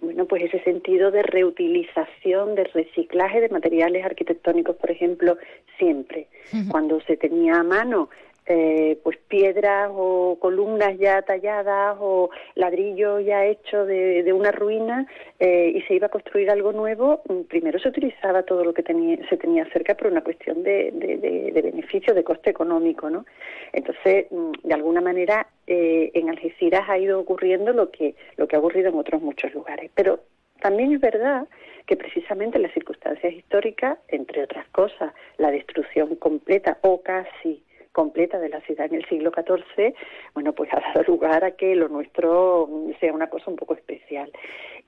bueno, 0.00 0.24
pues 0.24 0.44
ese 0.44 0.64
sentido 0.64 1.10
de 1.10 1.22
reutilización, 1.22 2.54
de 2.54 2.64
reciclaje 2.64 3.42
de 3.42 3.50
materiales 3.50 4.02
arquitectónicos, 4.02 4.76
por 4.76 4.90
ejemplo, 4.90 5.36
siempre. 5.76 6.26
Cuando 6.70 7.02
se 7.02 7.18
tenía 7.18 7.56
a 7.56 7.62
mano 7.62 8.08
eh, 8.46 8.98
pues 9.04 9.18
piedras 9.28 9.90
o 9.92 10.36
columnas 10.40 10.98
ya 10.98 11.22
talladas 11.22 11.96
o 12.00 12.30
ladrillo 12.56 13.20
ya 13.20 13.46
hecho 13.46 13.86
de, 13.86 14.32
una 14.32 14.50
ruina 14.50 15.06
eh, 15.38 15.72
y 15.74 15.82
se 15.82 15.94
iba 15.94 16.06
a 16.06 16.10
construir 16.10 16.50
algo 16.50 16.72
nuevo, 16.72 17.22
mm, 17.28 17.42
primero 17.42 17.78
se 17.78 17.88
utilizaba 17.88 18.42
todo 18.42 18.64
lo 18.64 18.74
que 18.74 18.82
tenía, 18.82 19.16
se 19.28 19.36
tenía 19.36 19.64
cerca 19.66 19.94
por 19.94 20.08
una 20.08 20.22
cuestión 20.22 20.62
de, 20.62 20.90
de, 20.92 21.62
beneficio, 21.62 22.14
de 22.14 22.24
coste 22.24 22.50
económico, 22.50 23.08
¿no? 23.10 23.24
Entonces, 23.72 24.26
mm, 24.30 24.52
de 24.64 24.74
alguna 24.74 25.00
manera, 25.00 25.46
eh, 25.66 26.10
en 26.14 26.28
Algeciras 26.28 26.88
ha 26.88 26.98
ido 26.98 27.20
ocurriendo 27.20 27.72
lo 27.72 27.90
que, 27.90 28.16
lo 28.36 28.48
que 28.48 28.56
ha 28.56 28.58
ocurrido 28.58 28.88
en 28.88 28.96
otros 28.96 29.22
muchos 29.22 29.54
lugares. 29.54 29.90
Pero 29.94 30.20
también 30.60 30.92
es 30.92 31.00
verdad 31.00 31.46
que 31.86 31.96
precisamente 31.96 32.58
las 32.58 32.72
circunstancias 32.72 33.32
históricas, 33.32 33.98
entre 34.08 34.42
otras 34.44 34.66
cosas, 34.68 35.12
la 35.38 35.50
destrucción 35.50 36.16
completa 36.16 36.78
o 36.82 37.02
casi 37.02 37.62
completa 37.92 38.38
de 38.38 38.48
la 38.48 38.60
ciudad 38.62 38.86
en 38.86 38.96
el 38.96 39.08
siglo 39.08 39.30
XIV, 39.30 39.94
bueno, 40.34 40.52
pues 40.52 40.72
ha 40.72 40.80
dado 40.80 41.04
lugar 41.04 41.44
a 41.44 41.52
que 41.52 41.76
lo 41.76 41.88
nuestro 41.88 42.68
sea 43.00 43.12
una 43.12 43.28
cosa 43.28 43.50
un 43.50 43.56
poco 43.56 43.74
especial. 43.74 44.30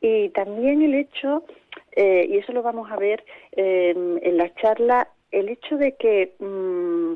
Y 0.00 0.30
también 0.30 0.82
el 0.82 0.94
hecho, 0.94 1.44
eh, 1.92 2.26
y 2.28 2.38
eso 2.38 2.52
lo 2.52 2.62
vamos 2.62 2.90
a 2.90 2.96
ver 2.96 3.24
eh, 3.52 3.94
en 3.94 4.36
la 4.36 4.52
charla, 4.54 5.08
el 5.30 5.48
hecho 5.48 5.76
de 5.76 5.92
que 5.96 6.34
mm, 6.38 7.14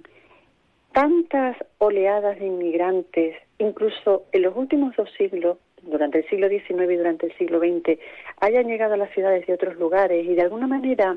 tantas 0.92 1.56
oleadas 1.78 2.38
de 2.38 2.46
inmigrantes, 2.46 3.36
incluso 3.58 4.24
en 4.32 4.42
los 4.42 4.56
últimos 4.56 4.94
dos 4.96 5.10
siglos, 5.16 5.58
durante 5.82 6.18
el 6.18 6.28
siglo 6.28 6.48
XIX 6.48 6.90
y 6.90 6.96
durante 6.96 7.26
el 7.26 7.36
siglo 7.38 7.60
XX, 7.60 7.98
hayan 8.40 8.66
llegado 8.66 8.94
a 8.94 8.96
las 8.96 9.12
ciudades 9.12 9.46
de 9.46 9.54
otros 9.54 9.76
lugares 9.76 10.26
y 10.26 10.34
de 10.34 10.42
alguna 10.42 10.66
manera 10.66 11.16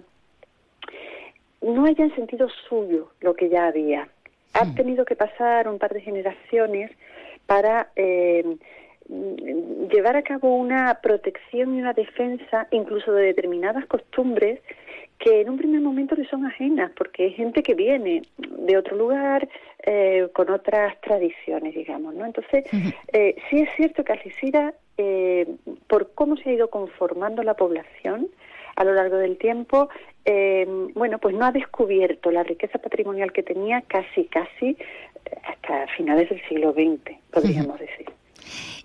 no 1.62 1.86
hayan 1.86 2.14
sentido 2.16 2.48
suyo 2.70 3.12
lo 3.22 3.34
que 3.36 3.50
ya 3.50 3.68
había 3.68 4.08
ha 4.54 4.66
tenido 4.76 5.06
que 5.06 5.16
pasar 5.16 5.68
un 5.68 5.80
par 5.80 5.94
de 5.94 6.02
generaciones 6.02 6.92
para 7.46 7.90
eh, 7.96 8.58
llevar 9.92 10.16
a 10.16 10.22
cabo 10.22 10.56
una 10.56 11.00
protección 11.02 11.76
y 11.76 11.82
una 11.82 11.94
defensa 11.94 12.68
incluso 12.72 13.12
de 13.14 13.26
determinadas 13.26 13.86
costumbres 13.86 14.60
que 15.20 15.42
en 15.42 15.50
un 15.50 15.58
primer 15.58 15.82
momento 15.82 16.16
le 16.16 16.28
son 16.28 16.46
ajenas, 16.46 16.92
porque 16.98 17.26
hay 17.26 17.34
gente 17.34 17.62
que 17.62 17.76
viene 17.76 18.24
de 18.38 18.78
otro 18.78 18.96
lugar 18.96 19.48
eh, 19.84 20.28
con 20.34 20.50
otras 20.50 21.00
tradiciones, 21.02 21.76
digamos, 21.76 22.16
¿no? 22.16 22.26
Entonces, 22.26 22.66
eh, 23.14 23.36
sí 23.50 23.60
es 23.60 23.70
cierto 23.76 24.04
que 24.04 24.14
Algeciras, 24.14 24.74
por 25.88 26.14
cómo 26.14 26.38
se 26.38 26.50
ha 26.50 26.54
ido 26.54 26.70
conformando 26.70 27.42
la 27.42 27.56
población, 27.56 28.30
a 28.76 28.84
lo 28.84 28.94
largo 28.94 29.18
del 29.18 29.38
tiempo, 29.38 29.90
eh, 30.26 30.66
bueno, 30.94 31.18
pues 31.20 31.36
no 31.36 31.46
ha 31.46 31.52
descubierto 31.52 32.32
la 32.32 32.44
riqueza 32.44 32.80
patrimonial 32.80 33.32
que 33.32 33.44
tenía 33.44 33.82
casi, 33.82 34.26
casi 34.26 34.70
eh, 34.70 34.78
hasta 35.44 35.88
finales 35.96 36.30
del 36.30 36.42
siglo 36.48 36.74
XX, 36.74 37.18
podríamos 37.32 37.80
decir 37.80 38.08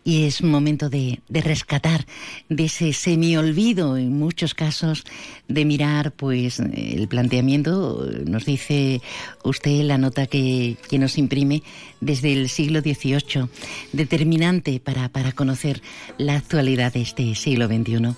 y 0.05 0.24
es 0.24 0.43
momento 0.43 0.89
de, 0.89 1.20
rescatar 1.28 2.07
de 2.49 2.66
ese 2.66 2.93
semi-olvido 2.93 3.97
en 3.97 4.16
muchos 4.16 4.55
casos 4.55 5.05
de 5.49 5.65
mirar 5.65 6.12
pues 6.12 6.61
el 6.61 7.09
planteamiento. 7.09 8.09
Nos 8.24 8.45
dice 8.45 9.01
usted 9.43 9.83
la 9.83 9.99
nota 9.99 10.27
que, 10.27 10.77
que 10.89 10.99
nos 10.99 11.19
imprime 11.19 11.62
desde 12.01 12.33
el 12.33 12.49
siglo 12.49 12.81
XVIII 12.81 13.49
determinante 13.93 14.81
para, 14.81 15.09
para 15.09 15.33
conocer 15.33 15.83
la 16.19 16.37
actualidad 16.37 16.93
de 16.93 17.03
este 17.03 17.35
siglo 17.35 17.66
XXI 17.66 18.15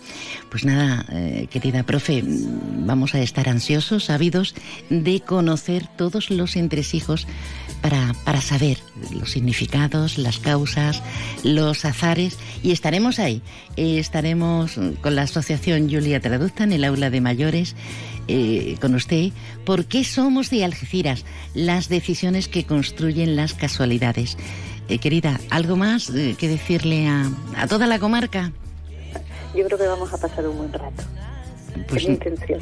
pues 0.50 0.64
nada 0.64 1.06
eh, 1.10 1.46
querida 1.50 1.84
profe 1.84 2.22
vamos 2.24 3.14
a 3.14 3.20
estar 3.20 3.48
ansiosos 3.48 4.10
ávidos 4.10 4.54
de 4.90 5.20
conocer 5.20 5.86
todos 5.96 6.30
los 6.30 6.56
entresijos 6.56 7.26
para, 7.80 8.14
para 8.24 8.40
saber 8.40 8.78
los 9.10 9.30
significados 9.30 10.18
las 10.18 10.38
causas 10.38 11.02
los 11.44 11.84
azares 11.84 12.38
y 12.62 12.72
estaremos 12.72 13.18
ahí. 13.18 13.42
Eh, 13.76 13.98
estaremos 13.98 14.78
con 15.00 15.14
la 15.14 15.22
Asociación 15.22 15.90
Julia 15.90 16.20
Traduzta 16.20 16.64
en 16.64 16.72
el 16.72 16.84
aula 16.84 17.10
de 17.10 17.20
mayores 17.20 17.76
eh, 18.28 18.76
con 18.80 18.94
usted. 18.94 19.30
¿Por 19.64 19.86
qué 19.86 20.04
somos 20.04 20.50
de 20.50 20.64
Algeciras? 20.64 21.24
Las 21.54 21.88
decisiones 21.88 22.48
que 22.48 22.64
construyen 22.64 23.36
las 23.36 23.54
casualidades. 23.54 24.36
Eh, 24.88 24.98
querida, 24.98 25.38
¿algo 25.50 25.76
más 25.76 26.10
que 26.10 26.48
decirle 26.48 27.08
a, 27.08 27.30
a 27.56 27.66
toda 27.66 27.86
la 27.86 27.98
comarca? 27.98 28.52
Yo 29.54 29.64
creo 29.64 29.78
que 29.78 29.86
vamos 29.86 30.12
a 30.12 30.18
pasar 30.18 30.46
un 30.46 30.58
buen 30.58 30.72
rato. 30.72 31.02
Pues, 31.88 32.02
es 32.02 32.08
mi 32.08 32.14
intención. 32.14 32.60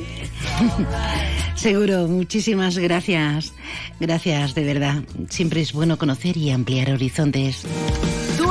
Seguro, 1.55 2.07
muchísimas 2.09 2.79
gracias. 2.79 3.53
Gracias, 4.01 4.55
de 4.55 4.65
verdad. 4.65 5.03
Siempre 5.31 5.61
es 5.61 5.73
bueno 5.73 5.99
conocer 5.99 6.37
y 6.37 6.51
ampliar 6.51 6.91
horizontes 6.91 7.67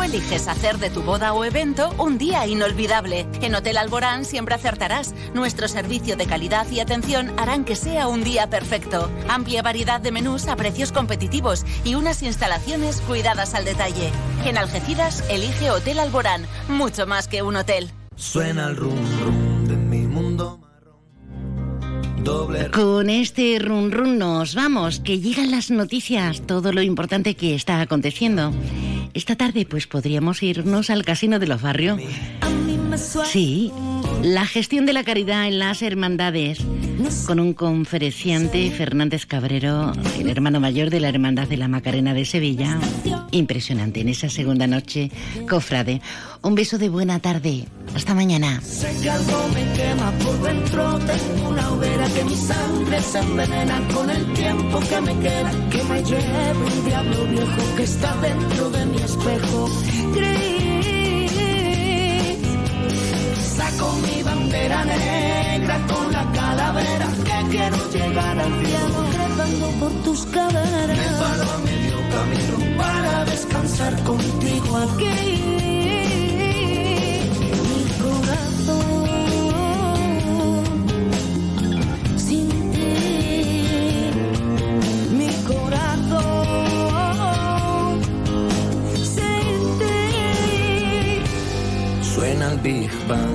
eliges 0.06 0.48
hacer 0.48 0.78
de 0.78 0.90
tu 0.90 1.02
boda 1.02 1.34
o 1.34 1.44
evento 1.44 1.94
un 1.98 2.18
día 2.18 2.46
inolvidable. 2.48 3.28
En 3.42 3.56
Hotel 3.56 3.78
Alborán 3.78 4.24
siempre 4.24 4.56
acertarás. 4.56 5.14
Nuestro 5.34 5.68
servicio 5.68 6.16
de 6.16 6.28
calidad 6.28 6.70
y 6.70 6.80
atención 6.80 7.34
harán 7.38 7.66
que 7.66 7.76
sea 7.76 8.08
un 8.08 8.24
día 8.24 8.50
perfecto. 8.50 9.12
Amplia 9.28 9.62
variedad 9.62 10.00
de 10.00 10.12
menús 10.12 10.48
a 10.48 10.56
precios 10.56 10.92
competitivos 10.92 11.66
y 11.84 11.96
unas 11.96 12.24
instalaciones 12.24 13.02
cuidadas 13.02 13.56
al 13.56 13.66
detalle. 13.66 14.12
En 14.46 14.58
Algeciras, 14.58 15.24
elige 15.30 15.72
Hotel 15.72 16.00
Alborán, 16.00 16.46
mucho 16.70 17.08
más 17.08 17.28
que 17.28 17.42
un 17.42 17.56
hotel. 17.56 17.90
Suena 18.16 18.70
el 18.70 18.78
rum 18.78 18.96
rum. 19.20 19.55
Con 22.74 23.10
este 23.10 23.60
run 23.60 23.92
run 23.92 24.18
nos 24.18 24.56
vamos, 24.56 25.00
que 25.00 25.20
llegan 25.20 25.52
las 25.52 25.70
noticias, 25.70 26.42
todo 26.48 26.74
lo 26.74 26.82
importante 26.82 27.36
que 27.36 27.54
está 27.54 27.82
aconteciendo. 27.82 28.52
Esta 29.14 29.36
tarde 29.36 29.66
pues 29.66 29.86
podríamos 29.86 30.42
irnos 30.42 30.90
al 30.90 31.06
Casino 31.06 31.38
de 31.38 31.48
los 31.48 31.62
Barrios. 31.62 32.02
Sí, 33.26 33.72
la 34.26 34.48
gestión 34.48 34.88
de 34.88 34.94
la 34.94 35.04
caridad 35.04 35.48
en 35.48 35.60
las 35.60 35.84
hermandades 35.84 36.58
con 37.28 37.40
un 37.40 37.54
conferenciante 37.54 38.72
Fernández 38.72 39.28
Cabrero, 39.28 39.92
el 40.18 40.30
hermano 40.30 40.60
mayor 40.60 40.90
de 40.90 41.00
la 41.00 41.10
Hermandad 41.10 41.48
de 41.48 41.58
la 41.58 41.68
Macarena 41.68 42.16
de 42.16 42.26
Sevilla. 42.26 42.80
Impresionante 43.30 44.02
en 44.02 44.10
esa 44.10 44.30
segunda 44.30 44.66
noche, 44.66 45.12
cofrade. 45.48 46.02
Un 46.42 46.56
beso 46.56 46.80
de 46.80 46.90
buena 46.90 47.20
tarde. 47.20 47.66
Hasta 47.94 48.16
mañana. 48.16 48.62
Sé 48.62 48.92
que 49.02 49.10
algo 49.10 49.48
me 49.54 49.78
quema 49.78 50.12
por 50.14 50.42
dentro, 50.42 51.00
tengo 51.00 51.50
una 51.50 51.72
hoguera 51.72 52.08
que 52.08 52.24
mi 52.24 52.36
sangre 52.36 53.02
se 53.02 53.20
envenena 53.20 53.88
con 53.94 54.10
el 54.10 54.34
tiempo 54.34 54.80
que 54.80 55.02
me 55.02 55.20
queda, 55.20 55.52
que 55.70 55.84
me 55.84 56.04
lleve 56.04 56.54
un 56.66 56.86
diablo 56.86 57.26
viejo 57.28 57.76
que 57.78 57.84
está 57.84 58.16
dentro 58.18 58.70
de 58.72 58.86
mi 58.88 58.98
espejo. 58.98 59.70
Gris, 60.16 60.55
saco 63.58 63.88
mi 64.04 64.22
bandera 64.24 64.84
negra 64.86 65.76
con 65.88 66.12
la 66.12 66.24
calavera 66.40 67.08
que 67.28 67.38
quiero 67.52 67.78
llegar 67.96 68.40
al 68.46 68.54
cielo 68.66 69.00
trepando 69.14 69.68
por 69.80 69.92
tus 70.04 70.26
caderas. 70.26 70.98
Me 71.02 71.10
paro 71.22 71.46
a 71.56 71.58
medio 71.70 71.98
camino 72.16 72.58
para 72.78 73.14
descansar 73.26 73.94
contigo 74.04 74.72
aquí. 74.86 75.18
Mi 77.66 77.82
corazón 78.04 79.06
sin 82.26 82.48
ti, 82.74 82.94
mi 85.20 85.30
corazón. 85.52 86.46
Suena 92.14 92.46
el 92.52 92.58
Big 92.60 92.92
Bang 93.10 93.35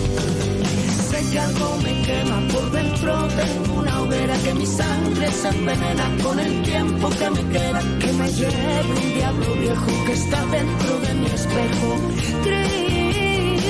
Que 1.31 1.39
algo 1.39 1.77
me 1.77 2.01
quema 2.01 2.41
por 2.51 2.71
dentro. 2.71 3.27
Tengo 3.29 3.79
una 3.79 4.01
hoguera 4.01 4.37
que 4.43 4.53
mi 4.53 4.65
sangre 4.65 5.31
se 5.31 5.47
envenena 5.47 6.17
con 6.21 6.37
el 6.39 6.61
tiempo 6.63 7.09
que 7.09 7.29
me 7.29 7.47
queda. 7.53 7.81
Que 7.99 8.11
me 8.11 8.31
lleve 8.33 8.81
un 8.89 9.13
diablo 9.13 9.53
viejo 9.55 10.05
que 10.05 10.13
está 10.13 10.45
dentro 10.47 10.99
de 10.99 11.13
mi 11.13 11.25
espejo. 11.27 11.99
Gris. 12.43 13.61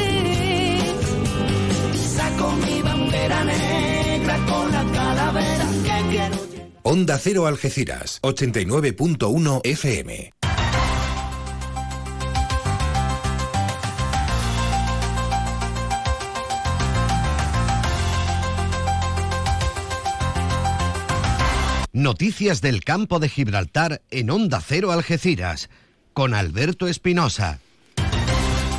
Saco 2.15 2.51
mi 2.65 2.81
bandera 2.81 3.43
negra 3.43 4.37
con 4.49 4.71
la 4.71 4.83
calavera 4.91 5.65
que 5.83 6.09
quiero. 6.09 6.37
Onda 6.81 7.19
Cero 7.19 7.45
Algeciras, 7.45 8.19
89.1 8.23 9.61
FM. 9.63 10.40
Noticias 22.01 22.61
del 22.61 22.83
campo 22.83 23.19
de 23.19 23.29
Gibraltar 23.29 24.01
en 24.09 24.31
Onda 24.31 24.59
Cero 24.59 24.91
Algeciras, 24.91 25.69
con 26.13 26.33
Alberto 26.33 26.87
Espinosa. 26.87 27.59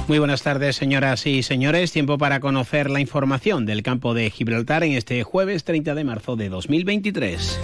Muy 0.08 0.18
buenas 0.18 0.42
tardes, 0.42 0.74
señoras 0.74 1.24
y 1.28 1.44
señores. 1.44 1.92
Tiempo 1.92 2.18
para 2.18 2.40
conocer 2.40 2.90
la 2.90 2.98
información 2.98 3.64
del 3.64 3.84
campo 3.84 4.12
de 4.12 4.28
Gibraltar 4.28 4.82
en 4.82 4.94
este 4.94 5.22
jueves 5.22 5.62
30 5.62 5.94
de 5.94 6.02
marzo 6.02 6.34
de 6.34 6.48
2023. 6.48 7.60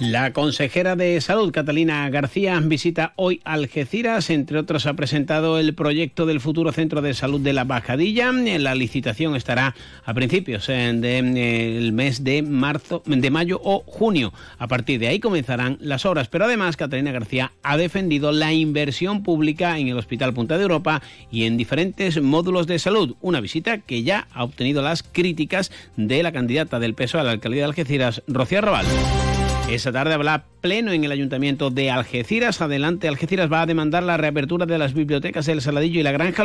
La 0.00 0.32
consejera 0.32 0.96
de 0.96 1.20
Salud, 1.20 1.52
Catalina 1.52 2.10
García, 2.10 2.60
visita 2.60 3.12
hoy 3.14 3.40
Algeciras. 3.44 4.28
Entre 4.28 4.58
otros, 4.58 4.86
ha 4.86 4.94
presentado 4.94 5.58
el 5.58 5.72
proyecto 5.72 6.26
del 6.26 6.40
futuro 6.40 6.72
centro 6.72 7.00
de 7.00 7.14
salud 7.14 7.40
de 7.40 7.52
la 7.52 7.62
Bajadilla. 7.62 8.32
La 8.32 8.74
licitación 8.74 9.36
estará 9.36 9.76
a 10.04 10.12
principios 10.12 10.66
del 10.66 11.92
mes 11.92 12.24
de 12.24 12.42
marzo, 12.42 13.04
de 13.06 13.30
mayo 13.30 13.60
o 13.62 13.84
junio. 13.86 14.32
A 14.58 14.66
partir 14.66 14.98
de 14.98 15.06
ahí 15.06 15.20
comenzarán 15.20 15.78
las 15.80 16.04
obras. 16.04 16.26
Pero 16.26 16.46
además, 16.46 16.76
Catalina 16.76 17.12
García 17.12 17.52
ha 17.62 17.76
defendido 17.76 18.32
la 18.32 18.52
inversión 18.52 19.22
pública 19.22 19.78
en 19.78 19.88
el 19.88 19.96
Hospital 19.96 20.34
Punta 20.34 20.56
de 20.56 20.62
Europa 20.62 21.02
y 21.30 21.44
en 21.44 21.56
diferentes 21.56 22.20
módulos 22.20 22.66
de 22.66 22.80
salud. 22.80 23.14
Una 23.20 23.40
visita 23.40 23.78
que 23.78 24.02
ya 24.02 24.26
ha 24.34 24.42
obtenido 24.42 24.82
las 24.82 25.04
críticas 25.04 25.70
de 25.96 26.24
la 26.24 26.32
candidata 26.32 26.80
del 26.80 26.94
PSOE 26.94 27.20
a 27.20 27.24
la 27.24 27.30
alcaldía 27.30 27.62
de 27.62 27.68
Algeciras, 27.68 28.22
Rocío 28.26 28.58
Arrabal. 28.58 28.86
Esa 29.74 29.90
tarde 29.90 30.14
habrá 30.14 30.44
pleno 30.60 30.92
en 30.92 31.02
el 31.02 31.10
Ayuntamiento 31.10 31.68
de 31.68 31.90
Algeciras. 31.90 32.60
Adelante, 32.60 33.08
Algeciras 33.08 33.52
va 33.52 33.62
a 33.62 33.66
demandar 33.66 34.04
la 34.04 34.16
reapertura 34.16 34.66
de 34.66 34.78
las 34.78 34.94
bibliotecas 34.94 35.46
del 35.46 35.60
Saladillo 35.60 35.98
y 35.98 36.04
la 36.04 36.12
Granja. 36.12 36.44